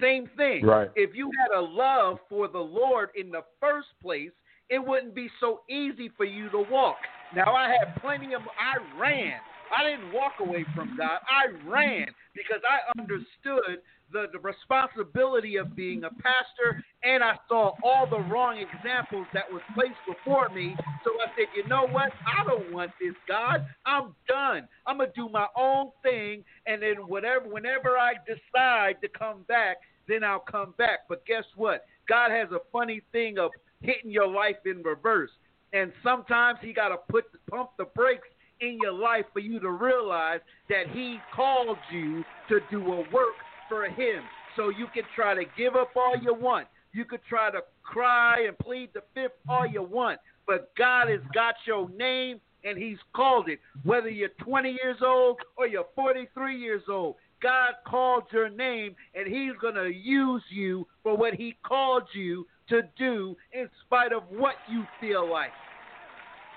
[0.00, 0.64] Same thing.
[0.64, 0.90] Right.
[0.94, 4.30] If you had a love for the Lord in the first place,
[4.70, 6.96] it wouldn't be so easy for you to walk.
[7.34, 9.34] Now I had plenty of I ran.
[9.76, 11.18] I didn't walk away from God.
[11.28, 13.80] I ran because I understood
[14.12, 19.50] the, the responsibility of being a pastor, and I saw all the wrong examples that
[19.50, 20.76] was placed before me.
[21.04, 22.12] So I said, you know what?
[22.26, 23.66] I don't want this, God.
[23.86, 24.68] I'm done.
[24.86, 29.78] I'm gonna do my own thing, and then whatever, whenever I decide to come back,
[30.08, 31.00] then I'll come back.
[31.08, 31.84] But guess what?
[32.08, 35.30] God has a funny thing of hitting your life in reverse,
[35.72, 38.28] and sometimes He got to put pump the brakes
[38.60, 43.34] in your life for you to realize that He called you to do a work
[43.72, 44.22] for Him.
[44.54, 46.68] So you can try to give up all you want.
[46.92, 50.20] You could try to cry and plead the fifth all you want.
[50.46, 53.60] But God has got your name and He's called it.
[53.82, 59.26] Whether you're 20 years old or you're 43 years old, God called your name and
[59.26, 64.24] He's going to use you for what He called you to do in spite of
[64.28, 65.50] what you feel like.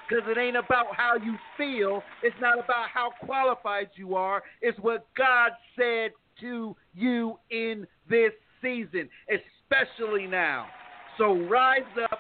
[0.08, 4.78] Because it ain't about how you feel, it's not about how qualified you are, it's
[4.80, 8.32] what God said to you in this
[8.62, 10.68] season, especially now.
[11.18, 11.82] So rise
[12.12, 12.20] up,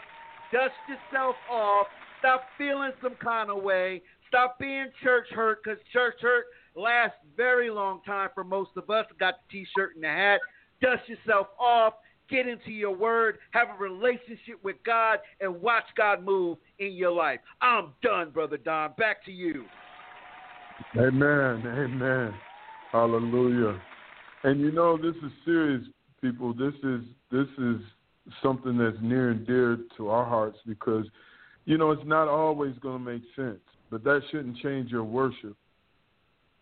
[0.52, 1.88] dust yourself off,
[2.20, 7.70] stop feeling some kind of way, stop being church hurt, because church hurt lasts very
[7.70, 9.06] long time for most of us.
[9.20, 10.40] Got the t-shirt and the hat.
[10.82, 11.94] Dust yourself off.
[12.28, 17.12] Get into your word, have a relationship with God, and watch God move in your
[17.12, 17.40] life.
[17.62, 18.94] I'm done, Brother Don.
[18.98, 19.66] Back to you.
[20.98, 21.62] Amen.
[21.68, 22.34] Amen.
[22.92, 23.80] Hallelujah.
[24.46, 25.82] And you know, this is serious,
[26.22, 26.54] people.
[26.54, 27.02] This is
[27.32, 27.82] this is
[28.44, 31.08] something that's near and dear to our hearts because,
[31.66, 33.60] you know, it's not always going to make sense,
[33.90, 35.58] but that shouldn't change your worship.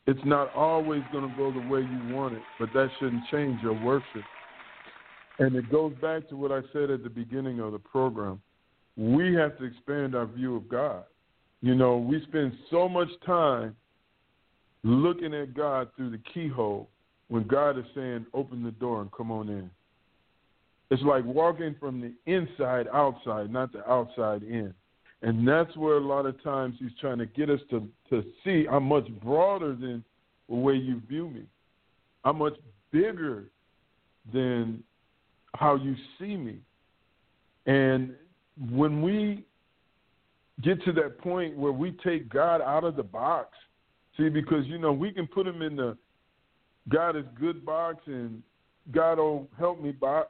[0.08, 3.62] It's not always going to go the way you want it, but that shouldn't change
[3.62, 4.24] your worship.
[5.40, 8.42] And it goes back to what I said at the beginning of the program.
[8.96, 11.04] We have to expand our view of God.
[11.60, 13.76] You know, we spend so much time
[14.84, 16.88] looking at God through the keyhole
[17.28, 19.70] when God is saying, open the door and come on in.
[20.92, 24.74] It's like walking from the inside outside, not the outside in.
[25.24, 28.68] And that's where a lot of times he's trying to get us to, to see
[28.70, 30.04] I'm much broader than
[30.50, 31.44] the way you view me.
[32.26, 32.56] I'm much
[32.92, 33.46] bigger
[34.32, 34.84] than
[35.56, 36.58] how you see me.
[37.66, 38.14] And
[38.70, 39.46] when we
[40.62, 43.50] get to that point where we take God out of the box,
[44.18, 45.98] see, because, you know, we can put him in the
[46.90, 48.42] God is good box and
[48.92, 50.30] God will help me box.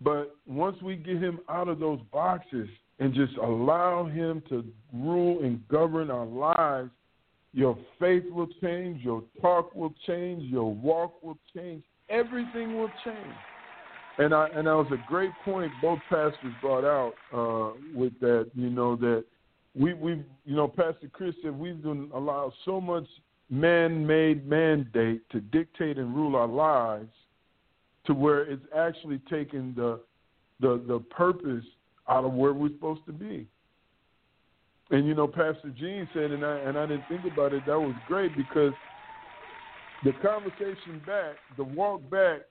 [0.00, 2.68] But once we get him out of those boxes
[2.98, 6.90] and just allow him to rule and govern our lives,
[7.52, 13.34] your faith will change, your talk will change, your walk will change, everything will change.
[14.18, 18.50] And I and that was a great point both pastors brought out uh, with that.
[18.54, 19.24] You know that
[19.74, 23.06] we we you know Pastor Chris said we've been allowed so much
[23.50, 27.10] man-made mandate to dictate and rule our lives
[28.06, 30.00] to where it's actually taking the
[30.60, 31.64] the the purpose
[32.08, 33.46] out of where we're supposed to be.
[34.90, 37.64] And you know, Pastor Jean said, and I and I didn't think about it.
[37.66, 38.72] That was great because
[40.04, 42.42] the conversation back, the walk back,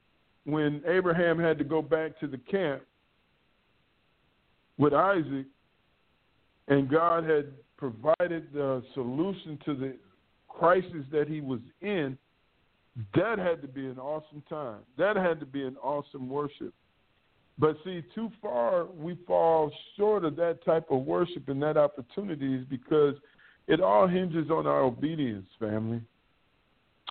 [0.46, 2.82] when Abraham had to go back to the camp
[4.78, 5.46] with Isaac,
[6.68, 9.96] and God had provided the solution to the
[10.62, 12.16] crisis that he was in,
[13.16, 14.82] that had to be an awesome time.
[14.96, 16.72] That had to be an awesome worship.
[17.58, 22.56] But see, too far we fall short of that type of worship and that opportunity
[22.56, 23.16] is because
[23.68, 26.02] it all hinges on our obedience, family.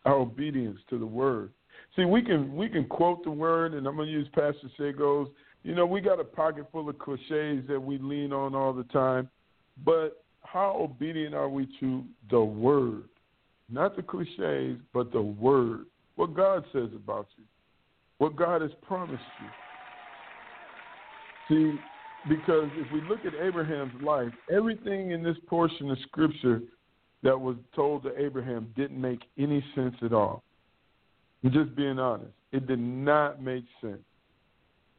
[0.05, 1.51] Our obedience to the word.
[1.97, 5.29] See, we can we can quote the word, and I'm gonna use Pastor Sego's.
[5.65, 8.85] You know, we got a pocket full of cliches that we lean on all the
[8.85, 9.29] time,
[9.85, 13.10] but how obedient are we to the word?
[13.71, 15.87] Not the cliches, but the word.
[16.17, 17.45] What God says about you.
[18.19, 19.49] What God has promised you.
[21.49, 21.79] See,
[22.29, 26.61] because if we look at Abraham's life, everything in this portion of scripture
[27.23, 30.43] that was told to Abraham didn't make any sense at all.
[31.43, 32.33] I'm just being honest.
[32.53, 34.03] It did not make sense.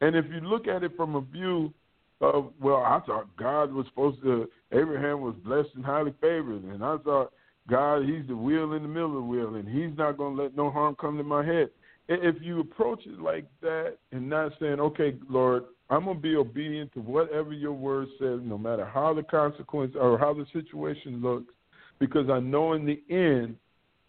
[0.01, 1.73] And if you look at it from a view
[2.21, 6.83] of, well, I thought God was supposed to, Abraham was blessed and highly favored, and
[6.83, 7.33] I thought
[7.69, 10.43] God, He's the wheel in the middle of the wheel, and He's not going to
[10.43, 11.69] let no harm come to my head.
[12.07, 16.35] If you approach it like that and not saying, okay, Lord, I'm going to be
[16.35, 21.21] obedient to whatever your word says, no matter how the consequence or how the situation
[21.21, 21.53] looks,
[21.99, 23.55] because I know in the end,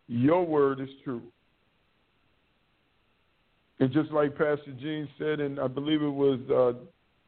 [0.09, 1.23] your word is true.
[3.79, 6.41] And just like Pastor Jean said, and I believe it was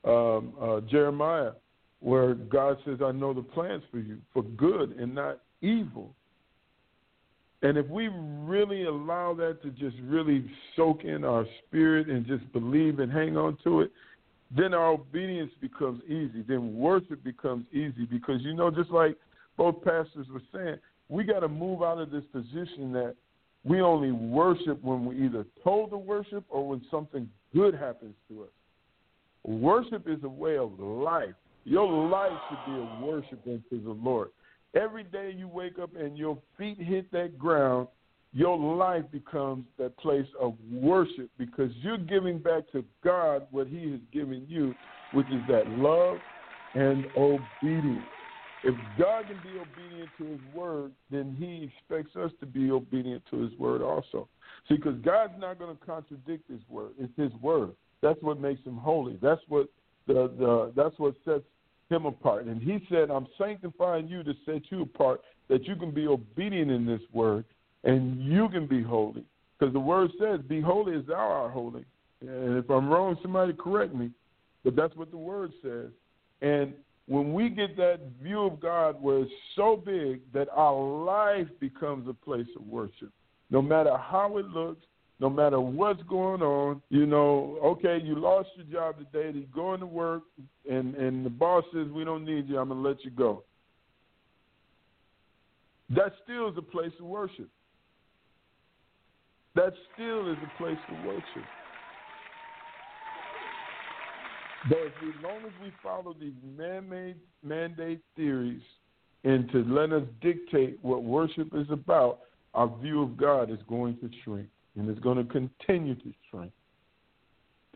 [0.06, 1.52] uh, um, uh, Jeremiah,
[2.01, 6.15] where God says, I know the plans for you, for good and not evil.
[7.62, 10.45] And if we really allow that to just really
[10.77, 13.91] soak in our spirit and just believe and hang on to it,
[14.55, 16.45] then our obedience becomes easy.
[16.47, 19.16] Then worship becomes easy because, you know, just like
[19.57, 20.77] both pastors were saying,
[21.09, 23.15] we got to move out of this position that
[23.65, 28.43] we only worship when we either told to worship or when something good happens to
[28.43, 28.51] us.
[29.45, 31.35] Worship is a way of life.
[31.65, 34.28] Your life should be a worship unto the Lord.
[34.74, 37.88] Every day you wake up and your feet hit that ground,
[38.32, 43.92] your life becomes that place of worship because you're giving back to God what He
[43.92, 44.74] has given you,
[45.12, 46.16] which is that love
[46.74, 48.05] and obedience.
[48.64, 53.22] If God can be obedient to His word, then He expects us to be obedient
[53.30, 54.26] to His word also.
[54.68, 57.70] See, because God's not going to contradict His word; it's His word.
[58.02, 59.18] That's what makes Him holy.
[59.22, 59.68] That's what
[60.09, 61.44] the the that's what sets
[61.94, 62.46] Him apart.
[62.46, 66.70] And He said, "I'm sanctifying you to set you apart, that you can be obedient
[66.70, 67.44] in this word,
[67.84, 69.24] and you can be holy."
[69.58, 71.84] Because the word says, "Be holy as Thou art holy."
[72.20, 74.10] And if I'm wrong, somebody correct me.
[74.64, 75.90] But that's what the word says.
[76.40, 76.74] And
[77.06, 82.08] when we get that view of God where it's so big that our life becomes
[82.08, 83.12] a place of worship,
[83.50, 84.84] no matter how it looks,
[85.20, 89.74] no matter what's going on, you know, okay, you lost your job today, you go
[89.74, 90.23] into work,
[90.69, 93.45] and, and the boss says, We don't need you, I'm going to let you go.
[95.91, 97.49] That still is a place of worship.
[99.55, 101.45] That still is a place of worship.
[104.69, 108.62] But as long as we follow these man-made mandate theories
[109.23, 112.20] and to let us dictate what worship is about,
[112.55, 116.52] our view of God is going to shrink, and it's going to continue to shrink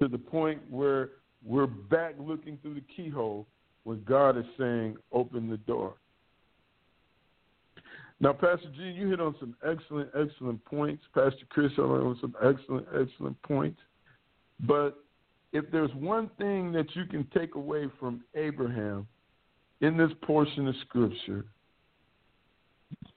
[0.01, 1.11] to the point where
[1.45, 3.47] we're back looking through the keyhole
[3.85, 5.95] when God is saying, "Open the door."
[8.21, 11.05] Now, Pastor G, you hit on some excellent, excellent points.
[11.15, 13.81] Pastor Chris hit on some excellent, excellent points.
[14.61, 14.99] But
[15.53, 19.07] if there's one thing that you can take away from Abraham
[19.81, 21.45] in this portion of Scripture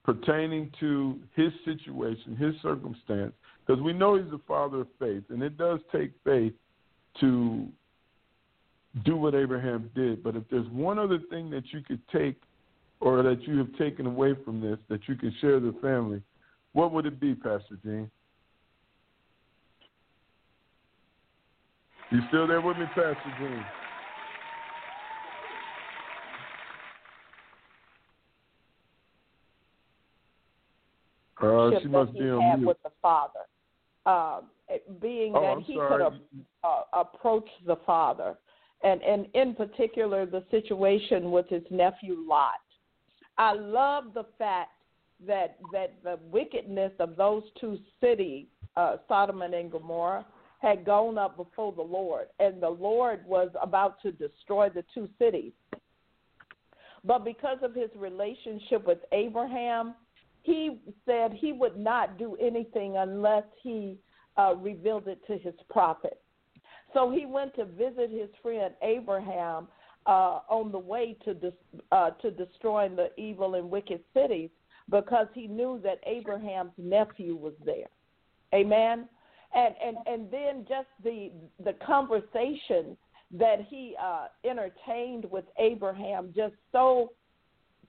[0.04, 3.32] pertaining to his situation, his circumstance,
[3.66, 6.52] because we know he's the father of faith, and it does take faith
[7.20, 7.66] to
[9.04, 10.22] do what Abraham did.
[10.22, 12.40] But if there's one other thing that you could take
[13.00, 16.22] or that you have taken away from this that you can share with the family,
[16.72, 18.10] what would it be, Pastor Jean?
[22.10, 23.64] You still there with me, Pastor Jean?
[31.42, 32.68] Uh, she must be on mute.
[32.68, 33.40] with the Father,
[34.06, 34.40] uh,
[35.00, 36.04] being oh, that I'm he sorry.
[36.04, 36.20] could
[36.64, 38.36] uh, approach the Father,
[38.82, 42.60] and and in particular the situation with his nephew Lot.
[43.38, 44.70] I love the fact
[45.26, 48.46] that that the wickedness of those two cities,
[48.76, 50.26] uh, Sodom and Gomorrah,
[50.60, 55.08] had gone up before the Lord, and the Lord was about to destroy the two
[55.18, 55.52] cities.
[57.04, 59.94] But because of his relationship with Abraham,
[60.42, 63.98] he said he would not do anything unless he
[64.36, 66.20] uh, revealed it to his prophet.
[66.94, 69.68] So he went to visit his friend Abraham
[70.06, 71.52] uh, on the way to
[71.90, 74.50] uh, to destroying the evil and wicked cities
[74.90, 77.86] because he knew that Abraham's nephew was there.
[78.54, 79.08] Amen
[79.54, 81.30] and and and then just the
[81.64, 82.96] the conversation
[83.32, 87.12] that he uh, entertained with Abraham just so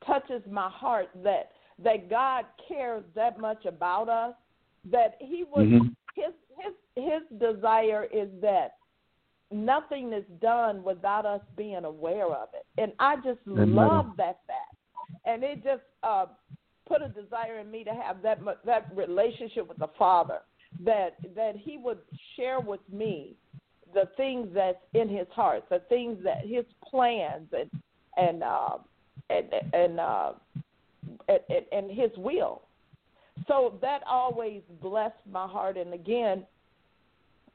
[0.05, 1.51] touches my heart that
[1.83, 4.33] that God cares that much about us
[4.91, 5.87] that he would mm-hmm.
[6.15, 8.75] his his his desire is that
[9.51, 13.75] nothing is done without us being aware of it and I just Amen.
[13.75, 14.75] love that fact
[15.25, 16.25] and it just uh
[16.87, 20.39] put a desire in me to have that that relationship with the father
[20.83, 21.99] that that he would
[22.35, 23.35] share with me
[23.93, 27.69] the things that's in his heart, the things that his plans and
[28.17, 28.77] and uh,
[29.29, 30.33] and and, uh,
[31.27, 32.63] and and his will.
[33.47, 35.77] So that always blessed my heart.
[35.77, 36.45] And again,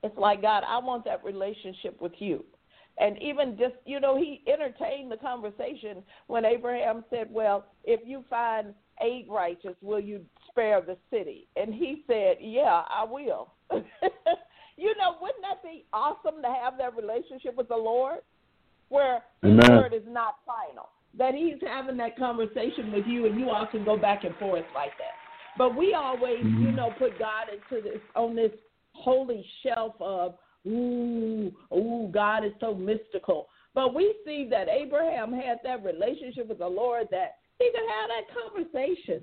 [0.03, 2.45] it's like God, I want that relationship with you.
[2.99, 8.25] And even just you know, he entertained the conversation when Abraham said, "Well, if you
[8.29, 11.47] find eight righteous, will you spare the city?
[11.57, 13.53] And he said, Yeah, I will.
[13.70, 18.20] you know, wouldn't that be awesome to have that relationship with the Lord
[18.89, 20.89] where the word is not final?
[21.16, 24.64] That he's having that conversation with you and you all can go back and forth
[24.74, 25.14] like that.
[25.56, 26.66] But we always, mm-hmm.
[26.66, 28.52] you know, put God into this on this
[28.93, 30.35] holy shelf of
[30.66, 33.48] ooh, ooh, God is so mystical.
[33.74, 38.09] But we see that Abraham had that relationship with the Lord that he could have
[38.09, 39.22] that conversation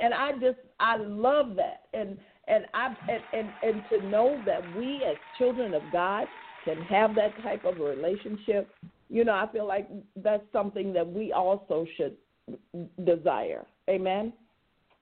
[0.00, 2.16] and I just I love that, and
[2.48, 6.26] and I and, and and to know that we as children of God
[6.64, 8.68] can have that type of a relationship,
[9.08, 12.16] you know, I feel like that's something that we also should
[13.04, 13.66] desire.
[13.88, 14.32] Amen.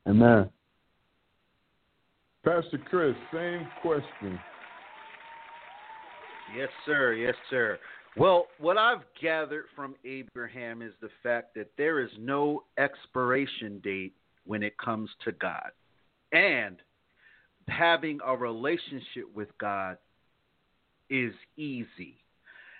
[0.06, 0.50] Amen.
[2.44, 4.38] Pastor Chris, same question.
[6.56, 7.14] Yes, sir.
[7.14, 7.78] Yes, sir.
[8.16, 14.14] Well, what I've gathered from Abraham is the fact that there is no expiration date
[14.44, 15.70] when it comes to God.
[16.32, 16.76] And
[17.66, 19.96] having a relationship with God
[21.08, 22.23] is easy.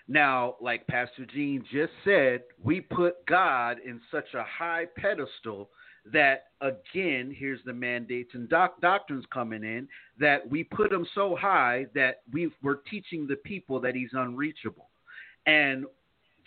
[0.07, 5.69] Now, like Pastor Jean just said, we put God in such a high pedestal
[6.13, 9.87] that, again, here's the mandates and doc- doctrines coming in
[10.19, 14.89] that we put him so high that we, we're teaching the people that he's unreachable.
[15.47, 15.85] And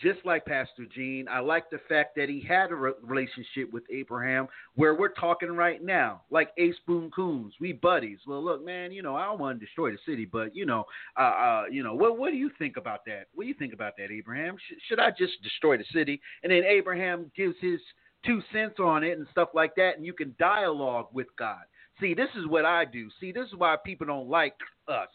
[0.00, 3.82] just like Pastor Jean, I like the fact that he had a re- relationship with
[3.90, 8.18] Abraham where we're talking right now, like Ace Boone Coons, we buddies.
[8.26, 10.84] Well, look, man, you know, I don't want to destroy the city, but you know,
[11.18, 13.26] uh, uh, you know, what what do you think about that?
[13.34, 14.56] What do you think about that, Abraham?
[14.56, 16.20] Sh- should I just destroy the city?
[16.42, 17.80] And then Abraham gives his
[18.24, 21.62] two cents on it and stuff like that, and you can dialogue with God.
[22.00, 23.08] See, this is what I do.
[23.20, 24.54] See, this is why people don't like
[24.86, 25.08] us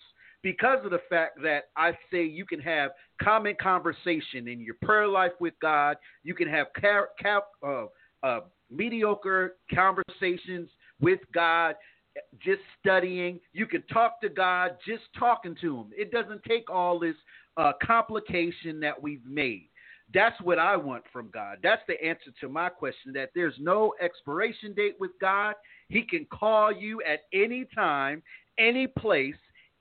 [0.44, 2.92] because of the fact that I say you can have
[3.22, 5.98] common conversation in your prayer life with God.
[6.24, 6.68] You can have
[7.66, 7.86] uh,
[8.22, 8.40] uh,
[8.70, 11.76] mediocre conversations with God,
[12.44, 13.40] just studying.
[13.54, 15.88] You can talk to God just talking to Him.
[15.98, 17.16] It doesn't take all this
[17.58, 19.70] uh, complication that we've made.
[20.14, 21.58] That's what I want from God.
[21.64, 25.56] That's the answer to my question that there's no expiration date with God.
[25.88, 28.22] He can call you at any time,
[28.60, 29.36] any place,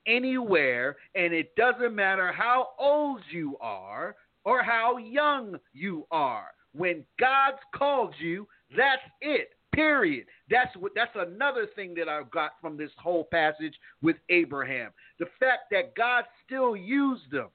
[0.06, 6.48] anywhere, and it doesn't matter how old you are or how young you are.
[6.74, 8.46] When God's called you,
[8.76, 9.50] that's it.
[9.74, 10.26] Period.
[10.50, 14.90] That's what that's another thing that I got from this whole passage with Abraham.
[15.18, 17.48] The fact that God still used him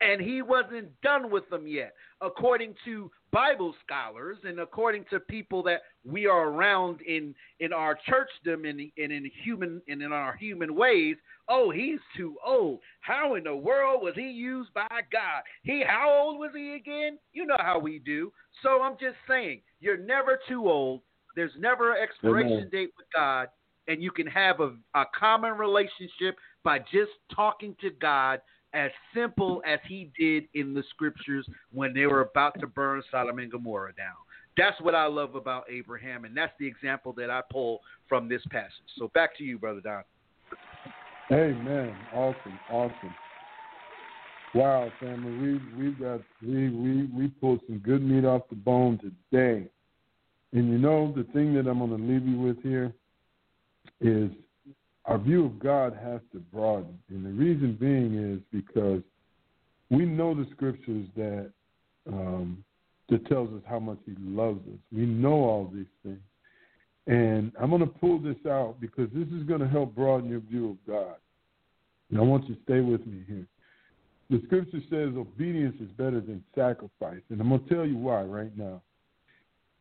[0.00, 1.94] and he wasn't done with them yet.
[2.20, 7.96] According to Bible scholars and according to people that we are around in in our
[8.08, 11.16] churchdom and in, in human and in our human ways,
[11.48, 12.80] oh, he's too old.
[13.00, 15.42] How in the world was he used by God?
[15.62, 17.18] He how old was he again?
[17.32, 18.32] You know how we do.
[18.62, 21.02] So I'm just saying, you're never too old.
[21.36, 22.68] There's never an expiration Amen.
[22.72, 23.48] date with God,
[23.86, 28.40] and you can have a, a common relationship by just talking to God
[28.72, 33.38] as simple as he did in the scriptures when they were about to burn Sodom
[33.38, 34.14] and Gomorrah down.
[34.56, 38.42] That's what I love about Abraham, and that's the example that I pull from this
[38.50, 38.72] passage.
[38.98, 40.02] So back to you, Brother Don.
[41.32, 41.94] Amen.
[42.12, 42.58] Awesome.
[42.68, 43.14] Awesome.
[44.52, 48.98] Wow, family, we we got we we we pulled some good meat off the bone
[48.98, 49.68] today.
[50.52, 52.92] And you know the thing that I'm going to leave you with here
[54.00, 54.30] is
[55.10, 56.96] our view of God has to broaden.
[57.08, 59.02] And the reason being is because
[59.90, 61.50] we know the scriptures that
[62.06, 62.64] um,
[63.08, 64.78] that tells us how much He loves us.
[64.92, 66.20] We know all these things,
[67.08, 70.40] and I'm going to pull this out because this is going to help broaden your
[70.40, 71.16] view of God.
[72.10, 73.46] And I want you to stay with me here.
[74.30, 78.22] The scripture says obedience is better than sacrifice, and I'm going to tell you why
[78.22, 78.80] right now.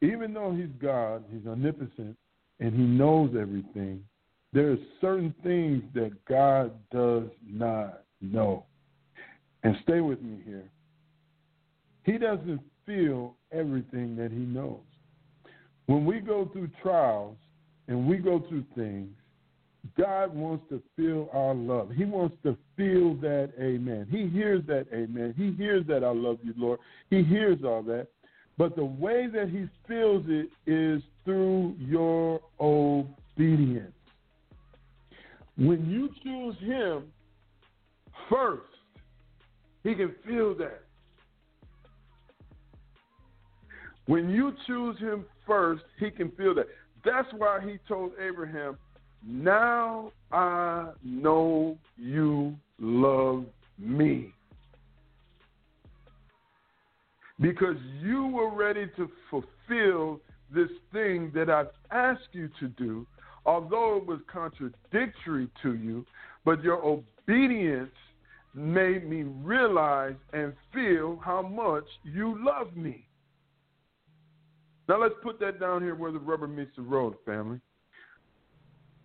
[0.02, 2.18] Even though He's God, He's omnipotent,
[2.60, 4.04] and He knows everything
[4.54, 8.66] there are certain things that God does not know.
[9.64, 10.70] And stay with me here.
[12.04, 14.80] He doesn't feel everything that he knows.
[15.86, 17.36] When we go through trials
[17.88, 19.10] and we go through things,
[19.98, 21.92] God wants to feel our love.
[21.92, 24.08] He wants to feel that amen.
[24.10, 25.34] He hears that amen.
[25.38, 26.80] He hears that I love you, Lord.
[27.10, 28.08] He hears all that.
[28.58, 33.94] But the way that he feels it is through your obedience.
[35.60, 37.04] When you choose Him
[38.30, 38.64] first,
[39.84, 40.84] He can feel that.
[44.06, 46.68] When you choose Him first, He can feel that.
[47.04, 48.78] That's why He told Abraham,
[49.28, 53.44] Now I know you love
[53.78, 54.32] me.
[57.42, 60.22] Because you were ready to fulfill
[60.54, 63.06] this thing that I've asked you to do
[63.50, 66.06] although it was contradictory to you,
[66.46, 67.90] but your obedience
[68.54, 73.08] made me realize and feel how much you love me.
[74.88, 77.60] Now let's put that down here where the rubber meets the road, family.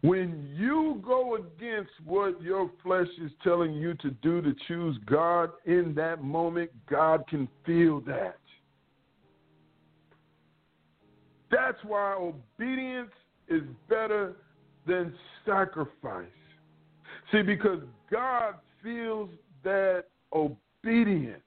[0.03, 5.53] When you go against what your flesh is telling you to do to choose God
[5.65, 8.37] in that moment, God can feel that.
[11.51, 13.11] That's why obedience
[13.49, 14.35] is better
[14.87, 15.15] than
[15.47, 16.27] sacrifice.
[17.33, 17.81] See, because
[18.11, 19.31] God feels
[19.63, 21.41] that obedience.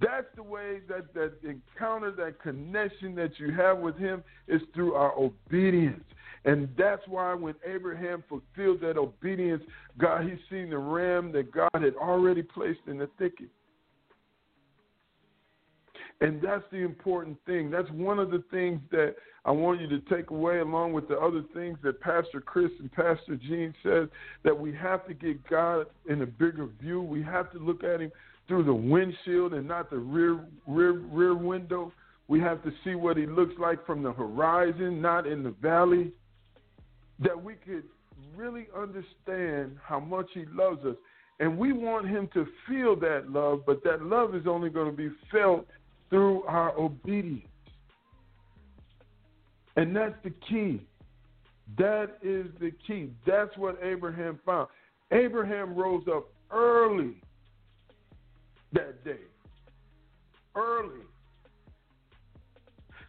[0.00, 4.94] That's the way that that encounter, that connection that you have with Him is through
[4.94, 6.04] our obedience.
[6.44, 9.62] And that's why when Abraham fulfilled that obedience,
[9.98, 13.48] God, he seen the ram that God had already placed in the thicket.
[16.20, 17.70] And that's the important thing.
[17.70, 21.18] That's one of the things that I want you to take away, along with the
[21.18, 24.08] other things that Pastor Chris and Pastor Jean said,
[24.42, 27.02] that we have to get God in a bigger view.
[27.02, 28.10] We have to look at Him
[28.48, 31.92] through the windshield and not the rear rear rear window.
[32.28, 36.12] We have to see what He looks like from the horizon, not in the valley.
[37.18, 37.84] That we could
[38.34, 40.96] really understand how much He loves us.
[41.40, 44.96] And we want Him to feel that love, but that love is only going to
[44.96, 45.66] be felt
[46.10, 47.46] through our obedience.
[49.76, 50.82] And that's the key.
[51.78, 53.10] That is the key.
[53.26, 54.68] That's what Abraham found.
[55.10, 57.20] Abraham rose up early
[58.72, 59.20] that day.
[60.54, 61.00] Early.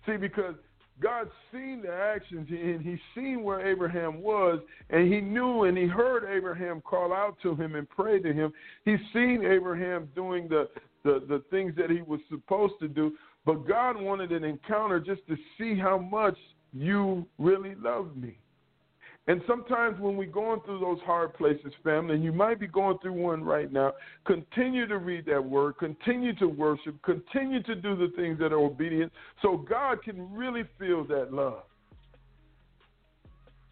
[0.06, 0.56] See, because
[1.02, 4.60] God seen the actions and he seen where Abraham was
[4.90, 8.52] and he knew and he heard Abraham call out to him and pray to him.
[8.84, 10.68] He seen Abraham doing the,
[11.07, 13.13] the, the things that he was supposed to do,
[13.45, 16.38] but God wanted an encounter just to see how much
[16.73, 18.38] you really love me.
[19.29, 22.97] And sometimes when we're going through those hard places, family, and you might be going
[22.99, 23.93] through one right now,
[24.25, 28.59] continue to read that word, continue to worship, continue to do the things that are
[28.59, 29.11] obedient
[29.41, 31.63] so God can really feel that love.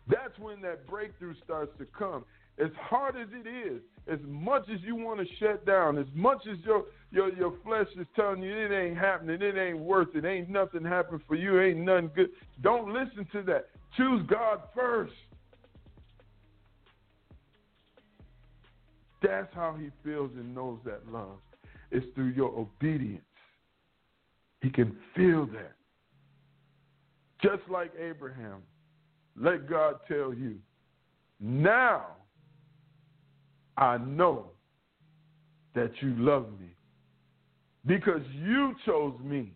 [0.08, 2.26] That's when that breakthrough starts to come.
[2.58, 6.46] As hard as it is, as much as you want to shut down, as much
[6.52, 6.86] as your
[7.16, 10.84] your your flesh is telling you it ain't happening, it ain't worth it, ain't nothing
[10.84, 12.30] happened for you, ain't nothing good.
[12.62, 13.70] Don't listen to that.
[13.96, 15.14] Choose God first.
[19.24, 21.40] That's how he feels and knows that love.
[21.90, 23.22] It's through your obedience.
[24.62, 25.72] He can feel that.
[27.42, 28.62] Just like Abraham,
[29.40, 30.58] let God tell you,
[31.40, 32.08] now
[33.78, 34.48] I know
[35.76, 36.76] that you love me
[37.86, 39.52] because you chose me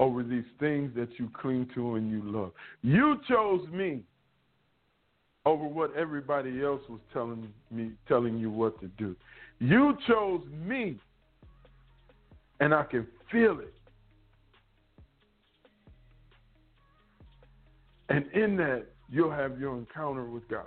[0.00, 2.52] over these things that you cling to and you love.
[2.82, 4.02] You chose me
[5.46, 9.14] over what everybody else was telling me telling you what to do.
[9.58, 10.98] You chose me
[12.60, 13.74] and I can feel it.
[18.08, 20.66] And in that you'll have your encounter with God.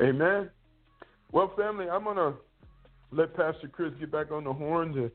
[0.00, 0.50] Amen.
[1.32, 2.34] Well, family, I'm gonna
[3.12, 5.10] let Pastor Chris get back on the horn to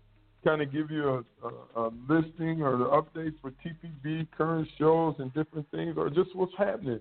[0.45, 5.15] kind of give you a, a, a listing or the updates for TPV, current shows,
[5.19, 6.99] and different things, or just what's happening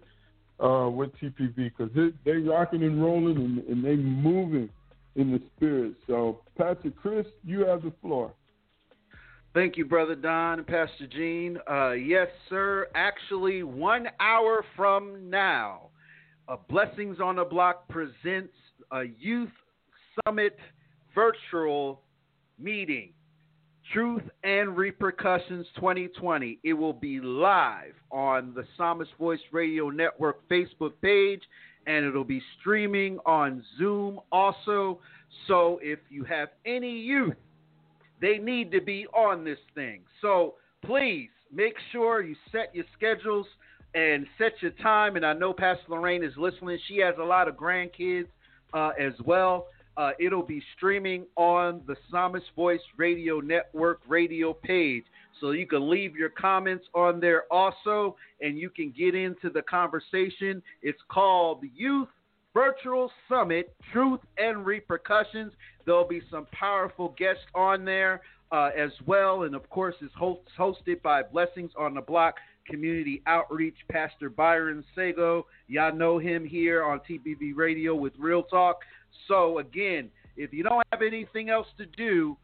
[0.59, 1.91] uh, with TPV because
[2.25, 4.69] they're rocking and rolling and, and they moving
[5.17, 5.95] in the spirit.
[6.07, 8.33] So, Pastor Chris, you have the floor.
[9.55, 11.59] Thank you, Brother Don and Pastor Jean.
[11.71, 12.89] Uh, yes, sir.
[12.95, 15.89] Actually, one hour from now,
[16.47, 18.53] uh, Blessings on the Block presents
[18.91, 19.49] a youth
[20.25, 20.59] summit
[21.17, 22.03] virtual
[22.61, 23.11] meeting.
[23.93, 26.59] Truth and Repercussions 2020.
[26.63, 31.43] It will be live on the Psalmist Voice Radio Network Facebook page
[31.87, 35.01] and it'll be streaming on Zoom also.
[35.47, 37.37] So if you have any youth,
[38.21, 40.01] they need to be on this thing.
[40.21, 43.47] So please make sure you set your schedules
[43.95, 45.17] and set your time.
[45.17, 46.79] And I know Pastor Lorraine is listening.
[46.89, 48.27] She has a lot of grandkids
[48.75, 49.69] uh, as well.
[49.97, 55.05] Uh, it'll be streaming on the Psalmist Voice Radio Network radio page.
[55.41, 59.63] So you can leave your comments on there also, and you can get into the
[59.63, 60.63] conversation.
[60.83, 62.09] It's called Youth
[62.55, 65.53] Virtual Summit Truth and Repercussions.
[65.85, 69.43] There'll be some powerful guests on there uh, as well.
[69.43, 72.37] And of course, it's host- hosted by Blessings on the Block
[72.67, 75.47] Community Outreach, Pastor Byron Sago.
[75.69, 78.79] Y'all know him here on TPV Radio with Real Talk.
[79.29, 82.37] So, again, if you don't have anything else to do,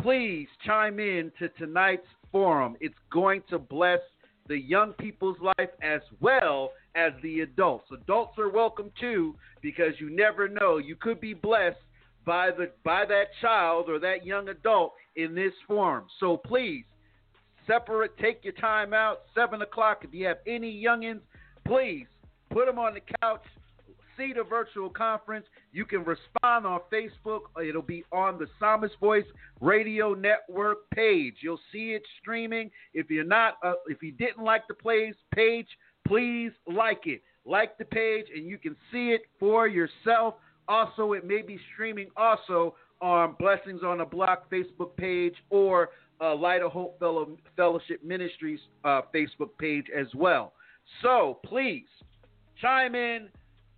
[0.00, 2.76] please chime in to tonight's forum.
[2.80, 4.00] It's going to bless
[4.48, 7.86] the young people's life as well as the adults.
[7.92, 10.78] Adults are welcome too because you never know.
[10.78, 11.78] You could be blessed
[12.24, 16.06] by the by that child or that young adult in this forum.
[16.20, 16.84] So please
[17.66, 19.22] separate, take your time out.
[19.34, 20.02] Seven o'clock.
[20.04, 21.20] If you have any youngins,
[21.66, 22.06] please
[22.50, 23.42] put them on the couch
[24.16, 27.40] see the virtual conference, you can respond on Facebook.
[27.62, 29.24] It'll be on the Psalmist Voice
[29.60, 31.36] Radio Network page.
[31.40, 32.70] You'll see it streaming.
[32.94, 35.68] If you're not, uh, if you didn't like the plays page,
[36.06, 37.22] please like it.
[37.44, 40.34] Like the page, and you can see it for yourself.
[40.68, 45.90] Also, it may be streaming also on Blessings on the Block Facebook page or
[46.20, 50.54] uh, Light of Hope Fellow, Fellowship Ministries uh, Facebook page as well.
[51.02, 51.86] So please
[52.60, 53.28] chime in,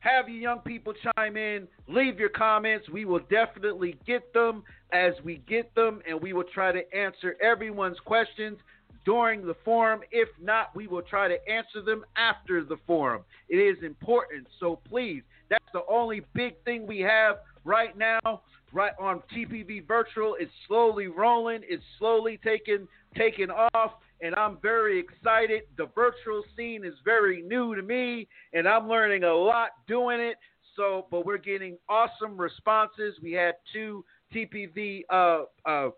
[0.00, 2.88] have your young people chime in, leave your comments.
[2.88, 4.62] We will definitely get them
[4.92, 8.58] as we get them, and we will try to answer everyone's questions
[9.04, 10.00] during the forum.
[10.10, 13.22] If not, we will try to answer them after the forum.
[13.48, 14.46] It is important.
[14.60, 18.42] So please, that's the only big thing we have right now.
[18.70, 21.62] Right on TPV Virtual, it's slowly rolling.
[21.66, 25.62] It's slowly taking taking off, and I'm very excited.
[25.76, 30.36] The virtual scene is very new to me, and I'm learning a lot doing it.
[30.76, 33.14] So, but we're getting awesome responses.
[33.22, 35.90] We had two TPV uh, uh,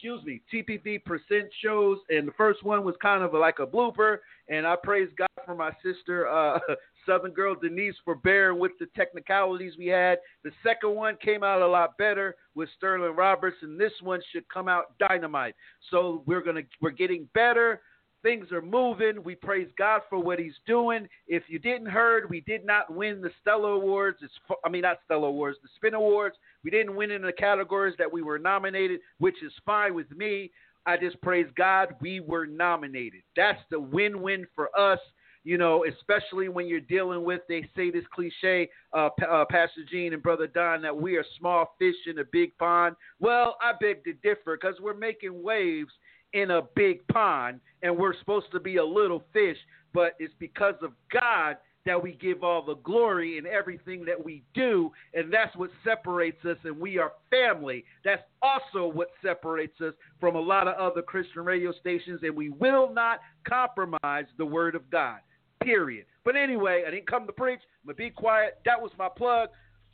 [0.00, 4.18] excuse me, TPV percent shows, and the first one was kind of like a blooper,
[4.48, 6.58] and I praise God for my sister, uh,
[7.06, 10.18] Southern Girl Denise, for bearing with the technicalities we had.
[10.44, 14.48] The second one came out a lot better with Sterling Roberts, and this one should
[14.48, 15.54] come out dynamite.
[15.90, 17.80] So we're gonna we're getting better.
[18.22, 19.24] Things are moving.
[19.24, 21.08] We praise God for what He's doing.
[21.26, 24.18] If you didn't heard, we did not win the Stellar Awards.
[24.20, 26.36] It's, I mean, not Stellar Awards, the Spin Awards.
[26.62, 30.50] We didn't win in the categories that we were nominated, which is fine with me.
[30.86, 33.22] I just praise God we were nominated.
[33.36, 34.98] That's the win-win for us.
[35.42, 40.12] You know, especially when you're dealing with, they say this cliche, uh, uh, Pastor Jean
[40.12, 42.94] and Brother Don, that we are small fish in a big pond.
[43.20, 45.92] Well, I beg to differ because we're making waves
[46.34, 49.56] in a big pond and we're supposed to be a little fish,
[49.94, 51.56] but it's because of God
[51.86, 56.44] that we give all the glory in everything that we do, and that's what separates
[56.44, 57.84] us, and we are family.
[58.04, 62.50] That's also what separates us from a lot of other Christian radio stations, and we
[62.50, 65.20] will not compromise the Word of God,
[65.62, 66.06] period.
[66.24, 67.60] But anyway, I didn't come to preach.
[67.84, 68.58] I'm to be quiet.
[68.64, 69.48] That was my plug.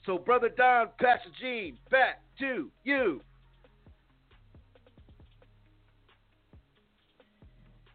[0.05, 3.20] So, Brother Don, Pastor Jean, back to you.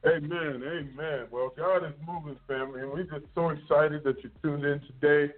[0.06, 0.64] Amen.
[0.65, 1.27] Amen.
[1.30, 5.34] Well, God is moving, family, and we're just so excited that you tuned in today.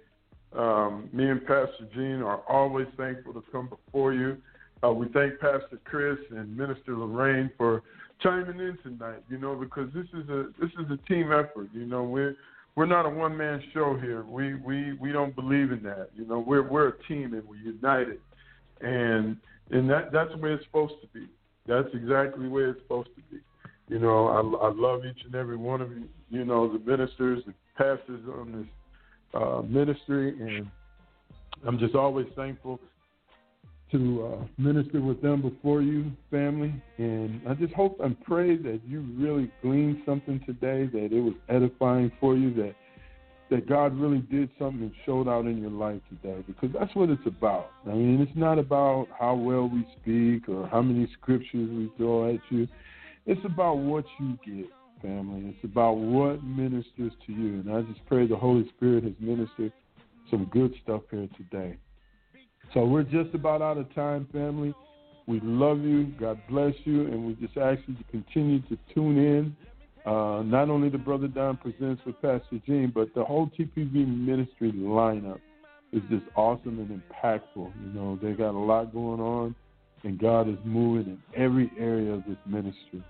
[0.56, 4.38] Um, me and Pastor Jean are always thankful to come before you.
[4.82, 7.82] Uh, we thank Pastor Chris and Minister Lorraine for
[8.24, 9.22] chiming in tonight.
[9.28, 11.68] You know, because this is a this is a team effort.
[11.72, 12.34] You know, we're
[12.74, 14.24] we're not a one man show here.
[14.24, 16.08] We we we don't believe in that.
[16.16, 18.18] You know, we're we're a team and we're united,
[18.80, 19.36] and
[19.70, 21.28] and that that's the way it's supposed to be.
[21.66, 23.40] That's exactly way it's supposed to be.
[23.88, 26.08] You know, I, I love each and every one of you.
[26.30, 30.66] You know, the ministers, the pastors on this uh, ministry, and
[31.66, 32.80] I'm just always thankful
[33.94, 36.74] to uh, minister with them before you, family.
[36.98, 41.34] And I just hope and pray that you really gleaned something today, that it was
[41.48, 42.74] edifying for you, that
[43.50, 47.10] that God really did something and showed out in your life today, because that's what
[47.10, 47.70] it's about.
[47.86, 52.34] I mean, it's not about how well we speak or how many scriptures we throw
[52.34, 52.66] at you.
[53.26, 54.70] It's about what you get,
[55.02, 55.54] family.
[55.54, 57.60] It's about what ministers to you.
[57.60, 59.72] And I just pray the Holy Spirit has ministered
[60.30, 61.76] some good stuff here today.
[62.74, 64.74] So we're just about out of time, family.
[65.26, 66.06] We love you.
[66.18, 67.02] God bless you.
[67.02, 69.56] And we just ask you to continue to tune in.
[70.04, 74.72] Uh, not only the Brother Don presents with Pastor Jean, but the whole TPV ministry
[74.72, 75.40] lineup
[75.92, 77.72] is just awesome and impactful.
[77.80, 79.54] You know, they got a lot going on,
[80.02, 83.02] and God is moving in every area of this ministry.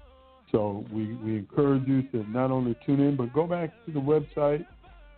[0.53, 3.99] So we, we encourage you to not only tune in, but go back to the
[3.99, 4.65] website,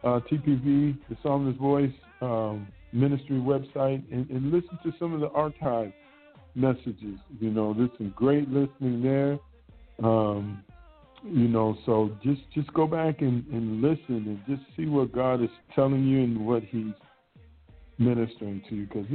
[0.02, 1.92] uh, TPV, the Psalmist Voice
[2.22, 5.92] um, Ministry website, and, and, listen to some of the archive
[6.54, 7.18] messages.
[7.40, 9.38] You know, there's some great listening there.
[10.02, 10.62] Um,
[11.24, 15.42] you know, so just just go back and, and listen and just see what God
[15.42, 16.94] is telling you and what He's
[17.98, 18.86] ministering to you.
[18.86, 19.06] Because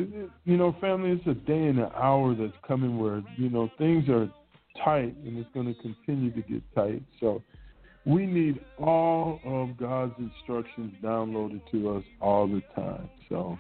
[0.46, 4.10] you know, family, it's a day and an hour that's coming where you know things
[4.10, 4.30] are
[4.84, 7.04] tight and it's going to continue to get tight.
[7.20, 7.42] So
[8.06, 13.10] we need all of God's instructions downloaded to us all the time.
[13.30, 13.60] So,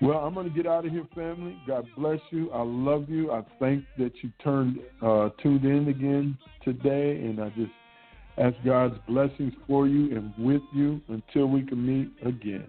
[0.00, 1.56] well, I'm going to get out of here, family.
[1.66, 2.50] God bless you.
[2.52, 3.32] I love you.
[3.32, 7.72] I thank that you turned uh, tuned in again today, and I just
[8.38, 12.66] ask God's blessings for you and with you until we can meet again.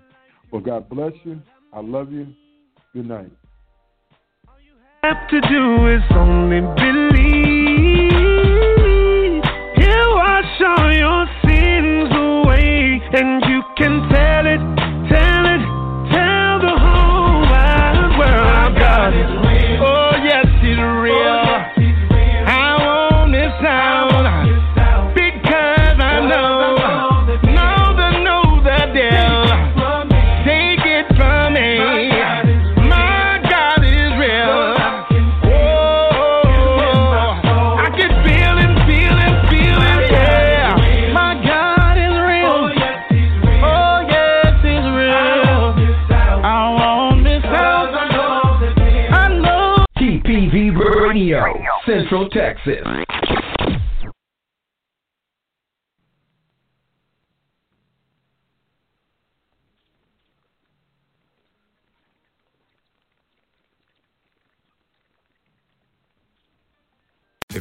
[0.51, 1.41] Well, God bless you.
[1.71, 2.27] I love you.
[2.93, 3.31] Good night.
[5.03, 7.60] Have to do is only believe.
[52.57, 53.31] Central Texas.
[67.53, 67.60] If